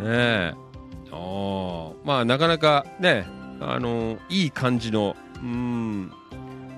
[0.03, 0.62] え。
[1.15, 1.91] あ。
[2.03, 3.26] まあ、なかなかね、
[3.60, 6.11] あのいい感じの、うん、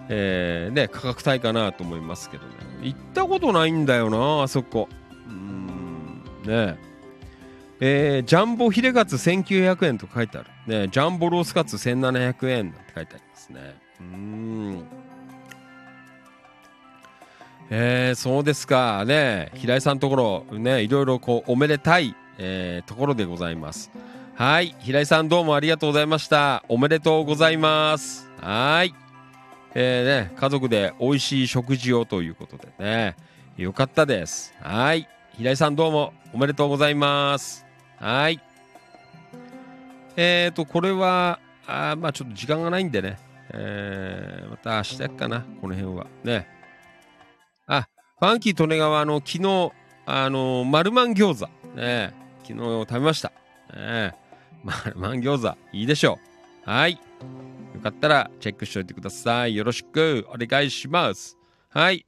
[0.10, 2.54] えー、ね、価格帯かなと思いますけどね。
[2.82, 4.88] 行ったことないんだよな、あそこ。
[5.28, 6.78] うん、ね
[7.82, 10.50] えー、ジャンボヒレカツ1900円と書いてある。
[10.68, 13.76] ね、ジャンボロースカツ1700円って書いてありますね。
[14.00, 14.84] うん。
[17.70, 19.04] えー、そうですか。
[19.06, 23.92] ね、平井さんのところ、ね、いろいろこう、おめでたい、えーところでございます。
[24.38, 24.76] はい。
[24.80, 26.66] 平井さんどうもありがとうございました。
[26.68, 28.30] おめでとうございます。
[28.42, 28.94] はい。
[29.74, 33.16] えー、ね、家族で美味しい食事をということでね。
[33.56, 34.54] よかったです。
[34.60, 35.08] はい。
[35.38, 37.66] 平井さんどうもおめでとうございます。
[37.98, 38.42] はい。
[40.18, 43.18] えっ、と、これは、あまあちょっと時間がないんでね。
[43.54, 46.08] えー、また明日かな、この辺は。
[46.26, 46.46] ね。
[47.68, 47.88] あ、
[48.20, 49.72] ファンキー利根川の昨日、
[50.06, 51.78] あのー、丸マン餃子。
[51.78, 52.14] ね。
[52.44, 53.32] 昨日食べました。
[53.74, 54.25] ね。
[54.66, 56.18] 丸マン餃子、いいでしょ
[56.66, 56.70] う。
[56.70, 56.94] はい。
[57.76, 59.56] よかったらチェックしておいてください。
[59.56, 61.38] よろしくお願いします。
[61.70, 62.04] はい。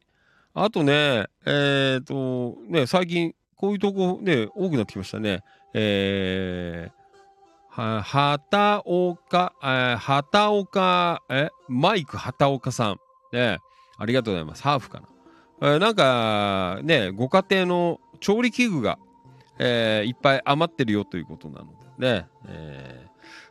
[0.56, 5.44] あとね、えっ、と、ね、最近、こういうとこね、多くなってきましたね。
[5.76, 13.00] えー、は、畑岡、えー、畑岡、え、マイク畑岡さん。
[13.34, 13.60] ね、
[14.00, 14.64] ありがとうございます。
[14.64, 15.08] ハーフかな。
[15.62, 18.98] えーなんか、ね、ご家庭の調理器具が、
[19.60, 23.08] えーいっぱい余ってるよということなの、ね、えー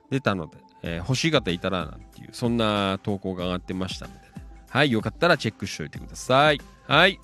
[0.09, 4.27] 出たので、えー欲しい方いたらなんていう、そんな投稿が上がってましたのでね。
[4.69, 6.61] はい、よかったらチェックしておいてください。
[6.87, 7.19] はい。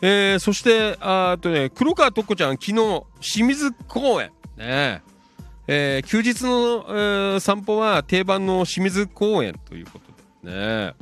[0.00, 2.74] えー、そして、あとね、黒川とっこちゃん、昨日、
[3.20, 5.02] 清水公園、ね
[5.66, 10.12] えー休日の、えー散歩は定番の清水公園ということ
[10.48, 10.94] でね、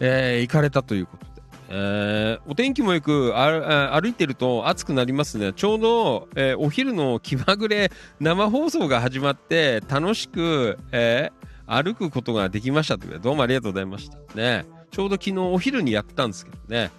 [0.00, 1.26] えー行かれたということ、
[1.72, 5.52] えーお天気もよく歩いてると暑くなりますね。
[5.52, 7.90] ちょうど、えーお昼の気まぐれ
[8.20, 14.18] 生放送が始まって楽しく、えー歩くことができましたというどうもありがとうございました。
[14.34, 14.66] ね。
[14.90, 16.90] ちょうど昨日お昼にやったんですけどね。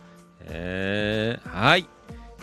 [0.45, 1.85] えーはい。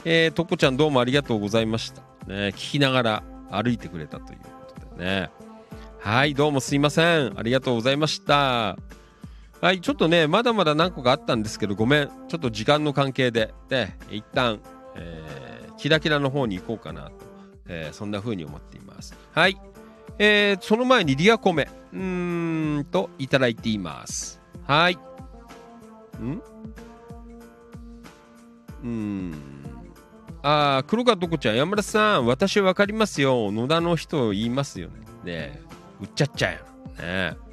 [0.04, 2.02] えー、とっこちゃんどうもありがとうございました。
[2.26, 2.48] ね。
[2.48, 5.30] 聞きながら歩いてくれたということでね。
[6.00, 7.32] はいどうもすいません。
[7.38, 8.76] ありがとうございました。
[9.60, 12.08] はい、ちょっとね、まだまだ何個かあったんですけど、ごめん。
[12.28, 14.60] ちょっと時間の関係で、で、一旦、
[14.94, 17.12] えーキラキラの方に行こうかなと、
[17.68, 19.16] えーそんな風に思っています。
[19.32, 19.56] はい。
[20.18, 24.40] えーその前にリアコメ、うーんと、いただいています。
[24.66, 24.94] はい。
[24.94, 24.98] ん？
[26.20, 29.34] うーん。
[30.42, 33.50] あー、黒川とこちゃん、山田さん、私わかりますよ。
[33.50, 35.00] 野田の人言いますよね。
[35.00, 35.62] ねえ
[36.00, 36.58] 売っちゃっちゃうよ。
[36.58, 36.66] ね
[37.00, 37.47] え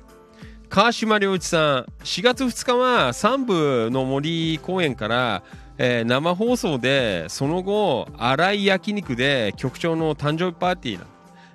[0.69, 5.43] 川島良一さん4月2日は三部の森公園から、
[5.77, 11.05] えー生放送でその後荒井焼肉で局長の誕生日パーティーな、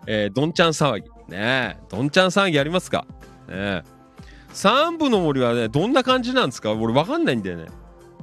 [0.07, 1.09] えーどんちゃん騒ぎ。
[1.29, 3.07] ねえどんちゃん騒ぎやりますか？
[3.49, 3.83] ねえ。
[4.53, 6.73] 三部の森はねどんな感じなんですか？
[6.73, 7.65] 俺わかんないんだよね。
[7.65, 7.71] ね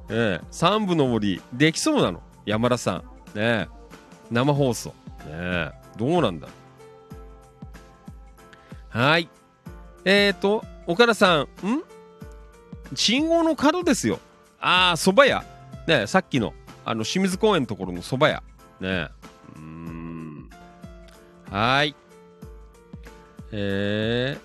[0.09, 2.21] え三部の森できそうなの？
[2.45, 2.97] 山田さん。
[2.97, 3.03] ね
[3.35, 3.67] え
[4.31, 4.89] 生放送。
[4.89, 4.95] ね
[5.29, 6.47] えどうなんだ？
[8.89, 9.29] はい。
[10.05, 11.47] えーと、岡田さん、ん？
[12.95, 14.19] 信号の角ですよ。
[14.61, 15.43] ああ、蕎麦屋。
[15.85, 16.53] ねさっきの、
[16.85, 18.43] あの、清水公園のところの蕎麦屋。
[18.79, 19.09] ね
[19.55, 20.49] うーん。
[21.51, 21.95] はーい。
[23.51, 24.41] えー、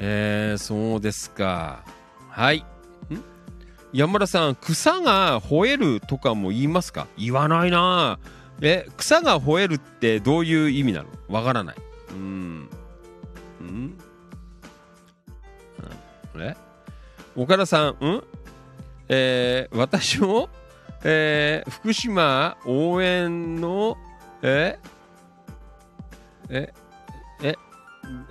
[0.00, 1.84] えー、そうですか。
[2.28, 2.58] はい。
[2.58, 2.64] ん？
[3.92, 7.06] 山田さん、草が吠えるとかも言いますか？
[7.16, 8.18] 言わないな
[8.60, 11.08] え、草が吠えるってどういう意味なの？
[11.28, 11.76] わからない。
[12.10, 12.59] うん。
[13.60, 13.98] うん。
[16.34, 16.56] れ？
[17.36, 18.22] 岡田さん、ん？
[19.08, 20.48] えー、私も、
[21.04, 23.96] えー、福島応援の、
[24.42, 24.78] え
[26.48, 26.72] え
[27.42, 27.54] え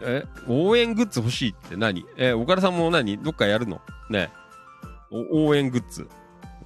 [0.01, 2.05] え応援グッズ欲しいって何？
[2.17, 3.17] えー岡田さんも何？
[3.17, 3.81] どっかやるの？
[4.09, 4.29] ね。
[5.11, 6.07] 応援グッズ。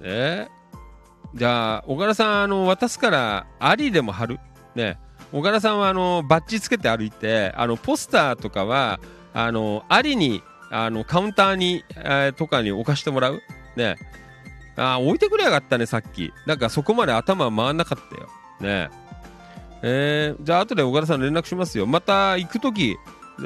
[0.00, 0.54] えー
[1.36, 4.38] じゃあ、岡田さん、あの、渡すから、ありでも貼る？
[4.76, 5.00] ね。
[5.34, 9.00] 岡田さんはあのバッジつけて歩いてあのポスターとかは
[9.32, 13.42] あのありにあのカウンターに、えーとかに置かしてもらう？
[13.74, 13.96] ね。
[14.76, 16.32] あ置いてくれやがったねさっき。
[16.46, 18.28] なんかそこまで頭回んなかったよ。
[18.60, 18.90] ね。
[19.82, 21.86] えーじゃあ後で岡田さん連絡しますよ。
[21.86, 22.96] また行く時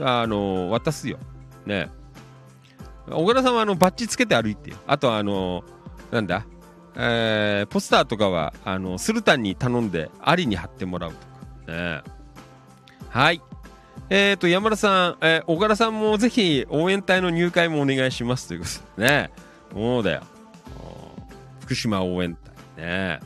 [0.02, 1.18] あの渡すよ。
[1.64, 1.90] ね。
[3.10, 4.74] 岡田さんはあのバッジつけて歩いて。
[4.86, 5.64] あとあの
[6.10, 6.44] なんだ？
[6.96, 11.37] えーポスターとかはあのスルタンに頼んでありに貼ってもらうとか。
[11.68, 12.02] ね。
[13.08, 13.40] はい。
[14.10, 18.66] えーと山田さん、えー岡田さんもぜひ応援隊の入会もお願いしますというこ
[18.96, 19.30] とでね。
[19.72, 20.22] そうだよ。
[21.60, 22.34] 福島応援
[22.76, 23.20] 隊ね。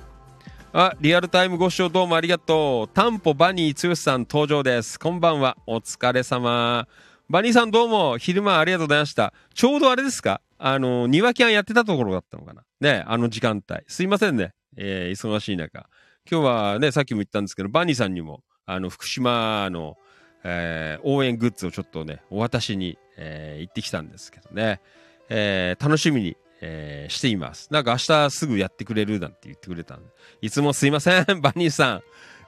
[0.73, 2.95] あリアルタイムご視聴どうもありがとう。
[2.95, 4.99] タンポバニー剛さん登場です。
[4.99, 5.57] こんばんは。
[5.67, 6.89] お疲れ様。
[7.29, 9.33] バニーさんどうも昼間ありがとうございました。
[9.55, 10.41] ちょうどあれですか？
[10.59, 12.63] あの庭キャンやってたところだったのかな。
[12.81, 13.81] ねあの時間帯。
[13.87, 15.87] すいませんね、えー忙しい中。
[16.31, 19.97] 今日はねさっきも言ったんですけどバニーさんにもあの福島の、
[20.45, 24.81] えー応援グッズをちょっとねお渡しに、えー行ってきたんですけどね、
[25.29, 27.69] えー楽しみに、えーしています。
[27.73, 30.11] なんか明日すぐやってくれるなんて言ってくれたんで。
[30.41, 32.03] いつもすいません バニーさん。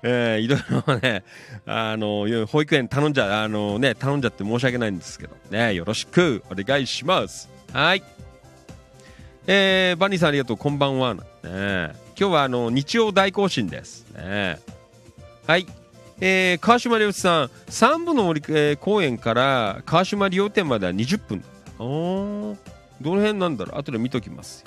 [0.05, 1.25] えーいろいろね、
[1.67, 7.49] あの、保育園頼んじゃ、あのね、頼んじゃって申し訳ないんですけど、ね、よろしくお願いします。
[7.73, 8.03] はい。
[9.47, 11.15] えー、バニーさんありがとう、こんばんは。
[11.15, 11.23] ね、
[12.19, 14.07] 今日はあの日曜大行進です。
[14.13, 14.59] ね、
[15.47, 15.67] はい。
[16.21, 21.45] えー、川島良一さん、三部の森、えー公園から川島利用店までは20分。
[21.79, 22.57] お
[23.01, 24.65] どの辺なんだろう後で見ときます。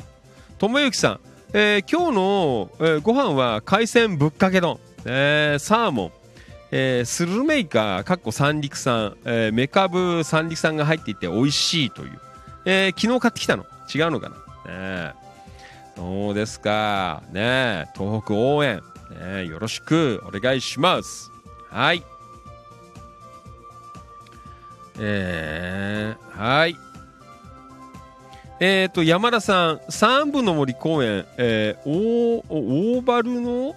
[0.58, 1.20] 友之さん、
[1.54, 6.12] えー今日の、えーご飯は海鮮ぶっかけ丼、えーサーモン、
[6.72, 12.20] えースルメイカかっこ三陸産、えーメカブ三陸産が入っていて美味しいという、
[12.66, 13.66] えー昨日買ってきたの。
[13.94, 15.14] 違うのかな、ねえ
[15.98, 17.24] そうですか。
[17.32, 18.84] ね東北応援、
[19.20, 21.32] ねよろしくお願いします。
[21.72, 22.04] はい。
[25.00, 26.78] えー、はい。
[28.60, 33.76] えー、と山田さん三部の森公園、えー、オーオーバルの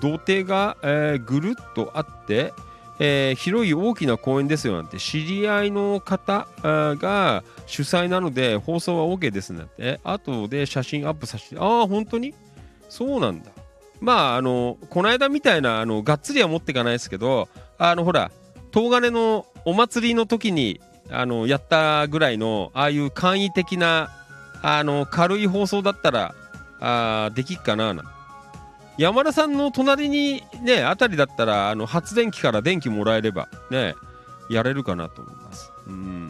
[0.00, 2.52] 土手が、えーぐるっとあって、
[2.98, 11.56] えー広い大きな公園ですよなんて知り合いの方が主催なので放送は OK ですなんて後で写真アップさせて。
[11.58, 12.34] ああ本当に？
[12.90, 13.50] そうなんだ。
[14.00, 18.30] まああのこの間みたいなあのがっつりは持っていかないですけどあのほら
[18.74, 20.80] 東金のお祭りの時に
[21.10, 24.10] あのやったぐらいのああいう簡易的な
[24.60, 26.34] あの軽い放送だったら
[26.80, 28.02] あできっかなな
[28.98, 33.94] 山田さんの隣にねあたりだったらあの発電機から電気もらえればね
[34.50, 35.72] やれるかなと思います。
[35.86, 36.21] うん。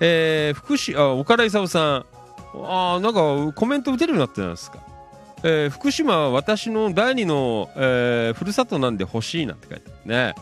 [0.00, 2.06] えー、福祉あ岡田勲さん。
[2.54, 4.78] あなんかコメント打てるようになってないですか？
[5.44, 10.34] えー福島は私の第二の、えーふるさとなんで欲しいなって書いてあるね。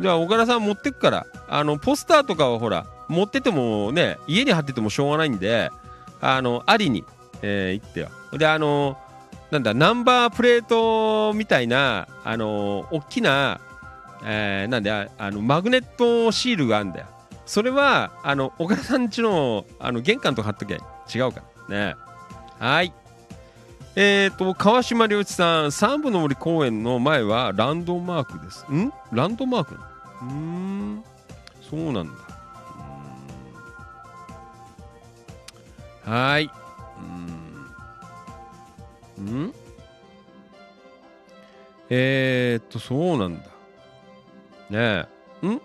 [0.00, 1.26] じゃあ岡田さん持ってくから。
[1.48, 5.70] あのポスターとかはほら持っててもね家に貼っててもしょうがないんで
[6.20, 7.04] あのありに、
[7.42, 8.08] えー行ってよ。
[8.36, 8.98] であの
[9.52, 13.60] なんだナンバープレートみたいなあの大きな、
[14.24, 17.06] えーなんであのマグネットシールがあるんだよ。
[17.46, 20.78] それはあの岡田さん家のあの玄関とか貼っときゃ
[21.14, 21.94] 違うから。
[21.94, 21.96] ね。
[22.58, 22.92] はい。
[23.94, 28.66] えーと川島良一さん三部の森公園の前はランドマークです。
[28.70, 28.92] ん？
[29.10, 31.04] ランドマークうーん。
[31.62, 32.12] そうなんだ。
[36.04, 36.44] はい。
[36.44, 39.44] うーん。
[39.46, 39.54] ん？
[41.88, 43.44] えー、っとそうなんだ。
[44.68, 45.08] ね
[45.42, 45.48] え。
[45.48, 45.62] ん？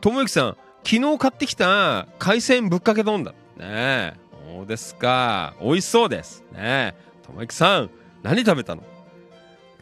[0.00, 3.32] ともゆきさん昨日買ってきた海鮮ぶっかけ丼だ。
[3.32, 4.14] ねえ。
[4.52, 5.54] そうですか。
[5.60, 6.44] 美味しそうです。
[6.52, 6.94] ねえ。
[7.22, 7.90] ともゆきさん
[8.22, 8.82] 何食べたの？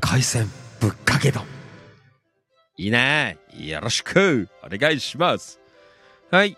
[0.00, 0.46] 海鮮
[0.80, 1.44] ぶっかけ丼。
[2.76, 3.38] いいね。
[3.54, 4.48] よろしく。
[4.62, 5.60] お願いします。
[6.30, 6.56] はい。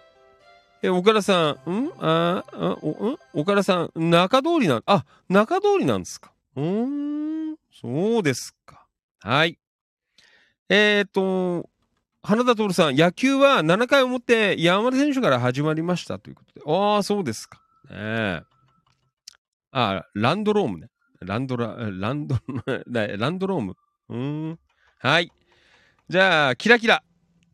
[0.83, 1.93] え岡田さんん？
[2.01, 3.19] ああおん？
[3.33, 6.33] 岡田さん中通りなんあ中通りなんですか？
[6.57, 7.57] うーん。
[7.81, 8.87] そうですか。
[9.21, 9.59] はい。
[10.69, 11.69] えっ、と
[12.25, 16.63] 花田徹さん、野球は7回表、山田選手から始まりましたということで。
[16.65, 17.61] ああ、そうですか。
[17.91, 18.43] ねえ。
[19.73, 20.89] あランドロームね。
[21.21, 22.37] ランドラ、ランド、
[22.87, 23.77] ランドローム。
[24.09, 24.59] うん。
[25.01, 25.33] はい。
[26.09, 27.03] じゃあ、キラキラ。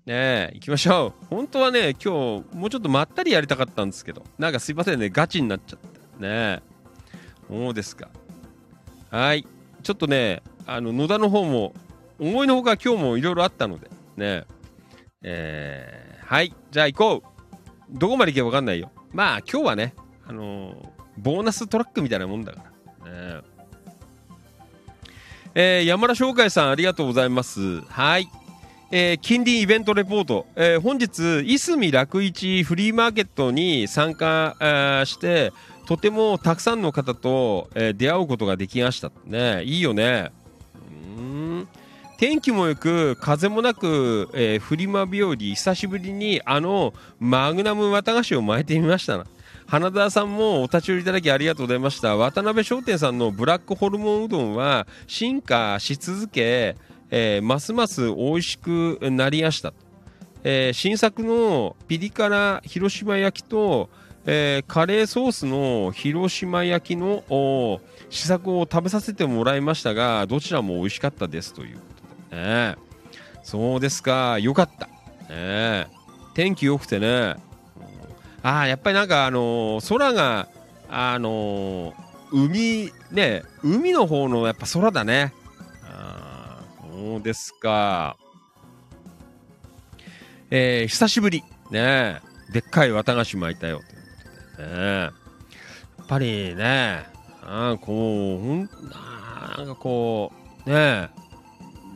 [0.04, 1.26] ねえ、行きましょう。
[1.30, 5.88] 本当はね、今日、もうちょっとまったりやりたかったんですけど、なんかすいませんね、ガチになっちゃった。
[6.18, 6.62] ねえ。
[7.48, 8.10] そうですか。
[9.10, 9.46] はい。
[9.82, 11.72] ちょっとね、あの、野田の方も、
[12.18, 13.88] 思いのほか今日もいろいろあったので、
[14.18, 14.57] ねえ
[15.22, 17.98] えーはい、じゃあ行こう。
[17.98, 18.90] どこまで行けばわかんないよ。
[19.12, 19.94] まあ今日はね、
[20.26, 22.62] あのーボーナストラックみたいなもんだか
[23.04, 23.10] ら。
[23.10, 23.40] ね
[25.54, 27.80] えー山田翔海さんありがとうございます。
[27.82, 28.28] はい。
[28.92, 34.54] えー近隣イベントレポート、えー本日、いすみ楽市フリーマーケットに参加
[35.06, 35.52] して、
[35.86, 39.10] とてもたくさんの方と、えー出会うことができました。
[39.24, 40.30] ねいいよね。
[41.16, 41.68] うん
[42.18, 49.24] 天気もよく風もなく、えーフリマ日和久しぶりにあのマグナム綿菓子を巻いてみましたな。
[49.68, 52.16] 花田さんもお立ち寄りいただきありがとうございました。
[52.16, 56.74] 渡辺商店さんのブラックホルモンうどんは進化し続け、
[57.12, 59.72] えーますます美味しくなりました、
[60.42, 63.90] えー新作のピリ辛広島焼きと、
[64.26, 67.22] えーカレーソースの広島焼きの
[68.10, 71.78] 試作を食べさせてもらいましたがどちらも美味しかったですという。
[72.30, 72.76] ね。
[73.42, 74.38] そうですか。
[74.38, 74.88] よかった、
[75.32, 75.88] ね、
[76.34, 77.36] 天気良くてね。
[78.42, 80.48] ああやっぱりなんかあのー空が
[80.88, 81.94] あのー
[82.30, 85.32] 海ね海の方のやっぱ空だね。
[85.82, 86.60] あ
[86.92, 88.16] そうですか。
[90.50, 91.42] えー久しぶり。
[91.70, 92.20] ね。
[92.52, 94.64] でっかい綿菓子巻いたよね。
[94.64, 95.12] や
[96.02, 97.06] っぱりね
[97.42, 100.32] あこうほんあなんかこ
[100.66, 101.10] うね。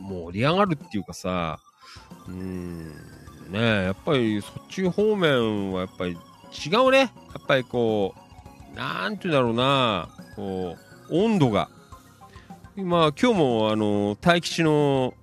[0.03, 1.59] 盛り上がるっていうかさ
[2.27, 2.93] うん
[3.49, 8.23] ねやっぱりそっち方面はやっぱり違うねやっぱりこう
[8.75, 10.75] なんて言うんだろうな、こ
[11.09, 11.69] う、温度が。
[12.75, 15.13] 今、今日も、あの、大吉の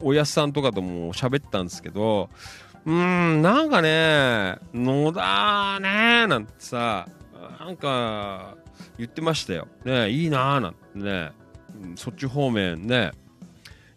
[0.00, 2.28] おやすさんとかとも喋ったんですけど、
[2.84, 7.08] うーん、なんかね、野田ね、なんてさ、
[7.58, 8.56] なんか、
[8.98, 9.68] 言ってましたよ。
[9.84, 11.32] ね、いいなーなんてね、
[11.96, 13.12] そっち方面ね、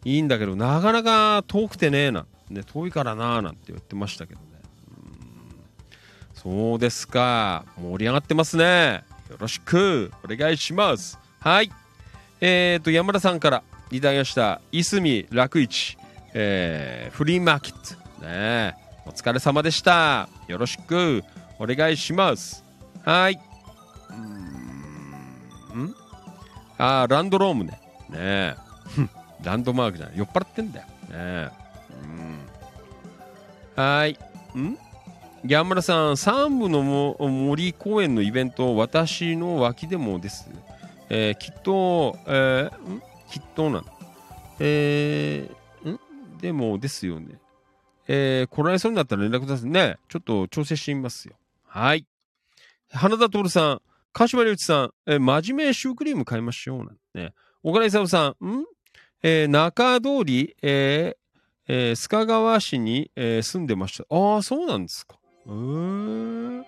[0.05, 4.45] いいんだけど、なかなか遠くてねえな、ね、遠いからなーなんて言ってましたけどね。
[6.33, 7.65] そうですか。
[7.81, 9.03] 盛り上がってますね。
[9.29, 11.17] よろしくお願いします。
[11.39, 11.71] はい。
[12.39, 14.61] えーと、山田さんからいただきました。
[14.71, 15.97] いすみ楽市、
[16.35, 17.73] えーフリーマーケッ
[18.19, 18.25] ト。
[18.25, 18.75] ね
[19.07, 20.29] お疲れ様でした。
[20.47, 21.23] よろしく
[21.57, 22.63] お願いします。
[23.03, 23.39] はい。
[25.73, 25.95] うん
[26.77, 27.71] あ、ランドロームね。
[28.09, 28.64] ねえ。
[29.45, 30.17] ランドマークじゃない。
[30.17, 30.85] 酔っ払ってんだよ。
[30.85, 31.49] ねえ。
[32.03, 33.83] うん。
[33.83, 34.17] はい。
[34.57, 34.77] ん？
[35.47, 40.49] 山田さん、三部のも森公園のイベント、私の脇でもです。
[41.09, 43.01] えーきっと、えーん？
[43.29, 43.83] きっとなの？
[44.59, 45.99] えーん？
[46.39, 47.39] でもですよね。
[48.07, 49.97] えー来られそうになったら連絡くださいね。
[50.09, 51.35] ちょっと調整してみますよ。
[51.67, 52.07] はい。
[52.91, 53.81] 花田徹さん、
[54.13, 56.85] 鹿島隆一さん、えー真面目シュークリーム買いましょう。
[56.85, 57.33] なね。
[57.61, 58.65] 岡田勲さん、ん？
[59.27, 64.05] えー中通り、えーえー須賀川市に、えー住んでました。
[64.15, 65.17] ああ、そうなんですか。
[65.47, 66.65] うーん。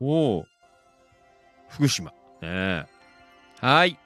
[0.00, 0.44] おお。
[1.68, 2.10] 福島。
[2.10, 2.86] ねえ。
[3.60, 3.98] はい。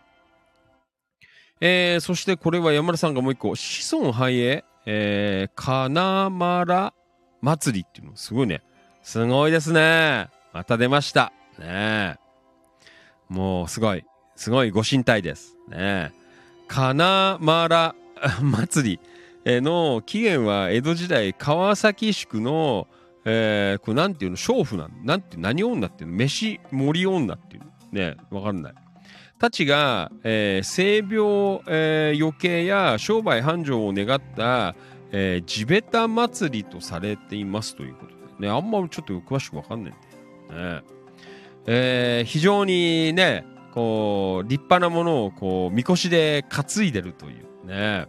[1.60, 6.90] えー、そしてこれは山田さんがもう一個、子孫繁栄、えー、金丸
[7.43, 8.60] 祭りっていうの、すごいね。
[9.05, 10.31] すごいですね。
[10.52, 11.32] また出ました。
[11.60, 12.18] ね。
[13.28, 14.05] もう、すごい。
[14.35, 15.56] すごいご神体です。
[15.68, 16.26] ねえ。
[16.68, 17.94] 金丸
[18.43, 19.01] 祭り。
[19.47, 22.88] の起源は江戸時代川崎宿の、
[23.24, 28.74] えー、これなんていうの娼婦なんなんて何女っていうの飯盛女っていうねわかんない。
[29.38, 34.74] たちが、えー性病、えー余計や商売繁盛を願った、
[35.12, 38.10] えー地べた祭りとされていますということ
[38.40, 38.48] で。
[38.48, 39.94] ねあんまちょっと詳しくわかんないん
[40.51, 40.84] だよね、
[41.66, 43.44] えー非常にね
[43.77, 48.07] こう立派なものをこうみこしで担いでるというね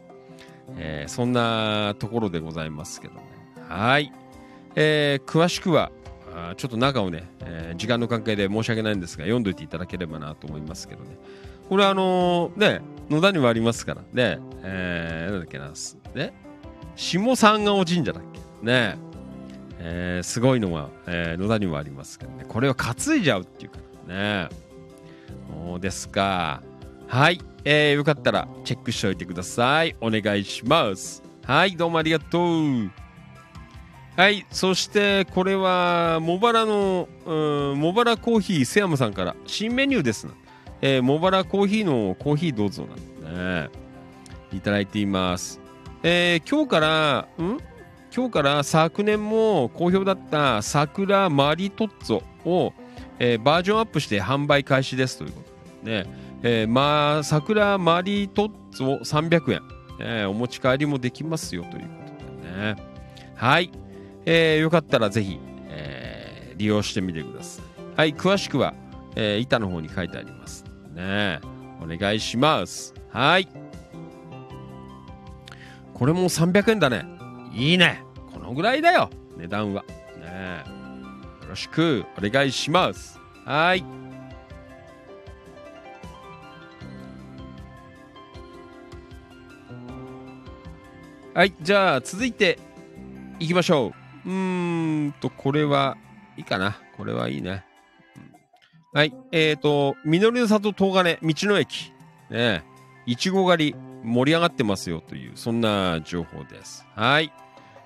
[0.77, 3.22] えーそんなところでございますけどね。
[3.68, 4.14] はい。
[4.76, 5.91] えー詳しくは、
[6.34, 11.18] あちょっと中をね、えー時間の関係で申し訳ないんですが、読んどいていただければなと思いますけどね。
[11.68, 15.69] これあのーね、野田にもありますからね、えーなんだっけな、
[16.15, 16.34] ね、
[16.95, 18.39] 下三顔神社だっけ？
[18.65, 18.98] ね、
[19.80, 24.48] えーすごいのが、えー野田にもありますけどね、これを担いじゃうっていうかね。
[25.80, 26.61] ですか。
[27.07, 29.95] はい、えーよかったらチェックしておいてください。
[30.02, 31.22] お願いします。
[31.45, 32.91] はい、どうもありがとう。
[34.15, 37.34] はい、そしてこれは、茂原の、う
[37.76, 40.34] ん、茂原コーヒー、瀬山さんから、新メニューですな。
[40.81, 42.88] えー、茂原コーヒーのコーヒーどうぞ
[43.23, 43.69] なんね。
[44.52, 45.60] いただいています。
[46.03, 47.57] えー今日から、ん？
[48.15, 52.73] 今日から昨年も好評だった桜マリトッツォを、
[53.19, 55.47] えーバージョンアップして販売開始ですということ
[55.88, 56.05] ね。
[56.43, 59.61] えーまあ、桜マリトッツォ300円、
[59.99, 61.88] えーお持ち帰りもできますよというこ
[62.41, 62.76] とでね。
[63.35, 63.72] はい。
[64.26, 65.39] えーよかったらぜひ、
[65.69, 67.65] えー利用してみてください。
[67.95, 68.14] はい。
[68.15, 68.73] 詳しくは、
[69.15, 70.65] えー板の方に書いてあります。
[70.93, 71.39] ね。
[71.81, 72.93] お願いします。
[73.09, 73.47] はい。
[75.93, 77.05] これも300円だね。
[77.53, 78.03] いいね。
[78.34, 79.09] このぐらいだよ。
[79.38, 79.84] 値段は。
[80.19, 80.64] ね
[81.41, 83.19] よろしくお願いします。
[83.45, 83.84] はい。
[91.38, 92.57] はい、じゃあ続いて
[93.38, 93.93] いきましょ
[94.26, 94.27] う。
[94.27, 95.95] うーんと、これは
[96.35, 96.80] いいかな。
[96.97, 97.64] これはいいね。
[98.91, 101.93] はい、えーと、実りの里東金道の駅。
[102.31, 102.64] ね
[103.05, 106.88] いちご狩り盛り上がってますよという、そんな情報です。
[106.95, 107.31] はい。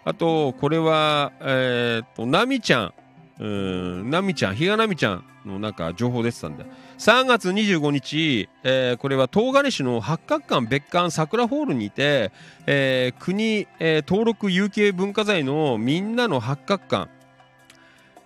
[0.06, 2.94] あと、これは、えーと、なみちゃん。
[3.42, 6.66] うん、なみちゃん、比嘉なみちゃんのなんか情報出てたんで。
[6.98, 12.32] 3月25日、えーこれは東金市の八角館別館桜ホールにて、
[12.68, 17.10] えー国、えー登録有形文化財のみんなの八角館。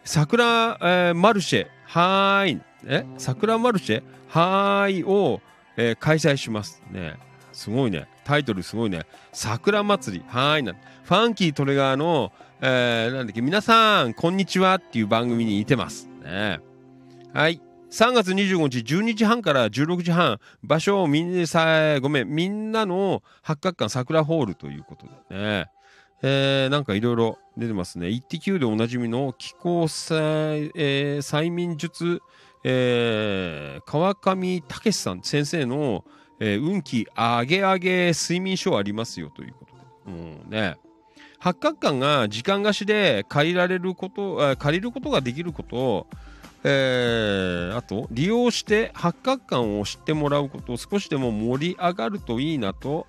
[0.04, 2.62] 桜、えーマルシェはーい。
[2.88, 3.06] え？
[3.18, 4.04] 桜マルシェ？
[4.28, 5.42] はーいを、
[5.78, 7.16] えー開催しますね。
[7.54, 8.08] すごいね。
[8.26, 9.04] タイトルすごいね。
[9.32, 10.26] 桜祭り。
[10.28, 10.64] はーい。
[10.64, 12.32] なファンキートレガーの、
[12.62, 13.42] えーなんだっけ？
[13.42, 16.08] 皆さんこんにちはっていう番組に似てます。
[16.24, 16.60] ね。
[17.36, 25.70] はい3月25日12時半から16時半場所をみんなさごめんみんなの八角館桜ホールということでね
[26.22, 28.10] えーなんかいろいろ出てますね。
[28.10, 32.22] イッテ Q でおなじみの気候催,、えー催眠術、
[32.64, 36.06] えー川上武さん先生の、
[36.40, 40.48] えー運気上げ上げ睡眠書ありますよということで。
[40.48, 40.78] うね。
[41.38, 46.08] 八角館が時間貸しで借りられること、借りることができることを、
[46.68, 53.06] えーあと、利用して八角館を知ってもらうことを少しでも盛り上がるといいなと、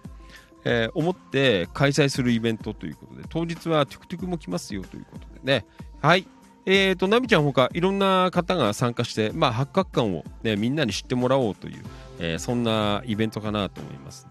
[0.64, 5.64] えー思って開催するイベントということで、当日はトゥクトゥクも来ますよということでね。
[6.02, 6.26] はい。
[6.66, 11.82] えーと、ナミちゃんほかいろんな方が参加して、まあ、八角館を、ね、みんなに知ってもらおうという、
[12.18, 14.26] えーそんなイベントかなと思います。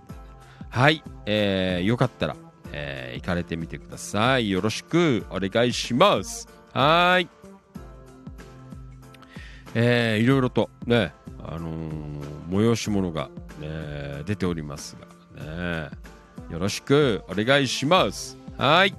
[0.70, 1.04] はい。
[1.26, 2.36] えーよかったら、
[2.74, 4.52] えー行かれてみてください。
[4.52, 6.48] よろしくお願いします。
[6.74, 7.28] はい。
[9.76, 13.30] えーいろいろとね、あのー催し物が、
[13.60, 14.96] ね、出ております
[15.36, 15.90] が、ね、
[16.50, 18.38] よろしくお願いします。
[18.58, 18.96] はい。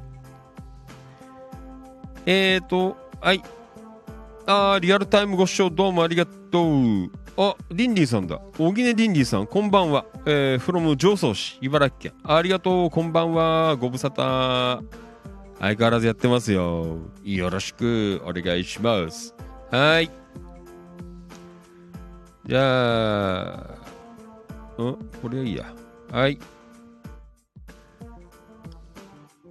[2.26, 3.42] えーと、はい。
[4.46, 7.10] あーリアルタイムご視聴どうもありがとう。
[7.38, 8.40] あ、リンディさんだ。
[8.58, 10.04] 小木根リンディさん、こんばんは。
[10.26, 12.12] えー、フロム上総市、茨城県。
[12.24, 13.76] ありがとう、こんばんは。
[13.76, 14.82] ご無沙汰。
[15.58, 16.98] 相変わらずやってますよ。
[17.24, 19.34] よろしくお願いします。
[19.70, 20.25] はい。
[22.46, 23.58] じゃあ、
[24.78, 24.96] ん？
[25.20, 25.64] これはいいや。
[26.12, 26.38] はい。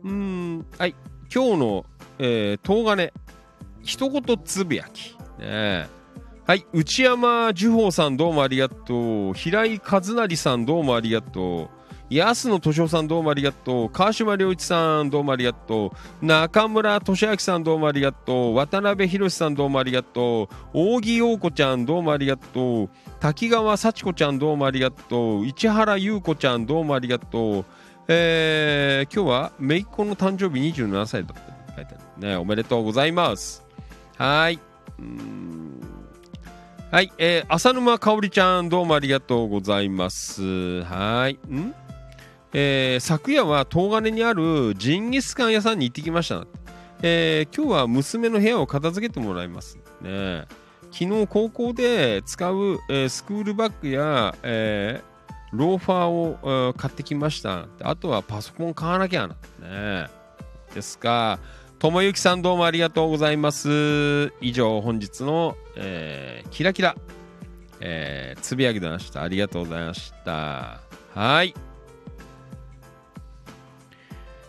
[0.03, 0.95] うん、はい。
[1.33, 1.85] 今日の、
[2.19, 3.11] えー、東金、
[3.81, 5.17] 一言つぶやき。
[5.39, 5.89] ね
[6.47, 6.65] はい。
[6.71, 9.33] 内山樹宝さんどうもありがとう。
[9.33, 11.74] 平井和成さんどうもありがとう。
[12.11, 13.89] 安野敏夫さんどうもありがとう。
[13.89, 15.91] 川島良一さんどうもありがと
[16.21, 16.25] う。
[16.25, 18.55] 中村俊明さんどうもありがとう。
[18.55, 20.97] 渡辺博さんどうもありがとう。
[20.97, 22.89] 扇陽子ちゃんどうもありがとう。
[23.19, 25.47] 滝川幸子ちゃんどうもありがとう。
[25.47, 27.65] 市原優子ちゃんどうもありがとう。
[28.07, 32.35] えー、今日は姪っ子の誕生日27歳だって書いてあるね。
[32.35, 33.65] おめでとうございます。
[34.17, 34.59] はい。
[36.91, 40.83] はい、えー、浅沼かおりちゃんどうもありがとうございます。
[40.83, 41.39] はい。
[41.51, 41.73] ん
[42.57, 46.47] えー昨夜は東金にあるジンギスカン屋さんに行ってきました。
[47.01, 49.77] えー今日は娘の部屋を片付けてもらいます。
[50.01, 50.45] ね、
[50.89, 57.67] 昨日高校で使う、えースクールバッグや、えーローファーを、えー買ってきました。
[57.83, 59.35] あとはパソコン買わなきゃな。
[59.59, 60.07] ね、
[60.73, 61.39] ですか。
[61.77, 64.31] ともゆきさんどうもありがとうございます。
[64.39, 66.95] 以上本日の、えーキラキラ、
[67.81, 69.23] えーつぶやきでました。
[69.23, 70.79] ありがとうございました。
[71.13, 71.53] はい。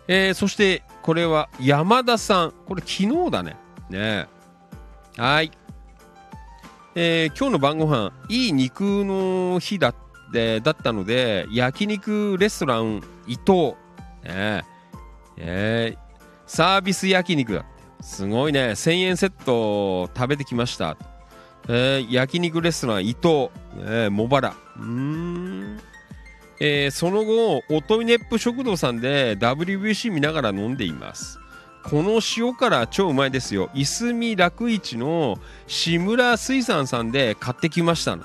[0.09, 2.53] えーそしてこれは山田さん。
[2.67, 3.57] これ昨日だね。
[3.91, 4.27] ね。
[5.17, 5.51] はい。
[6.95, 9.95] えー今日の晩ご飯いい肉の日だっ
[10.33, 13.75] てだったので焼肉レストラン伊藤、
[14.25, 14.65] ね。
[15.37, 16.07] えー
[16.47, 17.65] サービス焼肉だ
[18.01, 18.71] すごいね。
[18.71, 20.97] 1000円セット食べてきました、
[21.69, 24.09] えー焼肉レストラン伊藤、ね。
[24.11, 24.55] 茂原。
[24.79, 25.81] うん。
[26.61, 31.39] えーその後オトイネップ食堂さんで WBC 見ながら飲んでいます。
[31.85, 33.71] この塩辛超うまいですよ。
[33.75, 38.25] いすみ楽市の志村水産さんで買ってきましたの。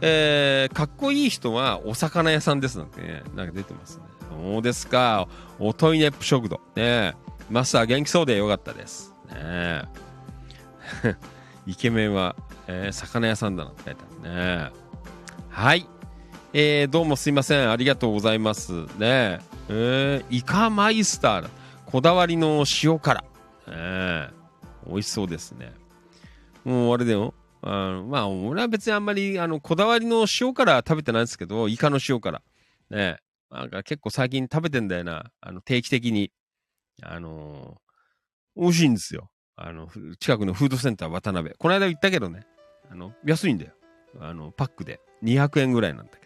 [0.00, 4.04] えーかっこいい人はお魚屋さんですなんてねなんか出てますね。
[4.52, 5.28] そうですか？
[5.58, 6.60] オトイネップ食堂。
[6.74, 7.14] ね。
[7.50, 9.14] マスター元気そうでよかったです。
[9.30, 9.82] ね。
[11.66, 12.34] イケメンは、
[12.66, 14.34] えー魚屋さんだなって書いてある。
[14.64, 14.70] ね。
[15.48, 15.88] はい。
[16.58, 17.70] えーどうもすいません。
[17.70, 18.72] ありがとうございます。
[18.98, 19.40] ね。
[19.68, 21.50] えーイカマイスター。
[21.84, 23.22] こだわりの塩辛、
[23.68, 24.30] ね、
[24.86, 25.74] 美味しそうですね。
[26.64, 27.34] もうあれだよ。
[27.60, 32.40] あのまあ俺は別にあんまりあのこだわりの塩辛食べてないんですけどイカの塩辛。
[32.88, 33.18] ね。
[33.50, 35.30] なんか結構最近食べてんだよな。
[35.42, 36.32] あの定期的に。
[37.02, 39.28] あのー美味しいんですよ。
[39.56, 41.54] あの近くのフードセンター渡辺。
[41.58, 42.46] この間行ったけどね。
[42.90, 43.72] あの安いんだよ。
[44.20, 45.00] あのパックで。
[45.22, 46.25] 200円ぐらいなんだけ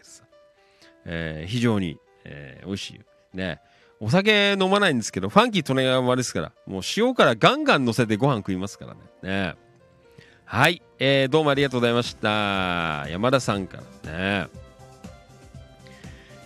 [1.05, 3.59] えー非常に、えー美味しいね。
[3.99, 8.99] お酒飲まないんですけどファンキー利根川ですからもう塩からガンガン乗せてご飯食いますからね。
[9.21, 9.55] ね。
[10.45, 13.07] はい、えーどうもありがとうございました。
[13.09, 14.47] 山田さんからね。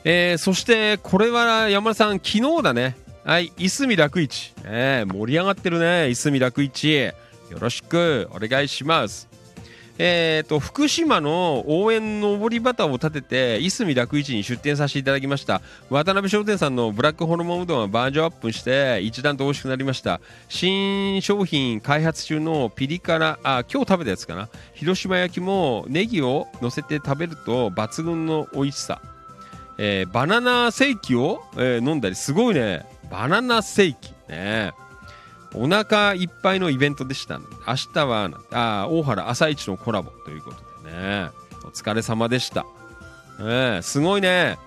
[0.04, 2.96] えーそしてこれは山田さん昨日だね。
[3.24, 3.52] はい。
[3.58, 6.10] いすみ楽市、ね、盛り上がってるね。
[6.10, 6.94] いすみ楽市。
[6.96, 7.14] よ
[7.60, 9.28] ろしくお願いします。
[9.98, 15.62] えー、と福島の応援のぼり旗を立てていすみ楽市に出店させていただきました。
[15.90, 20.20] 渡辺商店さんのブラックホルモンうどんはバージョンアップして一段と美味しくなりました。
[20.50, 24.50] 新商品開発中のピリ辛あ今日食べたやつかな。
[24.74, 29.02] 広島焼きもネギを乗せて食べると抜群の美味しさ。
[29.78, 32.16] えーバナナセイキを、えー飲んだり。
[32.16, 32.86] すごいね。
[33.10, 34.14] バナナセイキ。
[34.28, 34.74] ね。
[35.58, 41.30] お腹いっぱいのイベントでした明日はあ大原朝市のコラボということでえ
[41.64, 42.66] お疲れ様でした。
[43.40, 44.58] ええすごいね。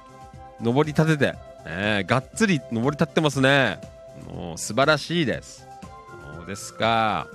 [0.60, 1.38] 登り立てて。
[1.64, 3.80] ええがっつり登り立ってますね。
[4.28, 5.66] もう素晴らしいです。
[6.36, 7.28] そうですか。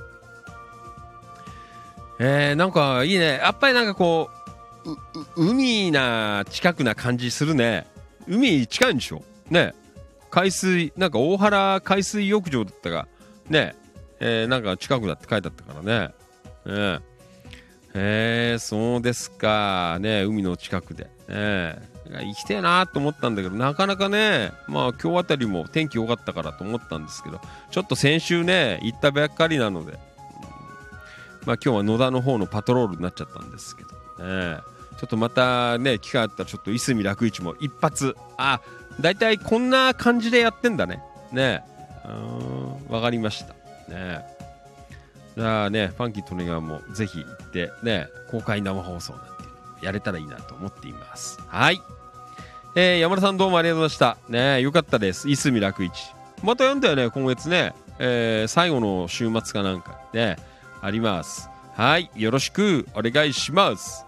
[2.20, 3.38] えー、なんかいいね。
[3.38, 4.30] やっぱりなんかこ
[4.86, 4.94] う、う
[5.38, 7.88] う海な近くな感じするね。
[8.28, 9.24] 海近いんでしょ？
[9.50, 9.74] ね。
[10.30, 13.08] 海水、なんか大原海水浴場だったが、
[13.50, 13.76] ね。
[14.20, 16.14] えー、なんか近くだって書いてあったからね。
[16.66, 17.00] ね
[17.96, 19.98] えー、そうですか。
[20.00, 21.10] ね海の近くで。
[21.28, 27.40] ね行きてえなと思ったんだけど、なかなかね、まあ今日あたりも天気良かったからと思ったんですけど、
[27.72, 29.94] ちょっと先週ね、行ったばっかりなので、
[31.46, 33.90] まあ、今日は野田の方のパトロールになっちゃったんですけど、
[34.26, 34.58] ね、
[34.98, 38.62] ちょっとまたね機会あったらちょっといすみ楽市も一発あ
[39.02, 41.73] 大体こんな感じでやってんだねねえ
[42.06, 43.54] うんわかりました。
[43.94, 44.26] ね
[45.36, 51.40] じゃあねファンキー利根川もぜひ行ってね公開生放送なんてやれたらいいなと思っています。
[51.48, 51.82] はい。
[52.76, 54.18] えー、山田さんどうもありがとうございました。
[54.30, 55.30] ねよかったです。
[55.30, 55.92] いすみ楽市。
[56.44, 60.38] また読んだよね今月ね、えー、最後の週末かなんかね
[60.82, 61.50] あります。
[61.76, 64.06] はい、よろしくお願いします。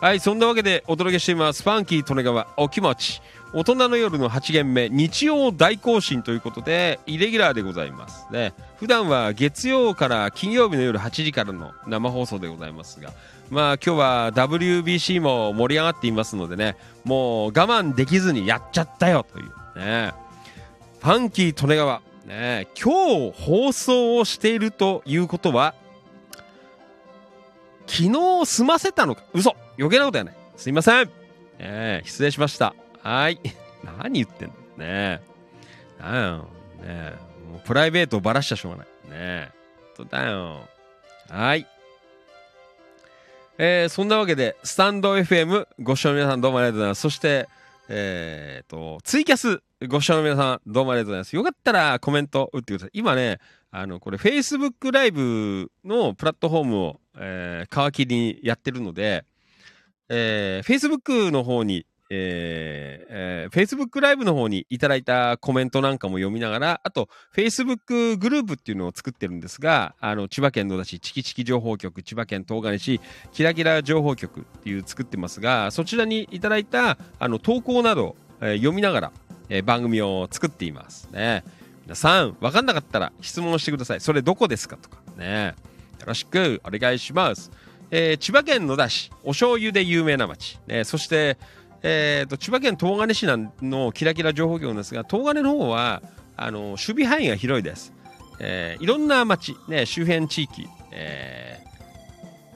[0.00, 1.62] はい、そんなわけでお届けしています。
[1.62, 3.22] ファンキー利根川お気持ち。
[3.52, 8.26] 大人の夜の8限目、日曜大更新ということで、イレギュラーでございます。
[8.30, 13.12] ね、普段は月曜から金曜日の夜8時からの生放送でございますが、
[13.50, 20.12] まあ今日は WBC も盛り上がっていますのでね、もう我慢できずにやっちゃったよというね。
[21.00, 25.74] ファンキー利根川ね、今日放送をしているということは
[27.86, 29.22] 昨日済ませたのか？
[29.32, 31.10] 嘘余計なことやないすいません、
[31.60, 32.74] ね、失礼しました
[33.06, 33.38] はい。
[33.84, 34.54] 何言ってんの？
[34.84, 35.20] ね
[36.00, 36.48] なんよ
[36.82, 37.12] ね。
[37.48, 38.86] もうプライベートをばらしちゃしょうがない。
[39.10, 39.50] ね
[39.96, 40.68] そうだよ。
[41.28, 41.68] はい。
[43.58, 47.00] えー、そんなわけで、スタンド FM ご視聴の皆さんどうもありがとうございます。
[47.02, 47.48] そして、
[47.88, 51.36] えー、と、ツイキャスご視聴の皆さんどうもありがとうございます。
[51.36, 52.90] よかったらコメント打ってください。
[52.92, 53.38] 今ね、
[53.70, 59.24] あの、これ Facebook ライブのプラットフォームを、えー、皮切りにやってるので、
[60.08, 73.00] えー、Facebook の方に、えーえー、Facebook ライブの方にいただいたコメントなんかも読みながら、あと、Facebook グループっていうのを作ってるんですが、あの、千葉県野田市チキチキ情報局、千葉県東金市
[73.32, 79.12] キラキラ情報局っていう作ってますが、そちらにいただいた、あの、投稿など、えー読みながら、
[79.48, 81.44] えー番組を作っていますね。
[81.84, 84.00] 皆さん、わかんなかったら質問してください。
[84.00, 85.54] それどこですかとかね。
[86.00, 87.50] よろしくお願いします。
[87.90, 90.58] えー千葉県野田市、お醤油で有名な町。
[90.66, 91.38] ね、そして、
[91.88, 93.26] えーと、千葉県東金市
[93.62, 96.02] のキラキラ情報局ですが、東金の方は、
[96.36, 97.92] あの、守備範囲が広いです。
[98.40, 101.66] えーいろんな町、ね、周辺地域、えー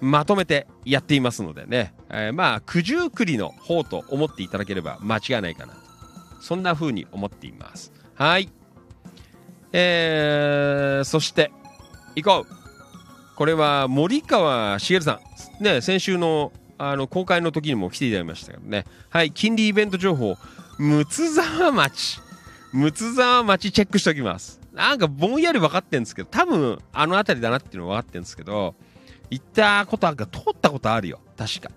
[0.02, 5.81] まとめてやっていますのでね、えーまあ、九十九里の方と思っていただければ間違いないかなと。
[6.40, 7.93] そんな風に思っています。
[8.15, 8.48] はい。
[9.73, 11.52] えー、そして、
[12.16, 13.36] 行こう。
[13.36, 15.20] これは森川茂さ
[15.61, 15.62] ん。
[15.62, 16.51] ね、先週の
[16.82, 18.86] あの公開の時にも来ていただきましたけどね。
[19.11, 20.39] はい、金利イベント情報、
[20.78, 22.23] 睦沢町。
[22.73, 24.59] 睦沢町チェックしておきます。
[24.73, 28.74] なんかぼんやり分かってんですけど、多分あの辺りだなっていうのは分かってんですけど、
[29.28, 31.20] 行ったことあるか、通ったことあるよ。
[31.36, 31.70] 確か。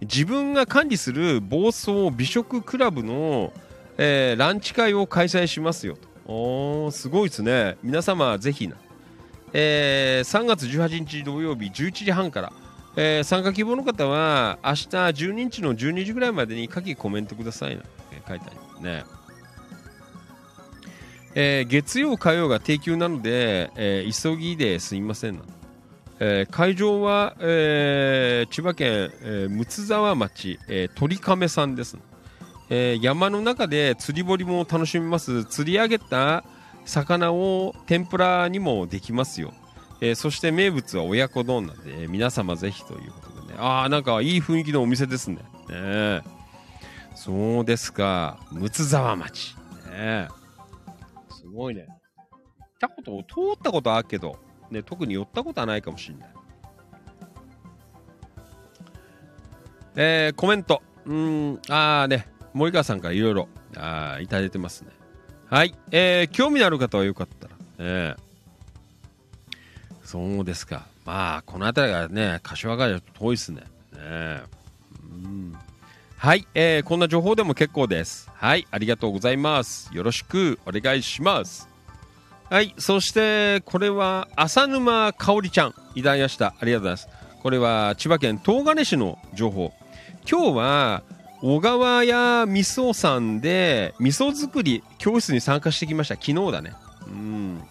[0.00, 3.52] 自分が管理する暴走美食クラブの、
[3.96, 6.08] えーランチ会を開催しますよと。
[6.26, 7.76] おーすごいですね。
[7.84, 8.74] 皆様ぜひな。
[9.52, 12.52] えー3月18日土曜日11時半から、
[12.96, 17.82] えー参加希望の方は明日12日の12時ぐらいまでに書きコメントくださいな、
[18.12, 19.04] えー書いてありますね。
[21.34, 25.42] えー月曜火曜が定休なので、えー急ぎですいませんな。
[26.20, 31.96] えー会場は、えー千葉県、えー睦沢町、えー鳥亀さんです、
[32.68, 36.44] えー山の中で釣り堀も楽しめます釣り上げた
[36.84, 39.54] 魚を天ぷらにもできますよ、
[40.02, 45.38] えーそして名物は親子丼なんで、えー皆様ぜひということでねああなんかいい雰囲気のお店ですね
[45.68, 46.22] ね
[47.14, 49.56] そうですか睦沢町
[49.90, 50.28] ね
[51.30, 54.36] すごいね行ったこと通ったことあるけど
[54.72, 56.28] ね、特に寄ったことはないかもしれない。
[59.94, 60.82] えーコメント。
[61.04, 64.90] うん、あーね、森川さんからいろいろ、あいただいてますね。
[65.50, 65.74] はい。
[65.90, 67.54] えー興味のある方はよかったら。
[67.78, 68.21] えー
[70.12, 70.86] そうですか。
[71.06, 73.60] まあ、この辺りがね、柏川じゃ遠いですね。
[73.62, 74.42] ねえ
[75.24, 75.56] うん
[76.18, 78.30] はい、えーこんな情報でも結構です。
[78.34, 79.90] はい、ありがとうございます。
[79.94, 81.66] よろしくお願いします。
[82.50, 86.54] はい、そして、これは、浅沼かおりちゃん、いただきました。
[86.60, 87.08] ありがとうございます。
[87.42, 89.72] これは千葉県東金市の情報
[90.30, 91.02] 今日は
[91.40, 96.72] 小川屋味噌さんで味噌作り教室に参加してきました昨日だね
[97.08, 97.62] うん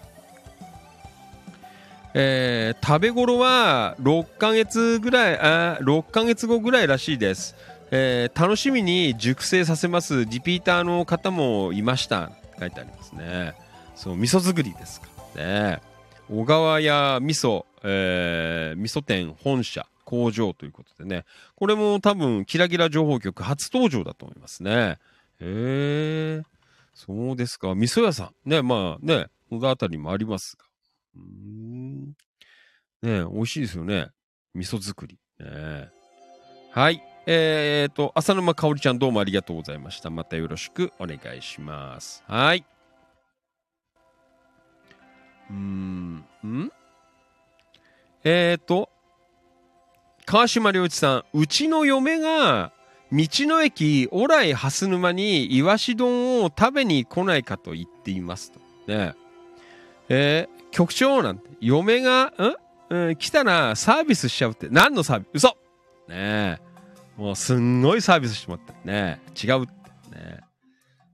[2.13, 7.55] えー食べ頃は6ヶ月ぐらいあ6ヶ月後ぐらいらしいです、
[7.91, 12.31] えー楽しみに熟成させますリピーターの方もいました。
[12.59, 13.53] 書いてありますね。
[13.95, 15.07] そう味噌作りですか。
[15.35, 15.81] らね。
[16.29, 21.25] 小川屋味噌、えー味噌店本社工場ということでね。
[21.55, 24.97] これも多分キラキラ情報局初登場だと思いますね。
[25.39, 26.43] へえ
[26.93, 27.73] そうですか。
[27.73, 28.49] 味噌屋さん。
[28.49, 30.65] ねまあね野田あたりもありますが。
[31.15, 32.07] うーん。
[33.01, 34.09] ね美味しいですよね。
[34.53, 35.19] 味噌作り。
[35.39, 35.89] ねえ。
[36.71, 37.03] はい。
[37.27, 40.09] えー、と浅沼かおりちゃんどうもありがとうございました。
[40.09, 42.23] またよろしくお願いします。
[42.27, 42.65] はい。
[45.49, 46.15] うーん。
[46.43, 46.71] ん？
[48.23, 48.89] えーと
[50.25, 52.71] 川島良一さんうちの嫁が
[53.11, 58.59] 道の駅オライ蓮沼にイワシ丼を食べに来ないかと言っていますと。
[58.88, 59.13] ね
[60.09, 62.34] えー局長なんて嫁がん、
[62.89, 64.68] うん、来たらサービスしちゃうって。
[64.69, 65.30] 何のサービス？
[65.35, 65.48] 嘘！
[65.49, 65.56] ね
[66.10, 66.57] え。
[67.18, 68.73] もうすんごいサービスしてもらった。
[68.85, 69.48] ねえ。
[69.48, 69.72] 違うって。
[69.72, 69.76] ね
[70.15, 70.39] え。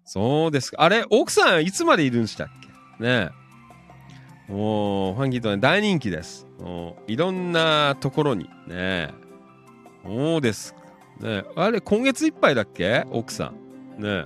[0.06, 0.82] そうですか。
[0.82, 2.48] あれ奥さんいつまでいるんでしたっ
[2.98, 3.04] け？
[3.04, 3.30] ね
[4.50, 4.52] え。
[4.52, 6.48] もうファンキーとね大人気です。
[6.60, 8.46] もういろんなところに。
[8.46, 9.10] ねえ。
[10.06, 10.80] そうですか。
[11.20, 13.06] ねあれ今月いっぱいだっけ？
[13.12, 13.52] 奥さ
[13.98, 14.02] ん。
[14.02, 14.26] ね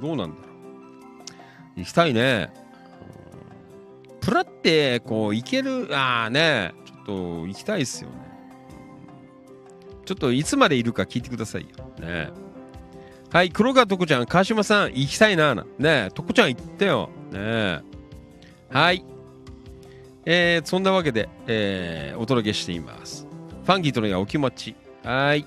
[0.00, 0.52] どうなんだろ
[1.76, 1.80] う。
[1.80, 2.52] 行きたいね。
[4.26, 8.16] プラってこう行けるああねちょっと行きたいっすよね。
[10.04, 11.68] ちょっといつまでいるか聞いてくださいよ。
[12.00, 12.30] ね
[13.30, 17.08] はい黒川とこちゃん川島さん行きたいなねとこちゃん行ってよ。
[17.30, 17.82] ね
[18.68, 19.04] はい。
[20.24, 23.28] えー、そんなわけで、えーお届けしています。
[23.64, 24.74] ファンキーとのやお気持ち。
[25.04, 25.46] はい。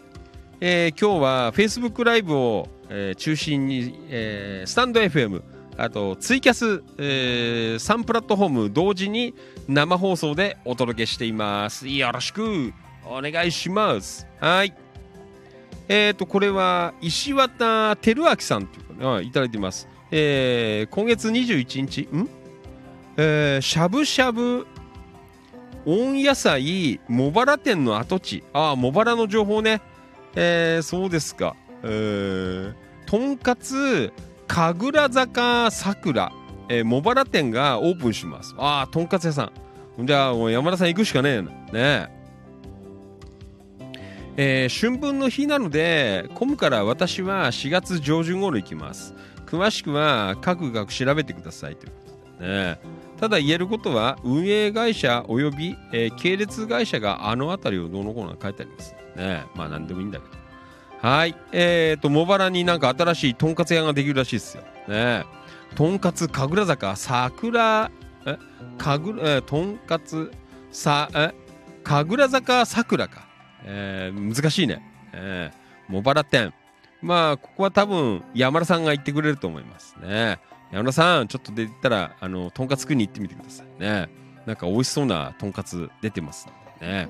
[0.61, 5.43] えー今日は Facebook ライブを、えー中心に、えースタンド FM、
[5.79, 9.33] あとツイキャス、え3プラットフォーム同時に
[9.67, 11.87] 生放送でお届けしています。
[11.87, 12.73] よろしく
[13.05, 14.27] お願いします。
[14.39, 14.73] はい。
[15.87, 19.87] えっ、と、これは石渡照明さんというか、ね、いただいてます。
[20.11, 22.29] えー今月21日、ん？
[23.15, 24.67] えーしゃぶしゃぶ
[25.85, 29.81] 温野菜茂原店の跡地ああ茂原の情報ね
[30.35, 32.73] えーそうですかえー
[33.05, 34.11] とんかつ
[34.49, 36.31] 神楽坂桜、
[36.69, 38.55] えー茂原店がオープンします。
[38.57, 39.51] ああとんかつ屋さ
[39.99, 40.05] ん。
[40.05, 41.49] じゃあもう山田さん行くしかねえな。
[41.51, 42.07] ねえ。
[44.37, 49.13] えー春分の日なので混むから私は4月上旬頃行きます。
[49.45, 51.97] 詳しくは各学調べてくださいというこ
[52.39, 52.47] とで。
[52.47, 52.79] ね
[53.19, 58.95] ただ言えることは運営会社および、えー系列会社があの辺りをどうのこうの書いてあります。
[59.15, 60.38] ねまあ何でもいいんだけど。
[61.01, 61.35] はい。
[61.51, 64.63] えーと茂原になんか新しいとんかつ屋ができるらしいですよ。
[64.87, 65.23] ね。
[65.75, 67.91] とんかつ神楽坂桜
[68.25, 68.37] え？
[68.77, 70.31] 神楽えーとんかつ
[70.71, 71.33] さえ？
[71.83, 73.27] 神楽坂桜か、
[73.63, 74.81] えー難しいね、
[75.13, 76.53] えー茂原店。
[77.01, 80.39] まあここは多分山田さんが言ってくれると思いますね。
[80.71, 84.09] 山田さんちょっと出てたらあのとんかつ食いに行ってみてくださいね。
[84.45, 87.09] なんか美味しそうなとんかつ出てますのでね。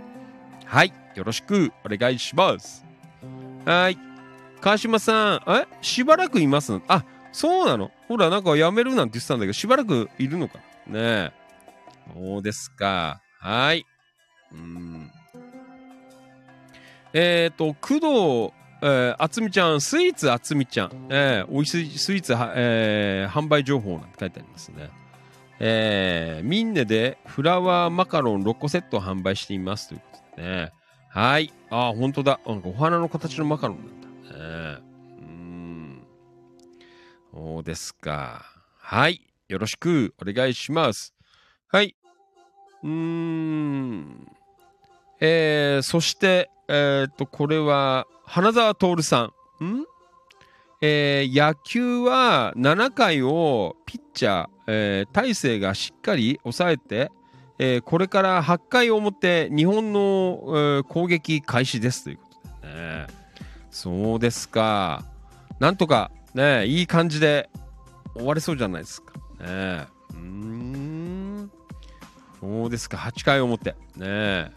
[0.66, 0.94] はい。
[1.16, 2.86] よろしくお願いします。
[3.66, 3.98] はい。
[4.62, 5.68] 川島さんえ？
[5.82, 6.80] しばらくいます？
[6.88, 7.92] あそうなの？
[8.08, 10.60] ほらなんか辞めるなんて言ってたんだけどしばらくいるのか？
[10.88, 11.32] ねえ。
[12.14, 13.22] そうですか。
[13.40, 13.86] はい。
[14.52, 15.12] うん。
[17.14, 24.90] えっ、ー、と工藤えー、あつみちゃん、スイーツあつみちゃん、えー、おいしいスイーツは、えー販売情報なんて書いてありますね。
[25.60, 30.72] えー、ミンネでフラワーマカロン6個セットを販売していますということですね。
[31.10, 31.52] はい。
[31.70, 32.40] あー、ほんとだ。
[32.46, 34.84] なんかお花の形のマカロンなんだね。
[35.20, 36.04] うーん。
[37.34, 38.46] そうですか。
[38.78, 39.22] はい。
[39.48, 41.14] よろしくお願いします。
[41.68, 41.96] はい。
[42.84, 44.28] うーん。
[45.20, 49.66] えー、そして、えっ、と、これは、花澤徹さん。
[49.66, 49.86] ん？
[50.82, 57.12] えー野球は7回をピッチャー、えー大勢がしっかり抑えて、
[57.62, 62.24] えーこれから8回表、日本の、えー攻撃開始ですというこ
[62.62, 63.08] とでね。
[63.70, 65.04] そうですか。
[65.60, 67.50] なんとか、ね、いい感じで
[68.16, 69.14] 終われそうじゃないですか。
[69.42, 71.52] ね、うん。
[72.40, 73.76] そうですか、8回表。
[73.98, 74.52] ね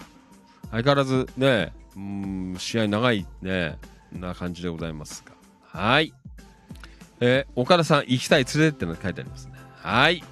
[0.71, 3.79] 相変わらずね、うん、試合長いね、
[4.13, 5.33] な感じでございますが。
[5.81, 6.15] はい。
[7.21, 9.55] えー岡田さん、行きたい連れてっての書いてありますね。
[9.75, 10.23] はい。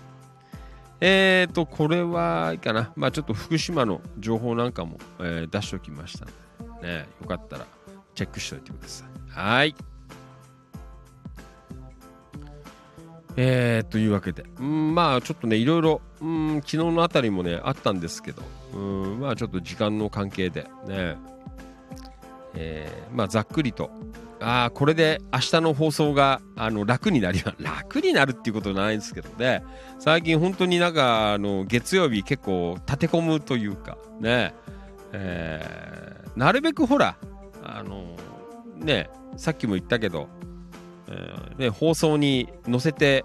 [1.01, 2.93] えっ、と、これはいいかな。
[2.95, 6.27] まあちょっと福島の情報なんかも、えー出しておきました
[6.65, 7.67] ので、ね、よかったら
[8.15, 9.09] チェックしておいてください。
[9.31, 9.75] はい。
[13.37, 18.43] えー、というわけで、うん、まあちょっとね、いろいろ、うん、昨日のあたりもね、あったんですけど、
[18.75, 21.17] うん、まあちょっと時間の関係でね、
[22.55, 23.91] えーまあざっくりと、
[24.41, 29.63] ああ、これで明日の放送があの楽になり、 楽になるっていうことはないんですけどね、
[29.99, 34.55] 最近本当になんか、あの月曜日結構立て込むというか、ね、
[35.13, 37.17] えーなるべくほら、
[37.63, 38.17] あの
[38.77, 40.29] ね、さっきも言ったけど、
[41.09, 43.25] えーね、放送に載せて、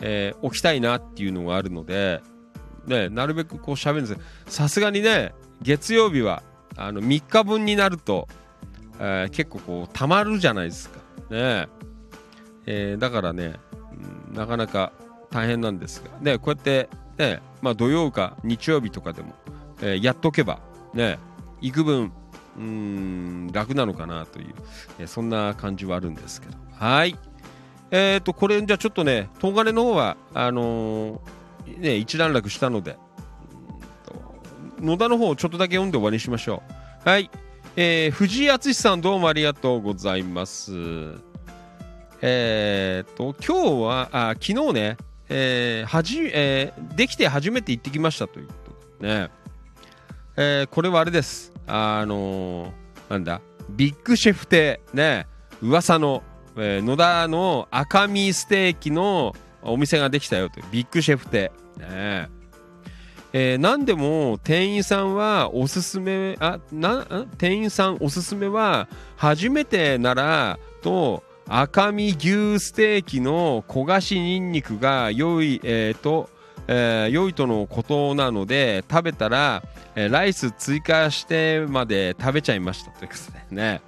[0.00, 2.22] えーおきたいなっていうのがあるので、
[2.86, 4.18] ね、なるべくこう喋るんです。
[4.46, 6.42] さすがにね月曜日は
[6.76, 8.28] あの3日分になると、
[8.98, 10.98] えー結構こうたまるじゃないですか。
[11.30, 11.68] ね
[12.66, 12.94] え。
[12.96, 13.54] ーだからね、
[14.30, 14.92] うんなかなか
[15.30, 16.18] 大変なんですが。
[16.20, 19.34] ねこうやってね、まあ、土曜か日曜日とかでも、
[19.80, 20.60] えーやっとけば
[20.94, 21.18] ね
[21.60, 22.12] 幾分
[22.56, 24.54] うん楽なのかなという、
[24.98, 26.56] えそんな感じはあるんですけど。
[26.72, 27.16] はい。
[27.90, 32.96] えっ、とこれじゃあちょっとね東金の方はあのーね一段落したので
[34.80, 36.62] 野田の方をちょっとだけ読んで終わりにしましょ
[37.04, 37.08] う。
[37.08, 37.30] はい。
[37.76, 40.72] えー藤井敦さんどうもありがとうございます
[42.20, 44.96] えっ、と今日はあ昨日ね
[45.28, 48.54] えーはじえーできて初めて行ってきましたというこ
[49.00, 49.28] とでね
[50.36, 51.52] えーこれはあれです。
[51.66, 52.70] あのー
[53.10, 53.40] なんだ、
[53.70, 55.26] ビッグシェフ亭、ね、
[55.62, 56.22] 噂の、
[56.56, 61.50] えー野田の赤身ステーキのお店ができたよという、ビッグシェフ亭。
[61.78, 62.28] ね
[63.40, 67.06] えー何でも店員さんはおすすめあな
[67.38, 76.28] 店員さんおすすめは初めてならと赤身牛ステーキの焦がしニンニクが良い、えーと
[76.66, 79.62] えー良いとのことなので食べたら、
[79.94, 83.80] えーライス追加してまで食べちゃいましたということでね、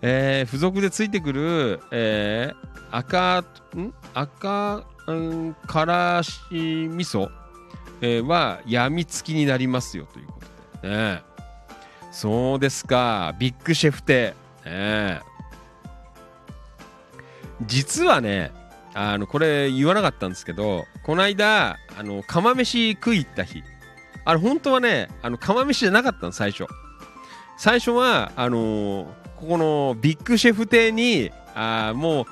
[0.00, 3.44] えー付属でついてくる、えー赤
[3.76, 3.92] ん？
[4.14, 7.30] 赤、うん、からし味噌、
[8.02, 10.34] えーはやみつきになりますよというこ
[10.82, 10.94] とで。
[10.94, 11.22] ね。
[12.10, 13.34] そうですか。
[13.38, 14.34] ビッグシェフ亭
[14.66, 15.20] ね。
[17.62, 18.52] 実はね
[18.92, 23.62] あのこれ言わなかったんですけどこの間あの釜飯食い行った日。
[24.24, 26.66] あれ本当はねあの釜飯じゃなかったの最初。
[27.56, 29.06] 最初はあのー
[29.36, 32.26] ここのビッグシェフ亭にあもう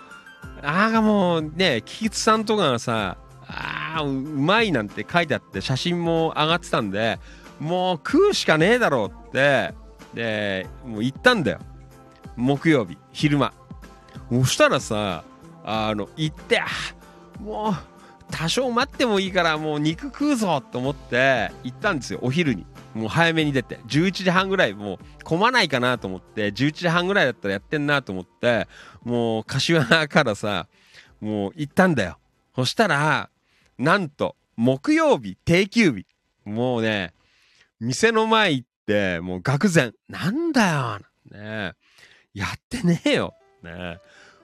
[0.63, 3.17] ああもうねキキツさんとかがさ
[3.53, 7.19] あーうまいなんて書いてあって写真も上がってたんで
[7.59, 9.75] もう食うしかねえだろうって
[10.15, 11.59] でもう行ったんだよ。
[12.37, 13.53] 木曜日昼間。
[14.31, 15.25] そしたらさ
[15.65, 16.63] あの行って
[17.41, 17.75] もう
[18.31, 22.65] 多少待ってもいいからもう肉食うぞと思って行ったんですよお昼に。
[22.95, 23.79] もう早めに出て。
[23.87, 28.69] 11時半ぐらいもう混まないかなと思って11時半ぐらいだったらやってんなと思って
[29.05, 30.67] もう柏からさ
[31.21, 32.19] もう行ったんだよ。
[32.57, 33.31] そしたら
[33.81, 36.07] なんと木曜日定休日。
[36.45, 37.15] もうね
[37.81, 39.95] 店の前行ってもう愕然。
[40.07, 40.99] なんだよ
[41.31, 41.73] ね
[42.35, 43.35] やってねえよ。
[43.63, 43.99] ね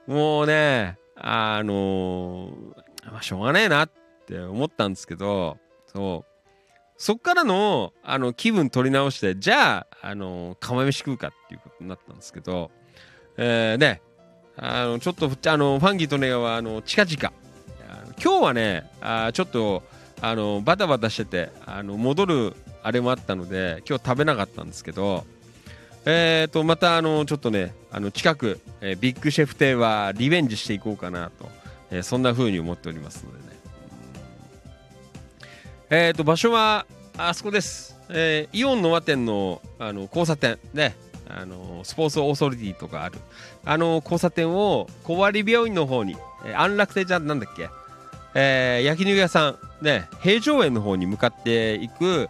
[0.07, 3.91] もうねあのーまあ、しょうがねえなっ
[4.27, 6.33] て思ったんですけどそう。
[6.97, 12.71] そっからのあの気分取り直してじゃあ、あのー釜飯食うかっていうことになったんですけど
[13.37, 14.01] えー、ね
[14.57, 17.46] あのちょっとあのファンギーとネガはあの近々。
[18.23, 19.83] 今日はねあちょっと
[20.21, 25.25] あのバタバタしててあの戻るあれもあったので今日食べなかったんですけど
[26.09, 31.49] えー、とまたあのちょっとねあの近く、えービッグシェフ亭はリベンジしていこうかなと、
[31.91, 33.57] えーそんな風に思っておりますのでね。
[35.91, 36.87] えー、と場所は
[37.19, 40.59] あそこです、えーイオンの和店のあの交差点。
[40.73, 40.95] ね。
[41.29, 43.19] あのスポーツオーソリティとかある。
[43.65, 47.69] あの交差点を小割病院の方に、えー安楽亭じゃなんだっけ、
[48.39, 52.29] えー焼肉屋さんね平城園の方に向かっていく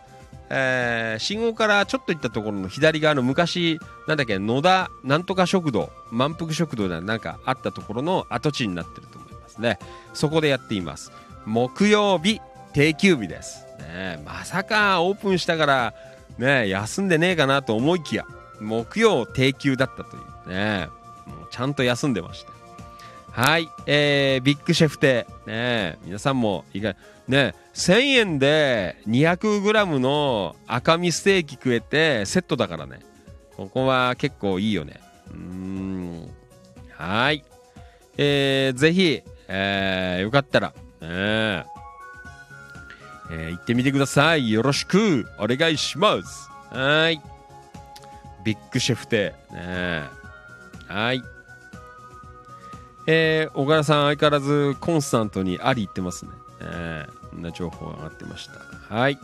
[0.48, 9.78] えー信号からちょっと行ったところの左側の昔なんだっけ野田なんとか食堂満腹食堂だなんかあったところの跡地になってると思いますね。
[10.14, 11.10] そこでやっています。
[11.44, 12.40] 木曜日
[12.72, 15.94] 定休日です、ね、まさかオープンしたから
[16.38, 18.26] ね休んでねえかなと思いきや
[18.60, 20.50] 木曜定休だったという。
[20.50, 20.88] ね
[21.26, 22.55] もうちゃんと休んでました。
[23.36, 26.96] はい、えー、ビッグシェフ亭ね皆さんもいか
[27.28, 33.00] ね1000円で 200g の赤身ステーキ食えてセットだからね
[33.58, 36.30] ここは結構いいよねうーん
[36.92, 37.44] はい
[38.16, 41.76] えー、ぜひ、えー、よかったら、ねえー
[43.50, 44.52] 行ってみてください。
[44.52, 46.48] よろしくお願いします。
[46.70, 47.20] はい。
[48.44, 49.34] ビッグシェフテ。
[49.52, 50.04] ね
[50.86, 51.20] はい。
[53.06, 56.32] えー、小柄さん相変わらずコンスタントにあり言ってますね。
[56.60, 58.94] えー、こんな情報が上がってました。
[58.94, 59.18] はい。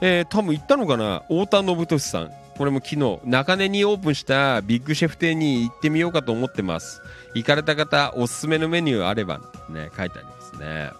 [0.00, 1.22] えー、多分行ったのかな？
[1.28, 2.30] 太田信俊さん。
[2.56, 7.00] これも昨日、中根にオープンしたビッグシェフ亭に行ってみようかと思ってます。
[7.34, 9.40] 行かれた方、おすすめのメニューあれば、
[9.70, 10.90] ね、書いてありますね。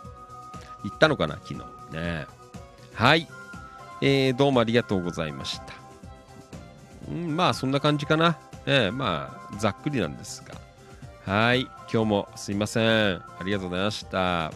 [0.85, 1.35] 行ったのかな？
[1.45, 1.61] 昨日。
[1.93, 2.27] ね。
[2.95, 3.29] はい。
[4.01, 5.75] えー、どうもありがとうございました。
[7.11, 8.39] うん、まあ、そんな感じかな。
[8.65, 10.55] えー、まあ、ざっくりなんですが。
[11.31, 11.69] はい。
[11.93, 13.17] 今日もすいません。
[13.17, 14.53] ありがとうございました。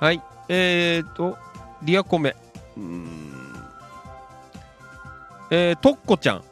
[0.00, 0.20] はい。
[0.48, 1.38] えーと、
[1.82, 2.34] リアコメ。
[2.76, 3.44] うん。
[5.50, 6.44] えー、とっこちゃん。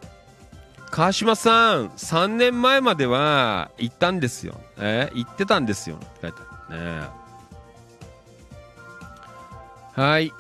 [0.93, 4.61] 川島さん、3年前までは行ったんですよ。
[4.79, 5.97] えー、行ってたんですよ。
[5.97, 6.39] って書いて
[6.69, 7.07] あるね。
[9.95, 10.33] はい。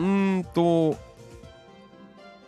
[0.00, 0.96] うんと、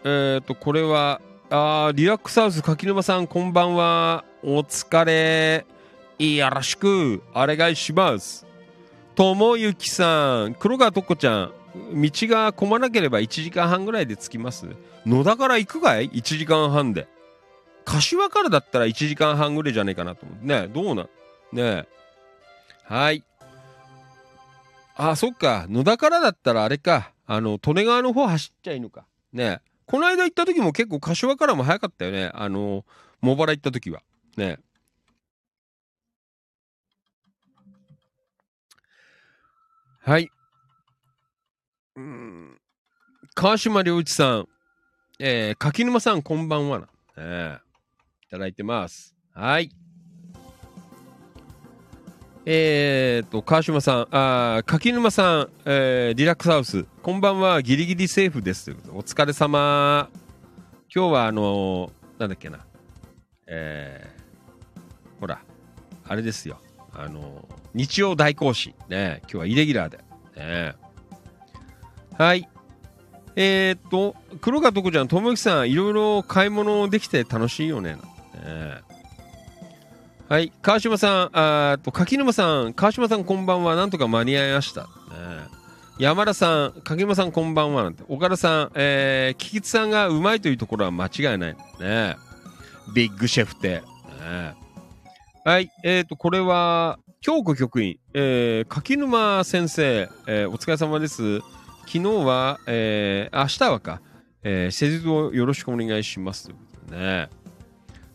[0.02, 4.24] えーと、これは、あリラックスハウス柿沼さん、こんばんは。
[4.42, 5.64] お疲れ。
[6.18, 8.46] よろしく、お願いします。
[9.14, 11.52] ともゆきさん、黒川とこちゃん、
[11.94, 14.66] 道が混まなければ1時間半ぐらいで着きます
[15.04, 17.06] 野田から行くかい ?1 時間半で。
[17.84, 20.46] 柏からだったら1時間半ぐらいじゃねえかなと思う。
[20.46, 21.08] ね、どうなん？
[21.52, 21.86] ねえ。
[22.84, 23.22] はい。
[24.96, 25.66] あ、そっか。
[25.68, 27.12] 野田からだったらあれか。
[27.26, 29.04] あの、利根川の方走っちゃいいのか。
[29.32, 29.60] ねえ。
[29.86, 32.30] この間行った時も結構柏からも早かったよね。
[32.34, 32.84] あの、
[33.20, 34.02] 茂原行った時は。
[34.36, 34.65] ねえ。
[40.06, 40.30] はい。
[41.96, 42.56] うん。
[43.34, 44.48] 川島良一さん。
[45.18, 46.88] えー、柿沼さん、こんばんはな。
[47.16, 49.16] えーいただいてます。
[49.34, 49.72] はい。
[52.44, 58.76] えーと、川島さん、あ柿沼さん、えーリラックスハウス、こんばんは、ギリギリセーフです。
[58.92, 60.08] お疲れ様。
[60.94, 62.64] 今日は、あのーなんだっけな。
[63.48, 65.40] えーほら、
[66.04, 66.60] あれですよ。
[66.92, 68.74] あのー日曜大講師。
[68.88, 69.98] ね、今日はイレギュラーで。
[70.34, 70.74] ね、
[72.16, 72.48] はい。
[73.36, 77.96] えー、っと、黒川とこちゃん、ともきさん、いろいろ買い物できて楽しいよね。
[77.96, 78.00] ね
[80.26, 84.84] はい、川島さん、あーっと、柿沼さん、川島さんこんばんは、なんとか間に合いました。
[84.84, 84.88] ね
[85.98, 88.02] 山田さん、柿沼さんこんばんは、なんて。
[88.08, 91.56] 岡田さん、えー、菊池さんがうまいというところは間違いない。
[91.78, 92.16] ね
[92.94, 93.82] ビッグシェフって。
[94.18, 94.54] ね
[95.44, 101.40] はい、えー、っと、これは、京子局員、えー、柿沼先生、えーお疲れ様です。
[101.80, 104.00] 昨日は、えー、明日はか、
[104.44, 106.44] えー、施術をよろしくお願いします。
[106.44, 107.28] ということでね。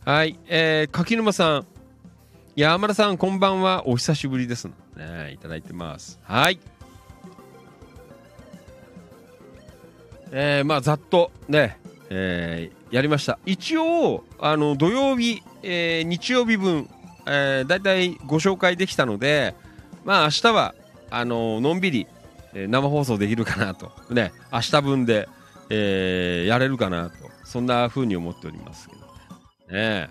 [0.06, 1.68] はい、えー、柿沼さん、
[2.56, 3.86] 山田さん、こんばんは。
[3.86, 4.70] お久しぶりです。
[4.96, 6.18] ね、いただいてます。
[6.24, 6.58] はい。
[10.32, 13.40] えー、まあ、ざっとね、えーやりました。
[13.46, 16.88] 一応、あの、土曜日、えー日曜日分、
[17.26, 19.56] えー、だいたいご紹介できたので、
[20.06, 20.76] まあ、明日は、
[21.10, 22.08] あののんびり、
[22.54, 23.92] えー生放送できるかなと。
[24.10, 25.28] ね、明日分で、
[25.70, 27.16] えーやれるかなと。
[27.44, 29.02] そんな風に思っておりますけど
[29.78, 30.10] ね。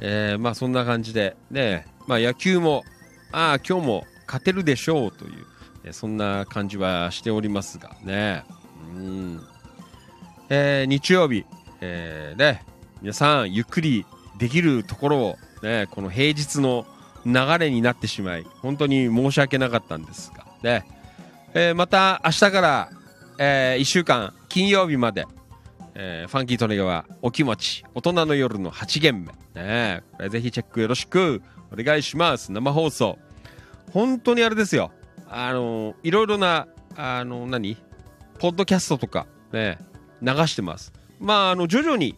[0.00, 2.84] えーまあそんな感じで、ね、まあ野球も、
[3.32, 5.46] ああ、今日も勝てるでしょうという、
[5.84, 8.44] えーそんな感じはしておりますがね。
[8.94, 9.40] うん。
[10.48, 11.44] えー日曜日、
[11.80, 12.64] えーね、
[13.02, 14.06] 皆さんゆっくり
[14.38, 16.86] できるところを、ね、この平日の
[17.24, 20.86] 流れになってしまい、本当に申し訳なかったんですが、ね。
[21.54, 22.90] えーまた明日から、
[23.38, 25.26] え1週間、金曜日まで、
[25.94, 29.32] えーファンキートネガはお気持ち、大人の夜の8限目。
[29.60, 31.42] ねこれぜひチェックよろしく
[31.72, 32.52] お願いします。
[32.52, 33.18] 生放送。
[33.92, 34.90] 本当にあれですよ。
[35.28, 37.76] あのいろいろな、あの何？
[38.38, 39.78] ポッドキャストとか、ね、
[40.22, 40.92] 流してます。
[41.18, 42.16] まあ、あの、徐々に、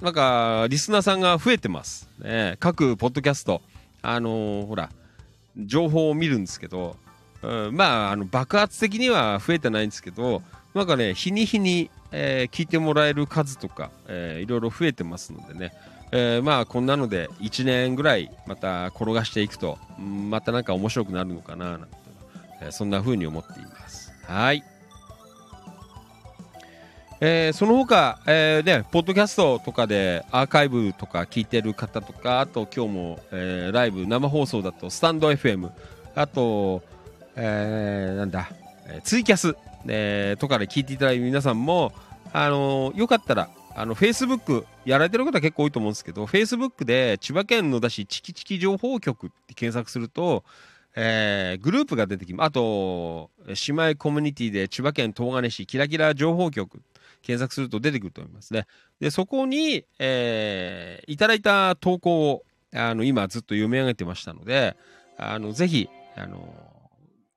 [0.00, 2.07] なんか、リスナーさんが増えてます。
[2.18, 3.62] ね、各ポッドキャスト、
[4.02, 4.90] あのほら、
[5.56, 6.96] 情報を見るんですけど、
[7.42, 10.42] うん、まあ、あの、爆発的には増えてないんですけど、
[10.74, 15.72] なんかね、日に日に、えー聞いてもらえる数とか、えーいろいろ増えてますのでね、
[16.10, 21.86] えーまあこんなので1年ぐらいまた転がしていくと、またなんか面白くなるのかななんて、
[22.62, 24.12] えーそんな風に思っています。
[24.26, 24.62] はい。
[27.20, 35.70] えーその他、えーね、ポッドキャストとかでアーカイブとか聞いてる方とか、あと今日も、えーライブ、生放送だとスタンド FM、
[36.14, 36.82] あと、
[37.34, 38.48] えーなんだ、
[39.02, 39.56] ツイキャス、
[39.88, 41.92] えーとかで聞いていただいて皆さんも、
[42.32, 50.44] あのーよかったら、あの、Facebook やられてる方結構多いと思うんですけど、Facebook で千葉県野田市チキチキ情報局って検索すると、
[50.94, 52.46] えーグループが出てきます。
[52.46, 56.80] あと、姉妹コミュニティで千葉県東金市キラキラ情報局
[57.28, 58.66] 検索すると出てくると思いますね。
[59.00, 62.44] で、そこに、えーいただいた投稿を、
[62.74, 64.76] あの、今ずっと読み上げてましたので、
[65.18, 66.54] あの、ぜひ、あの、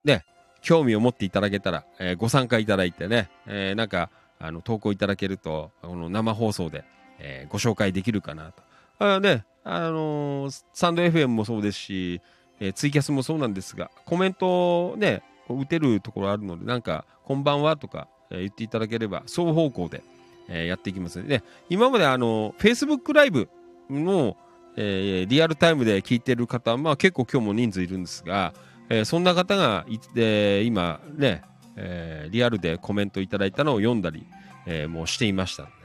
[0.06, 0.24] ね、
[0.62, 4.10] 興味を持っていただけたら、えーご参加いただいてね、えーなんか、
[4.40, 6.86] あの、投稿いただけると、この生放送で、
[7.20, 8.64] えーご紹介できるかなと。
[9.00, 12.22] あね、あのーサンド FM もそうですし、
[12.62, 20.04] えーツイキャスもそうなんですが、コメントをね、こう打てるところあるので、なんか、こんばんはとか、え言っていただければ、双方向で、
[20.48, 23.50] えーやっていきますので、ね、今まであの、Facebook ライブ
[23.90, 24.38] の、
[24.78, 28.54] えーリアルタイムで聞いてる方、まあ結構今日も人数いるんですが、
[28.90, 31.44] えーそんな方がい、えー今ね、
[31.76, 34.26] えーリアルでコメントいただいたのを読んだり、
[34.66, 35.80] えーもうしていましたのでね、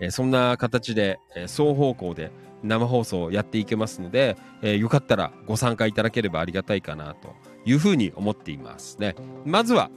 [0.00, 2.30] えーそんな形で、えー双方向で
[2.62, 7.34] 生放送やっていけますので、えーよかったらご参加いただければありがたいかなと
[7.64, 9.14] いうふうに思っていますね。
[9.44, 9.90] まずは、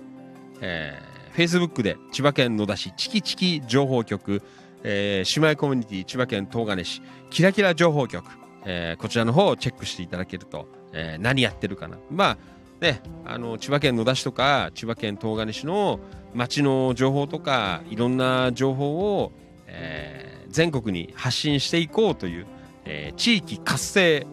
[0.62, 4.42] えー Facebook で千葉県野田市チキチキ情報局、
[4.84, 8.26] えー姉妹コミュニティ千葉県東金市キラキラ情報局、
[8.66, 11.98] えーこちらの方をチェックしていただけると、えー何やってるかな。
[12.10, 12.38] まあ
[12.80, 16.00] ね、あの千葉県野田市とか千葉県東金市の
[16.34, 19.32] 街の情報とかいろんな情報を、
[19.68, 22.46] えー全国に発信していこうという、
[22.86, 24.26] えー地域活性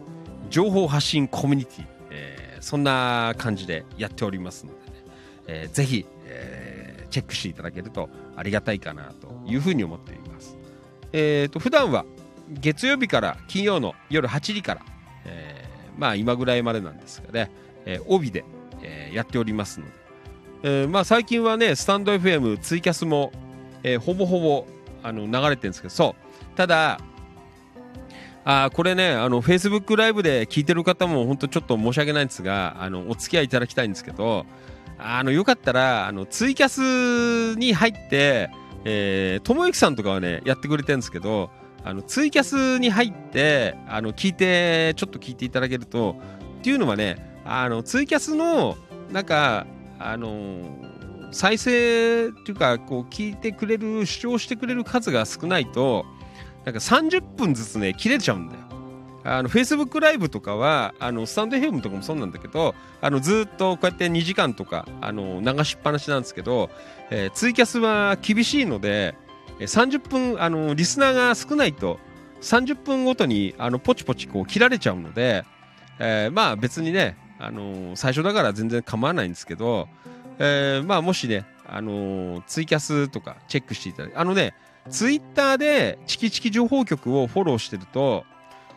[0.49, 4.83] 情報発信コミュニティ、えーそんな感じでやっておりますのでね、
[5.47, 6.72] えーぜひ、えー
[7.13, 10.57] チェックしていただけるとありがたいかなというふうに思っています。
[11.11, 12.05] えー、と普段は
[12.49, 14.81] 月曜日から金曜の夜8時から、
[15.25, 17.51] えーまあ今ぐらいまでなんですがね、
[17.85, 18.43] えー帯で、
[18.81, 19.91] えーやっておりますので、
[20.63, 23.31] えーまあ最近はねスタンド FM ツイキャスも、
[23.83, 24.65] えーほぼほぼ
[25.03, 26.15] あの流れてるんですけどそ
[26.53, 26.99] うただ
[28.45, 34.45] あこれねあの Facebook ライブで聞いてる方も本当ちょっと申し訳ないんですがあのお付き合いいただきたいんですけど
[35.05, 38.49] あのよかったらあのツイキャスに入って
[38.85, 41.49] えーともゆきさんとかはねやってくれてるんですけど
[41.83, 46.15] あのツイキャスに入ってあの聞いてちょっと聞いていただけると
[46.59, 48.77] っていうのはねあのツイキャスの
[49.11, 49.67] なんか
[49.99, 50.61] あの
[51.31, 56.05] 再生っていうかこう聞いてくれる視聴してくれる数が少ないと
[56.63, 58.61] なんか30分ずつね切れちゃうんだよ。
[59.25, 66.69] あの Facebook ライブとかはあのスタンド FM とかもそうなんだけどあのずっとこうやって2時間とかあの流しっぱなしなんですけど、
[67.09, 69.15] えーツイキャスは厳しいので
[69.59, 71.99] 30分あのリスナーが少ないと
[72.41, 75.45] 30分ごとにあのポチポチこう切られちゃうので、
[75.99, 79.87] えーまあ別にね、あのー最初だから全然構わないんですけど、
[80.39, 84.53] えーまあもしね、あのーツイキャスとかチェックしていただいてあのね
[84.89, 88.25] ツイッターでチキチキ情報局をフォローしてると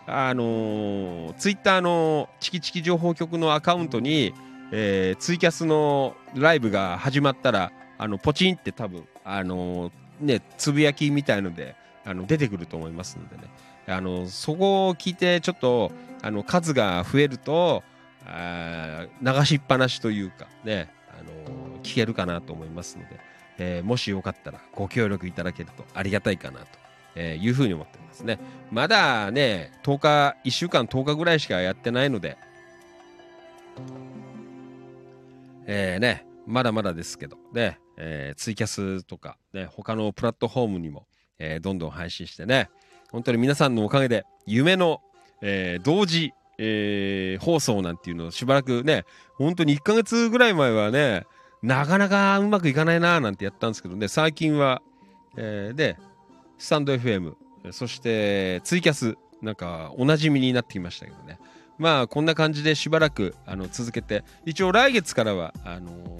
[0.06, 4.32] あのーツイッターのチキチキ情報局のアカウントに、
[4.72, 11.74] えーツイキャスのライブが始まったらあのポチンって多分あのーねつぶやきみたいので
[12.04, 13.42] あの出てくると思いますのでね。
[13.88, 17.84] あのそこを聞いてちょっとあの数が増えると
[18.26, 23.20] あー流しっぱなしというかねあの聞けるかなと思いますので、
[23.58, 26.66] えーもしよかったらご協力いただけるとありがたいかなと、
[27.14, 28.38] えーいうふうに思ってますね。
[28.70, 32.36] まだね10日1週間10日ぐらいしかやってないので。
[35.66, 37.38] えーねまだまだですけど。
[37.52, 41.06] ね、えーツイキャスとかね他のプラットフォームにも、
[41.38, 42.70] えーどんどん配信してね。
[43.10, 45.00] 本当に皆さんのおかげで夢の、
[45.42, 49.04] えー同時、えー放送なんていうのをしばらくね
[49.36, 51.24] 本当に1ヶ月ぐらい前はね
[51.62, 54.08] なかなかうまくいかないなーなんてやったんですけどね。
[54.08, 54.82] 最近は、
[55.36, 55.98] えーで
[56.58, 57.34] スタンド FM
[57.72, 61.38] そしてツイキャスなんかおなじみになってきましたけどね。
[61.78, 66.18] まあこんな感じでしばらくあの続けて一応来月からはあの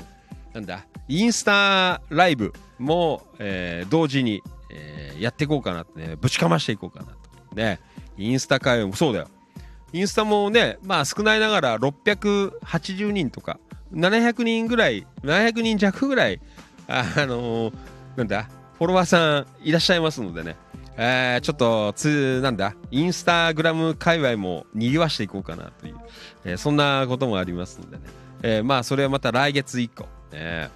[0.53, 7.57] なんだインスタライブも、えー同時に、えーやっていこうかなってねぶちかましていこうかなと。
[7.57, 7.81] ね
[8.19, 9.29] インスタ会もそうだよ。
[9.93, 13.59] インスタもねまあ少ないながら680人とか
[13.95, 16.41] 700人ぐらい700人弱ぐらい
[16.89, 17.75] あ、あのー
[18.17, 20.57] なんだフォロワーさんいらっしゃいますのでね。
[20.99, 22.75] えーちょっとつなんだ？
[22.91, 25.97] インスタグラム界隈も賑わしていこうかなという、
[26.45, 28.03] えーそんなこともありますのでね、
[28.43, 30.71] えーまあそれはまた来月以降、ね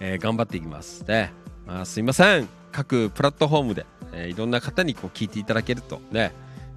[0.00, 1.32] えー頑張っていきますね、
[1.66, 2.48] まあ、すいません。
[2.70, 6.32] 各プラットフォームで、えーいろんな方にこう聞いていただけるとね、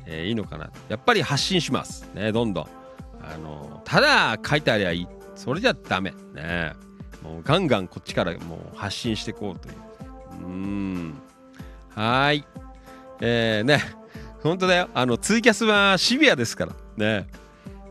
[0.06, 0.72] えーいいのかな。
[0.90, 2.10] やっぱり発信します。
[2.14, 2.68] ねどんどん。
[3.22, 5.08] あのただ書いてありゃいい。
[5.36, 6.14] それじゃダメ。
[6.34, 6.74] ね。
[7.24, 9.76] もうガンガンこっちからもう発信していこうという。
[10.42, 11.22] うん
[11.90, 12.46] はい。
[13.22, 13.82] えー、ね、
[14.44, 14.90] 本当だよ。
[14.94, 16.74] あの、ツイキャスはシビアですから。
[16.98, 17.28] ね。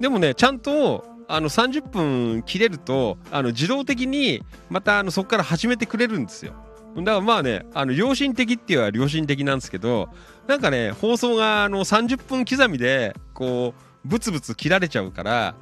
[0.00, 6.52] でもねちゃんとあの30分切れるとあの自動的にまたあのそこから始めてくれるんですよ
[6.96, 10.08] だからまあねあの良心的っていうのは良心的なんですけど
[10.46, 15.54] なんかね放送があの30分刻みでこうブツブツ切られちゃうから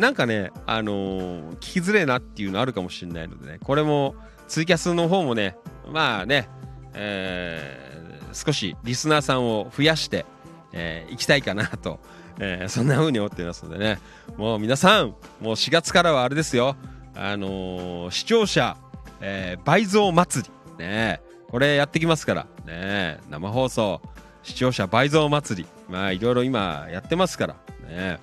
[0.00, 4.14] なんかねあの聞きづれえなっていうのあるかもしれないのでねこれも
[4.48, 5.56] ツイキャスの方もね
[5.90, 6.48] まあね、
[6.94, 7.94] えー
[8.34, 10.26] 少しリスナーさんを増やして、
[10.72, 12.00] えー行きたいかなと、
[12.40, 14.00] えーそんな風に思っていますのでね。
[14.36, 15.08] もう皆さん
[15.40, 16.76] もう4月からはあれですよ。
[17.14, 18.76] あのー視聴者、
[19.20, 20.44] えー倍増祭
[20.78, 20.84] り。
[20.84, 21.20] ね。
[21.50, 22.46] これやってきますから。
[22.66, 23.18] ね。
[23.30, 24.00] 生放送
[24.42, 25.68] 視聴者倍増祭り。
[25.88, 27.56] まあいろいろ今やってますから。
[27.86, 28.18] ね。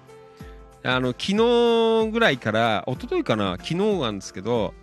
[0.84, 4.74] あの昨日ぐらいから一昨日かな昨日なんですけど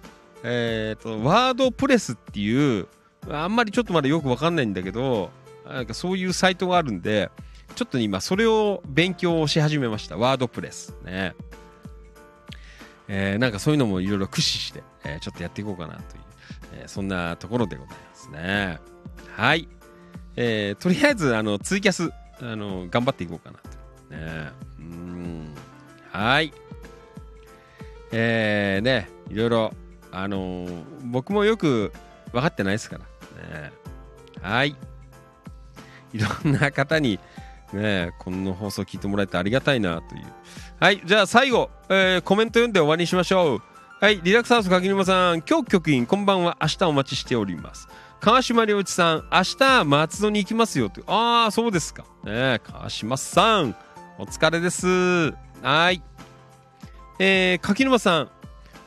[0.42, 2.86] えっ、とワードプレスっていう
[3.28, 5.30] あんまりちょっとまだよくわかんないんだけど
[5.66, 7.30] なんかそういうサイトがあるんで
[7.74, 10.16] ちょっと今それを勉強し始めました。
[10.16, 11.34] ワードプレスね。
[13.08, 16.22] えーなんかそういうのもいろいろ駆使して、えーちょっとやっていこうかなという、
[16.74, 18.78] えーそんなところでございますね。
[19.36, 19.68] はい、
[20.36, 22.10] えーとりあえずあのツイキャス
[22.40, 24.52] あの頑張っていこうかなとね。
[24.78, 25.54] うん。
[26.10, 26.52] はい。
[28.12, 29.72] えー、ねいろいろ
[30.20, 31.92] あのー僕もよく
[32.32, 33.04] 分かってないですから。
[33.60, 33.72] ね
[34.42, 34.76] はい。
[36.12, 37.20] いろんな方に
[37.72, 40.24] ねこの放送聞いてもらえてありがたいなという。
[40.80, 41.00] はい。
[41.04, 43.62] じゃあ最後、えーコメント読んで終わりにしましょう。
[44.00, 44.20] はい。
[44.22, 45.42] リラックスハウス柿沼さん。
[45.42, 46.56] 今日局員こんばんは。
[46.60, 47.88] 明日お待ちしております。
[48.20, 49.28] 川島良一さん。
[49.32, 51.00] 明日松戸に行きますよと。
[51.06, 52.04] ああそうですか。
[52.24, 53.76] ね川島さん。
[54.18, 55.32] お疲れです。
[55.62, 56.02] はい。
[57.20, 58.30] えー、柿沼さん。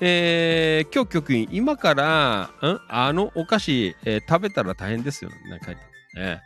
[0.03, 2.79] えー、今日局員今からん？
[2.89, 5.81] あのお菓子、えー食べたら大変ですよなんか書いて
[6.15, 6.41] あるね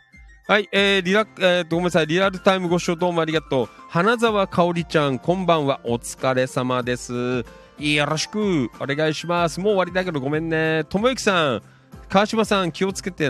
[0.46, 3.68] はい、えー、リラ、えーと、ごめんなさい、リアルタイムご視聴どうもありがとう。
[3.88, 7.44] 花沢香織ちゃん、こんばんは、お疲れ様です。
[7.78, 9.58] よろしく、お願いします。
[9.58, 10.84] もう終わりだけどごめんね。
[10.84, 11.62] ともゆきさん、
[12.08, 13.28] 川島さん、気をつけて。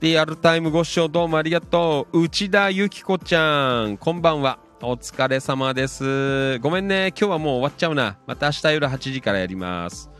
[0.00, 2.22] リアルタイムご視聴どうもありがとう。
[2.22, 4.58] 内田ゆきこちゃん、こんばんは。
[4.86, 6.58] お疲れ様です。
[6.58, 8.18] ごめんね、今日はもう終わっちゃうな。
[8.26, 10.10] また明日夜8時からやります。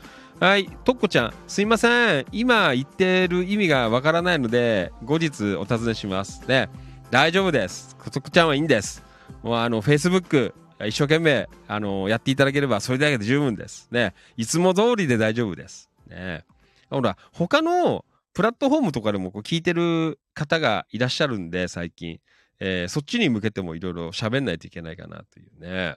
[0.41, 2.27] はい、とっこちゃん、すいません。
[2.33, 6.49] 今言ってる意味がわからないので、後日お尋ねします。
[6.49, 6.71] ね、
[7.11, 7.95] 大丈夫です。
[8.11, 9.05] とっこちゃんはいいんです。
[9.43, 10.55] もうあの、Facebook、
[10.87, 13.89] 一生懸命、あの、やっていただければ、それだけで十分です。
[13.91, 15.91] ね、いつも通りで大丈夫です。
[16.09, 16.47] ね、
[16.89, 22.19] ほら、他のプラットフォームとかでもこう聞いてる方がいらっしゃるんで、最近。
[22.67, 25.97] えーそっちに向けてもいろいろ喋んないといけないかなというね。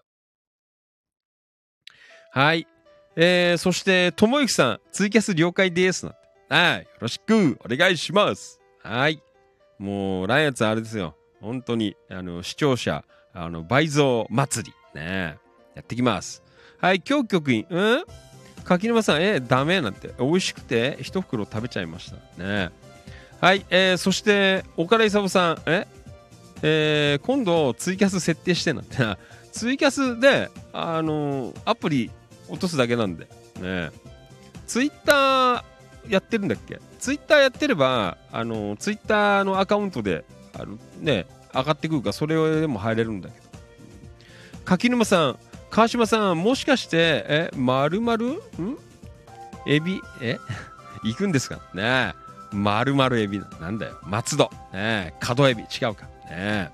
[2.32, 2.68] はい。
[3.16, 6.06] えー、そして、ともゆきさん、ツイキャス了解です。
[6.06, 6.82] なんてはい。
[6.82, 8.60] よろしくお願いします。
[8.84, 9.24] はい。
[9.80, 11.16] もう、来月あれですよ。
[11.40, 15.00] 本当に、あの、視聴者、あの、倍増祭り。
[15.00, 15.38] ね。
[15.74, 16.44] やってきます。
[16.80, 17.02] はい。
[17.08, 18.04] 今日局員、うん？
[18.66, 20.14] 柿沼さん、え、ダメなんて。
[20.20, 22.44] 美味しくて、一袋食べちゃいました。
[22.44, 22.72] ね。
[23.40, 23.66] はい。
[23.70, 25.88] えー、そして、岡田勲さん、え？
[26.62, 29.18] えー今度ツイキャス設定してなってな。
[29.52, 32.12] ツイキャスで、あのーアプリ
[32.50, 33.28] 落とすだけなんで。
[33.60, 33.92] ね。
[34.66, 35.64] ツイッター
[36.10, 36.80] やってるんだっけ？
[37.00, 43.48] ツイッターやってれば、あのーツイッターのアカウントであのね上がってくるからそれでも入れるんだけど。
[44.66, 48.26] 柿沼さん川島さんもしかしてえまるまる？
[48.28, 48.40] ん？
[49.68, 50.02] エビ？
[50.22, 50.38] え？
[51.04, 51.60] 行くんですか？
[51.74, 52.14] ね。
[52.54, 53.98] えまるまるエビなんだよ。
[54.04, 54.46] 松戸。
[54.46, 54.50] ね。
[54.74, 55.64] え角エビ。
[55.64, 56.08] 違うか。
[56.30, 56.70] ね。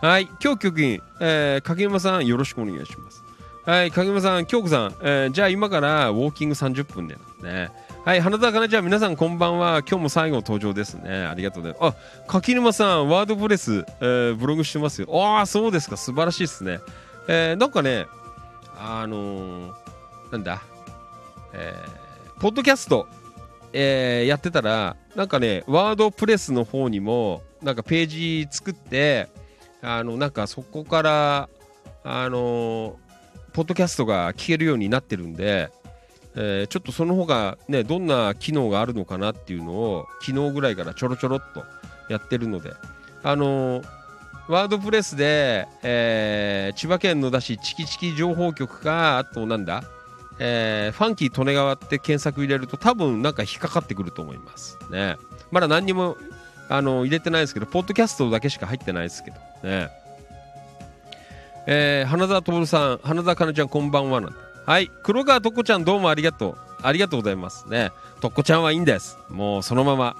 [0.00, 3.22] はい今日局員、えー、柿沼さんよろしくお願いします。
[3.64, 7.70] はい柿沼さん京子さん、えーじゃあ今からウォーキング30分でね
[8.04, 9.80] はい花田かなちゃん皆さんこんばんは。
[9.80, 11.10] 今日も最後登場ですね。
[11.26, 11.96] ありがとうございます。
[11.96, 15.08] あ柿沼さんワードプレス、えーブログしてますよ。
[15.10, 15.96] ああそうですか。
[15.96, 16.78] 素晴らしいですね。
[17.26, 18.06] えーなんかね
[18.78, 19.72] あのー
[20.32, 20.62] なんだ？
[21.54, 23.08] えーポッドキャスト
[23.72, 29.28] えーやってたらなんかねワードプレスの方にもなんかページ作って
[29.82, 31.48] あのなんかそこから
[32.04, 32.96] あの
[33.52, 35.70] ポッドキャストが聞けるようになってるんで、
[36.36, 41.64] えーちょっとその方がねどんな機能があるのかなっていうのを昨日ぐらいからちょろちょろっと
[42.08, 42.72] やってるので
[43.24, 43.82] あの
[44.48, 49.82] ワードプレスで、えー千葉県野田市チキチキ情報局かあとなんだ
[50.38, 55.16] えーファンキー利根川って検索入れると多分なんか引っかかってくると思いますね。
[55.50, 56.16] まだ何にも
[56.68, 59.36] あの入れてないですけどポッドキャストだけしか入ってないですけど
[59.68, 59.88] ね。
[61.66, 64.30] えー花澤徹さん花澤香菜ちゃんこんばんはな
[64.66, 66.58] はい黒川とこちゃんどうもありがとう。
[66.82, 67.68] ありがとうございます。
[67.68, 67.90] ね。
[68.20, 69.18] とこちゃんはいいんです。
[69.28, 70.16] もうそのまま、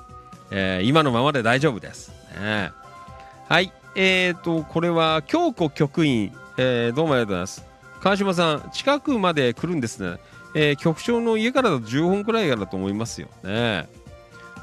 [0.50, 2.10] えー今のままで大丈夫です。
[2.40, 2.70] ね。
[3.48, 7.64] はいえーとこれは京子局員、えーどうもありがとうございます。
[8.00, 10.18] 川島さん、近くまで来るんですね。
[10.54, 13.28] えー局長の家からだと10分くらいだと思いますよ。
[13.42, 13.88] ね。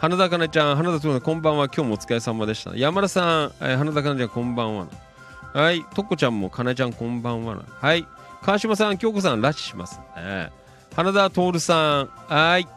[0.04, 1.68] 花田かなちゃん、花田とこんばんは。
[1.68, 2.76] 今日もお疲れ様でした。
[2.76, 4.88] 山田さん、えー花田かなちゃん、こんばんは。
[5.54, 7.64] はい、とこちゃんもかなちゃん、こんばんは。
[7.80, 8.06] はい、
[8.42, 10.52] 川島さん、京子さん、拉致しますね。
[10.94, 12.68] 花田徹さん、はい。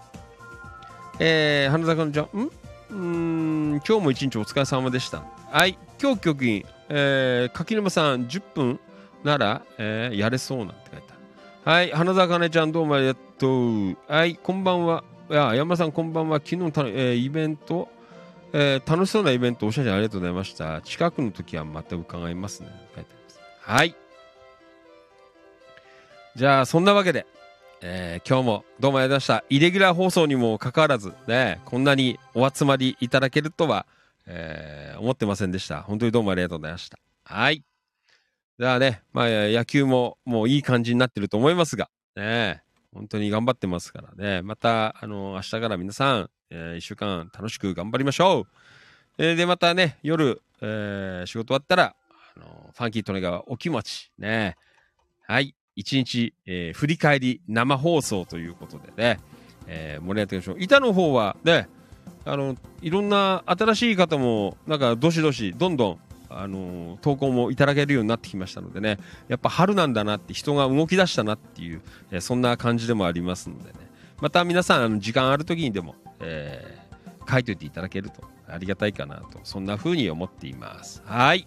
[1.18, 2.50] えー、花田かなちゃん、ん？
[2.90, 5.24] うん、今日も一日お疲れ様でした。
[5.50, 8.78] はい、今日局員、えー、柿沼さん、10分
[9.24, 11.06] なら、えーやれそうなんて書いて
[11.64, 11.76] ある。
[11.76, 13.96] はい、花田かねちゃん、どうもありがとう。
[14.06, 15.02] はい、こんばんは。
[15.28, 16.40] いや、山田さん、こんばんは。
[16.44, 17.88] 昨日た、えーイベント、
[18.52, 20.80] えー楽しそうなイベント、お写真ありがとうございました。
[20.82, 22.68] 近くの時はまた伺いますね。
[22.94, 23.40] 書いてます。
[23.60, 23.96] はい。
[26.36, 27.26] じゃあ、そんなわけで、
[27.80, 29.44] えー今日もどうもありがとうございました。
[29.48, 33.86] イレギュラー放送にもかかわらず、ね、こんなにお集まりいただけるとは、
[34.26, 35.82] えー思ってませんでした。
[35.82, 36.98] 本当にどうもありがとうございました。
[37.24, 37.64] はい。
[38.60, 42.62] じゃあね、まあ、野球ももういい感じになってると思いますが、ね、
[42.96, 48.46] 本当に頑張ってますからね、また、あの、明日から皆さん、えー一週間楽しく頑張りましょう。
[49.18, 51.94] えーで、またね、夜、えー仕事終わったら、
[52.36, 54.56] あの、ファンキートネガーお気持ち、ね、
[55.26, 59.20] はい、一日、えー振り返り生放送ということでね、
[59.66, 60.62] えー盛り上がっていきましょう。
[60.62, 61.68] 板の方はね、
[62.24, 65.98] あの、いろんな新しい方も、なんか、どしどし、どんどん、
[66.30, 68.98] あの投稿もいただけるようになってきましたのでね、
[69.28, 73.90] やっぱ春なんだなって、人が動き出したなっていう、えーそんな感じでもありますのでね、
[74.20, 76.86] また皆さん、あの時間ある時にでも、えー
[77.28, 81.02] 書いといていただけるとありがたいかなと、そんな風に思っています。
[81.04, 81.46] はい。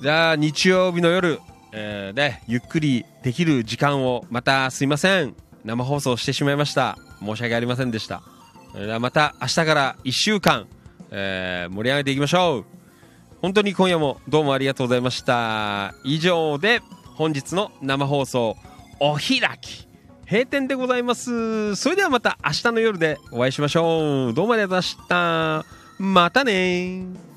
[0.00, 1.40] じゃあ、日曜日の夜、
[1.72, 5.34] えーね、ゆっくりできる時間を、またすいません。
[5.64, 6.96] 生放送してしまいました。
[7.20, 8.22] 申し訳ありませんでした。
[9.00, 10.66] また明日から1週間、
[11.10, 12.64] えー盛り上げていきましょう。
[13.40, 15.94] 本当に今夜もどうもありがとうございました。
[16.04, 16.82] 以上で
[17.14, 18.56] 本日の生放送
[19.00, 19.88] お開き
[20.30, 21.76] 閉店でございます。
[21.76, 24.34] それではまた明日の夜でお会いしましょう。
[24.34, 25.64] どうもありがとうございました。
[25.98, 27.27] またね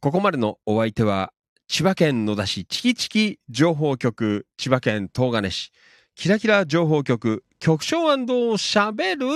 [0.00, 1.34] ここまでのお相手は、
[1.68, 5.72] 千葉県野田市チキチキ情報局、千葉県東金市、
[6.14, 9.26] キラキラ情報局、局長しゃべる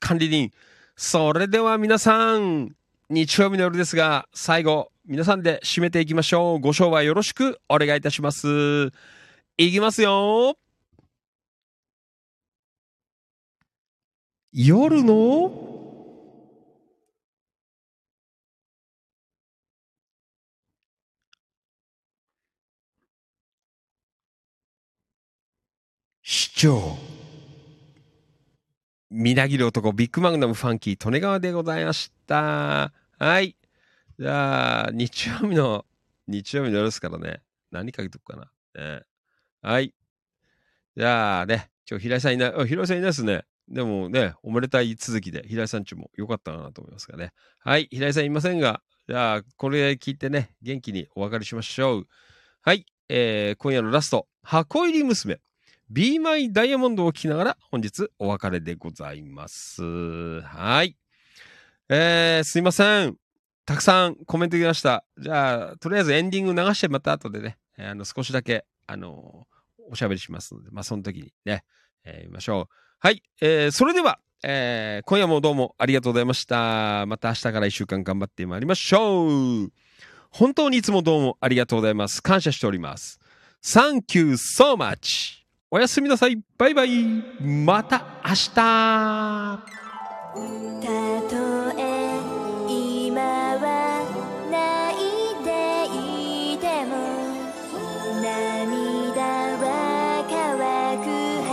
[0.00, 0.50] 管理人。
[0.96, 2.70] それでは皆さん、
[3.10, 6.58] 日曜日の夜ですが、最後、皆さんで締めていきましょう。
[6.58, 8.86] ご賞はよろしくお願いいたします。
[9.58, 10.56] いきますよ。
[14.54, 15.74] 夜の
[26.26, 26.96] 市長。
[29.10, 32.90] みなぎる男、ビッグマグナムファンキー、利根川でございました。
[33.18, 33.54] はい。
[34.18, 35.84] じゃあ、日曜日の、
[36.26, 37.42] 日曜日の夜ですからね。
[37.70, 38.82] 何かけとくかな。
[38.82, 39.02] ね、
[39.60, 39.94] はい。
[40.96, 43.44] じゃあね、今日平井さんいない、平井さんいないですね。
[43.68, 47.32] でもね、おめでたい続きで、平井さんちも良かったなと思いますがね。
[47.58, 47.88] はい。
[47.90, 52.06] 平井さんいませんが、じゃあ、これ聞いてね、元気にお別れしましょう。
[52.62, 52.86] はい。
[53.10, 55.40] えー、今夜のラスト、箱入り娘。
[55.90, 59.82] Be My Diamond を聞きながら本日お別れでございます。
[60.40, 60.96] はい。
[61.88, 63.16] えー、すいません。
[63.66, 65.04] たくさんコメントいきました。
[65.18, 69.46] じゃあ、とりあえずエンディング流してまた後でね、あの少しだけ、あの
[69.90, 71.64] おしゃべりしますので、まあ、その時にね、
[72.04, 72.74] えー見ましょう。
[72.98, 73.22] はい。
[73.40, 77.04] えー、それでは、えー今夜もどうもありがとうございました。
[77.06, 79.70] また明日から一週間頑張ってまいりましょう。
[80.30, 82.22] 本当にいつもどうもありがとうございます。
[82.22, 83.20] 感謝しております。
[83.62, 85.43] Thank you so much!
[85.74, 86.38] おやすみなさい。
[86.56, 87.04] バイバイ。
[87.42, 88.50] また明日。
[88.54, 88.68] たと
[91.76, 92.16] え
[92.68, 93.20] 今
[93.58, 94.04] は
[94.52, 94.94] 泣
[95.32, 96.94] いていても
[98.22, 100.38] 涙は乾
[101.02, 101.10] く
[101.42, 101.50] は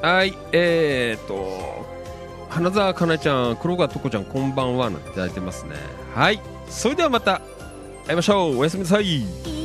[0.00, 1.49] ずはい、えーと、
[2.50, 4.90] 花澤香菜ちゃん、黒川とこちゃん、こんばんは。
[4.90, 5.76] なんていただいてますね。
[6.14, 6.40] はい。
[6.68, 7.40] それではまた
[8.06, 8.58] 会いましょう。
[8.58, 9.59] おやすみなさい。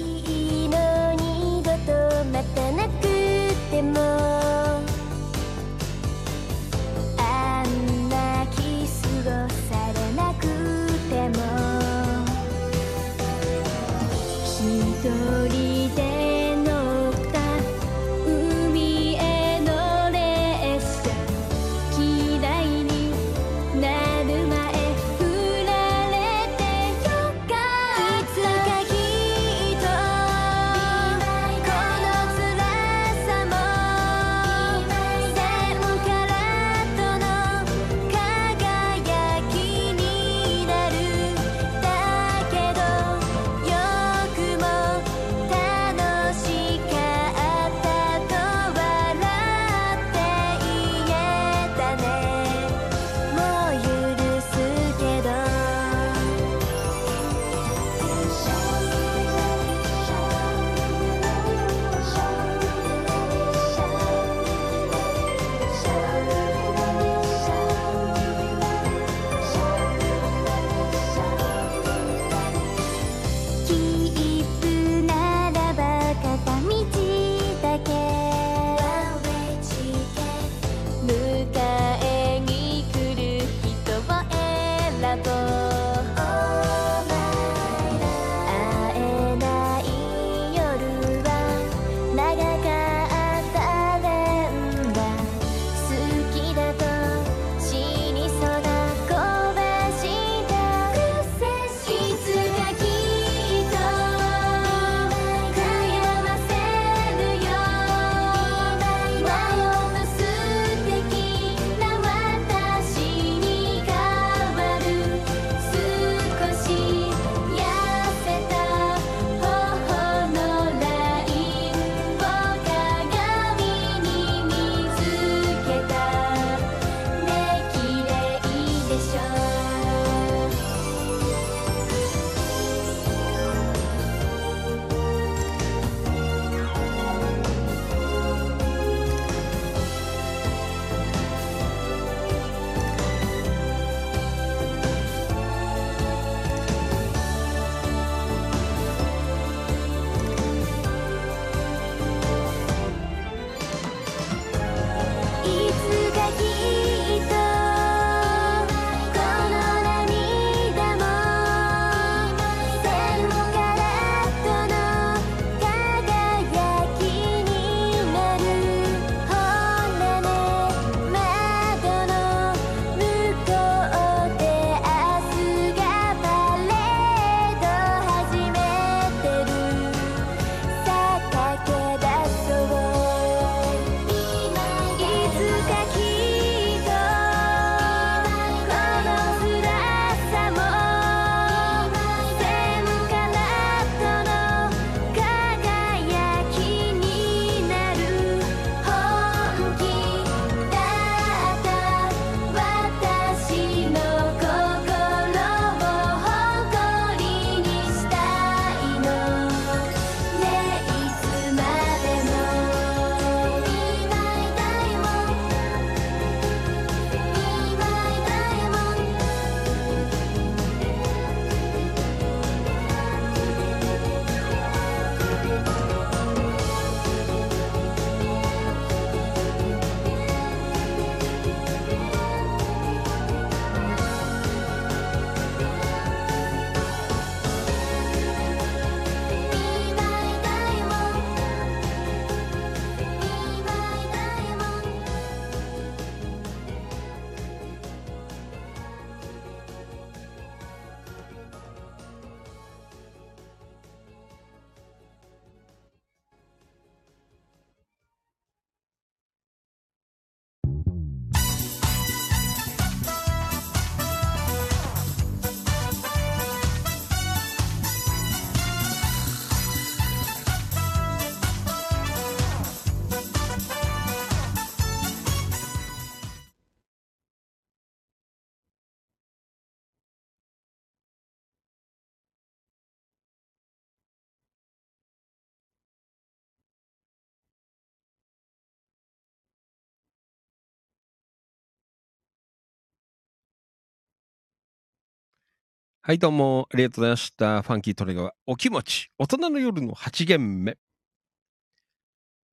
[296.08, 297.64] はい、どうも、ありがとうございました。
[297.64, 300.77] ファンキートレガー、お気持ち、大人の夜の8限目。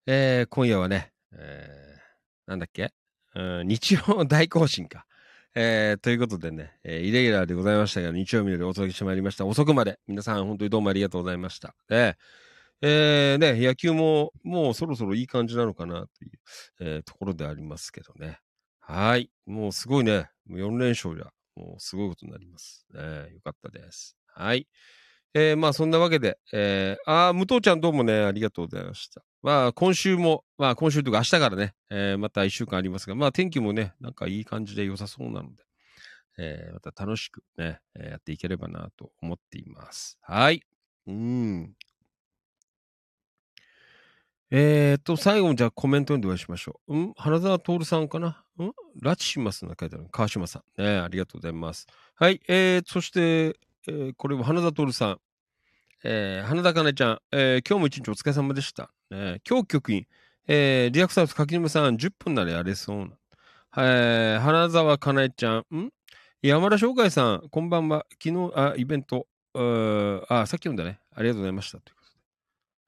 [0.06, 2.94] えー、今夜はね、えー、なんだっけ、
[3.34, 5.04] うん、日曜大行進か。
[5.54, 9.44] えー、ということでね、えーイレギュラーでございましたが、日曜日よりお届けしてまいりました。
[9.44, 11.74] 遅くまで、皆さん本当にどうもありがとうございました。
[11.90, 12.16] で、
[12.80, 16.30] えー、ね、野球ももうそろそろいい感じなのかなという、
[16.80, 18.38] えーところでありますけどね。
[18.80, 19.30] はい。
[19.44, 20.30] もうすごいね。
[20.48, 22.86] 4連勝じゃ、もうすごいことになります。
[22.92, 23.00] ね、
[23.32, 24.16] よかったです。
[24.26, 24.66] はい。
[25.34, 29.22] えー、まあそんなわけで、えー、あー、武藤ちゃんどうもね、ありがとうございました。
[29.42, 35.64] まあ今週も、まあ今週というか明日からね、えー、また1週間ありますが、まあ天気もね、なんかいい感じで良さそうなので、
[36.38, 40.18] えー、また楽しくね、やっていければなと思っています。
[40.20, 40.62] はい。
[41.06, 41.74] うん。
[44.54, 46.94] えーっと、最後にじゃあコメント読んでお会いしましょう。
[46.94, 47.12] うん？
[47.16, 48.44] 花沢徹さんかな？
[48.58, 48.72] うん？
[49.02, 50.06] 拉致しますの書いてある。
[50.12, 50.82] 川島さん。
[50.82, 51.86] ねありがとうございます。
[52.16, 52.38] はい。
[52.48, 53.56] えー、そして、
[53.88, 55.18] えーこれは花沢徹さん。
[56.04, 57.18] えー、花田かねちゃん。
[57.32, 58.90] えー今日も一日お疲れ様でした。
[59.10, 60.06] ね今日局員。
[60.46, 63.12] えー、リアクサウス柿沼さん、10分ならやれそうな。
[63.78, 65.74] えー、花沢かなえちゃん。
[65.74, 65.90] ん？
[66.42, 68.04] 山田翔海さん、こんばんは。
[68.22, 69.26] 昨日、あ、イベント。
[69.54, 71.00] うあ、さっき読んだね。
[71.14, 71.78] ありがとうございました。
[71.78, 72.10] ということ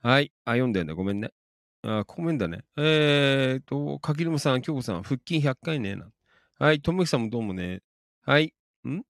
[0.03, 0.31] ではい。
[0.45, 0.93] あ、読んだよね。
[0.93, 1.31] ごめんね。
[1.87, 2.65] あ、ごめんだね。
[2.77, 5.99] えーと、柿沼さん、京子さん、腹筋100回ね。
[6.59, 6.81] はい。
[6.81, 7.83] ともきさんもどうもね。
[8.25, 8.55] はい。
[8.87, 9.03] ん？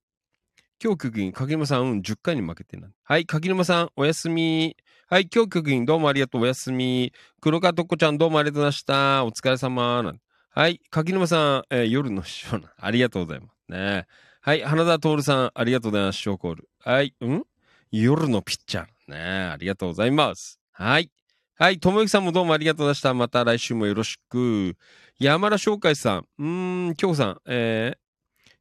[0.83, 2.89] 今日局員、柿沼さん、うん、10回に負けてな。
[3.05, 3.27] はい。
[3.27, 4.77] 柿沼さん、おやすみ。
[5.09, 5.29] はい。
[5.33, 6.43] 今日局員、どうもありがとう。
[6.43, 7.13] おやすみ。
[7.41, 9.25] 黒川とっこちゃん、どうもありがとうございました。
[9.25, 10.03] お疲れ様。
[10.03, 10.21] なん
[10.51, 10.81] はい。
[10.91, 12.73] 柿沼さん、えー夜の師匠な。
[12.77, 13.73] ありがとうございます。
[13.73, 14.07] ね。
[14.41, 14.63] はい。
[14.63, 16.19] 花田徹さん、ありがとうございます。
[16.19, 16.69] ショーコール。
[16.81, 17.15] はい。
[17.21, 17.45] うん？
[17.93, 19.13] 夜のピッチャー。
[19.13, 19.19] ね。
[19.53, 20.59] ありがとうございます。
[20.73, 21.11] はい。
[21.57, 21.79] はい。
[21.79, 23.15] ともゆきさんもどうもありがとうございました。
[23.15, 24.77] また来週もよろしく。
[25.21, 26.27] 山田翔海さん。
[26.39, 27.41] うーん、京子さん。
[27.47, 27.99] えー、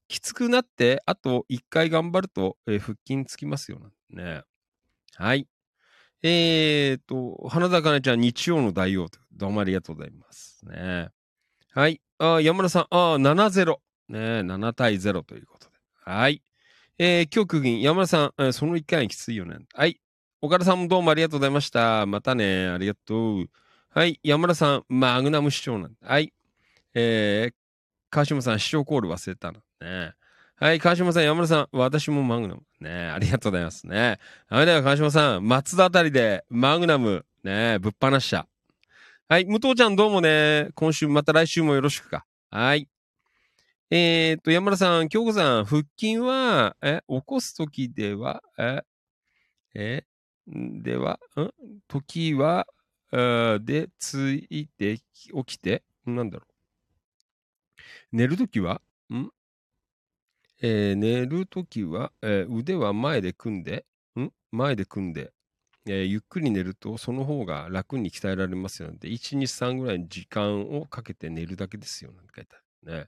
[0.07, 3.79] きつくなって、あと1回頑張ると、えー腹筋つきますよ。
[4.11, 4.43] ね。
[5.15, 5.47] はい。
[6.21, 9.07] えーと、花田かなちゃん、日曜の大王。
[9.31, 10.63] どうもありがとうございます。
[10.63, 11.09] ね。
[11.73, 11.99] はい。
[12.19, 13.77] あ山田さん、あ7-0。
[14.09, 15.71] ね、7対0ということで。
[16.05, 16.43] はい。
[16.99, 19.57] えー、今日区銀、山田さん、その1回きついよね。
[19.73, 19.99] はい。
[20.45, 22.05] 岡田さんもどうもありがとうございました。
[22.05, 22.67] またね。
[22.67, 23.45] ありがとう。
[23.91, 24.19] はい。
[24.23, 25.95] 山田さん、マグナム市長なん。
[26.01, 26.33] はい。
[26.93, 27.53] えー、
[28.09, 29.61] 川島さん、市長コール忘れたの。
[29.79, 30.11] ね。
[30.57, 30.81] はい。
[30.81, 32.63] 川島さん、山田さん、私もマグナム。
[32.81, 32.91] ね。
[32.91, 34.19] ありがとうございますね。
[34.49, 34.65] はい。
[34.65, 37.79] では、川島さん、松田あたりでマグナム、ね。
[37.79, 38.45] ぶっ放した。
[39.29, 39.45] はい。
[39.45, 40.71] 武藤ちゃん、どうもね。
[40.75, 42.25] 今週、また来週もよろしくか。
[42.49, 42.89] はい。
[43.89, 48.81] えー、っと、山田さん、京子さん、腹筋は、え、起こすときでは、え、
[49.75, 50.05] え、
[50.47, 51.49] では、ん？
[51.87, 52.67] 時は、
[53.11, 55.03] で、ついて、起
[55.45, 56.53] きて、なんだろう。
[58.11, 58.81] 寝るときは、
[59.13, 59.29] ん？
[60.61, 63.85] えー寝るときは、えー腕は前で組んで、
[64.19, 64.29] ん？
[64.51, 65.31] 前で組んで、
[65.87, 68.91] えーゆっくり寝ると、その方が楽に鍛えられますよ。
[68.93, 72.11] で、1、2、3ぐらいの時間をかけて寝るだけですよ。
[72.13, 73.05] なんて書いてあるね。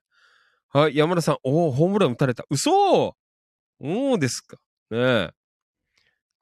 [0.70, 2.46] はい、山田さん、おお、ホームラン打たれた。
[2.50, 3.16] 嘘
[3.80, 4.58] おおですか。
[4.92, 5.32] ねえ。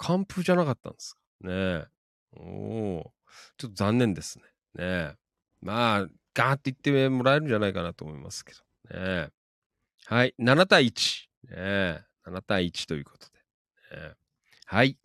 [0.07, 1.47] 完封じゃなかったんですか？
[1.49, 1.85] ね。
[2.35, 3.11] お。
[3.57, 4.45] ちょっと残念ですね。
[4.75, 5.15] ね。
[5.61, 8.53] まあ、ガーって言ってもらえるんじゃないかなと思いますけ
[8.89, 8.97] ど。
[8.99, 9.29] ね。
[10.05, 11.27] はい、7対1。
[11.43, 12.03] ねえ。
[12.25, 13.27] 7対1ということ
[13.91, 13.97] で。
[14.09, 14.13] ね
[14.65, 14.97] はい。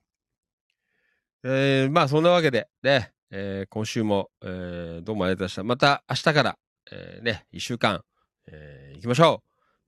[1.45, 5.89] えー、まあ、そんなわけで、ね、えー今週も、えーどうもありがとうございました。
[5.89, 6.59] また明日から、
[6.91, 8.05] えーね、1週間、
[8.47, 9.43] えー行きましょ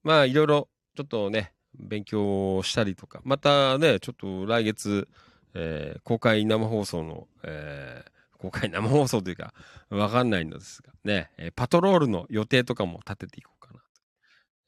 [0.05, 0.09] う。
[0.09, 5.09] まあ、いろいろ、ちょっとね、勉強したりとか、またね、ちょっと来月、
[5.55, 9.53] えー公開生放送の、えー公開生放送というか、
[9.91, 13.87] わかんないのですが、ね、えーパトロールの予定とかも立てていこうかなと。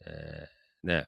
[0.06, 1.06] えーね。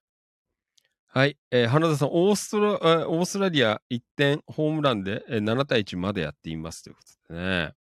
[1.07, 7.73] はい、えー花田さん、オーストラ、えーオーストラリア1点ホームランで、えー7対1までやっていますということでね。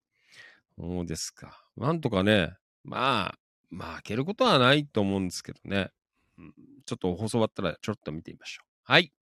[0.79, 1.65] そうですか。
[1.77, 3.39] なんとかね、まあ、
[3.71, 5.91] まあ、開けることはないと思うんですけどね。
[6.43, 6.55] うん
[6.85, 8.69] ちょっと放送終わったらちょっと見てみましょう。
[8.85, 9.13] はい。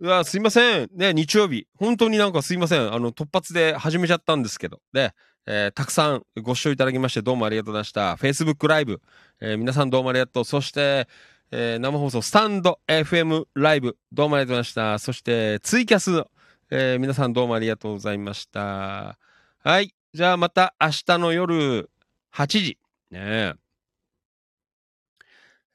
[0.00, 0.88] うわ、すいません。
[0.94, 1.66] ね、日曜日。
[1.76, 2.92] 本当になんかすいません。
[2.92, 4.80] あの、突発で始めちゃったんですけど。
[4.92, 5.14] で、
[5.46, 8.14] えーたくさんご視聴いただきましてどうもありがとうございました。
[8.16, 9.00] Facebook ライブ、
[9.40, 10.44] えー皆さんどうもありがとう。
[10.44, 11.06] そして、
[11.50, 14.98] えー生放送スタンド FM ライブ、どうもありがとうございました。
[14.98, 16.24] そして、ツイキャス、
[16.70, 19.18] え皆さんどうもありがとうございました。
[19.62, 19.94] はい。
[20.14, 21.90] じゃあまた明日の夜
[22.34, 22.78] 8時。
[23.10, 23.54] ね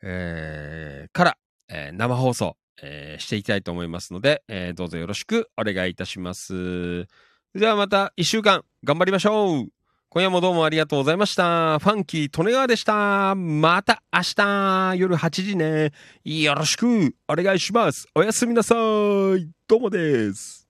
[0.06, 1.06] え。
[1.08, 1.38] ーから、
[1.70, 7.06] えー生放送、えーしていきたいと思いますので、えーどうぞよろしくお願いいたします。
[7.54, 9.68] ではまた一週間頑張りましょう
[10.10, 11.80] 今夜もどうもありがとうございました。
[11.80, 13.36] ファンキー・利根川でした。
[13.36, 15.92] また明日夜8時ね。
[16.24, 18.08] よろしくお願いします。
[18.16, 19.50] おやすみなさい。
[19.68, 20.65] どうもです。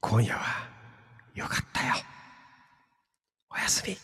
[0.00, 0.68] 今夜は
[1.34, 1.94] よかったよ。
[3.50, 3.96] おやすみ。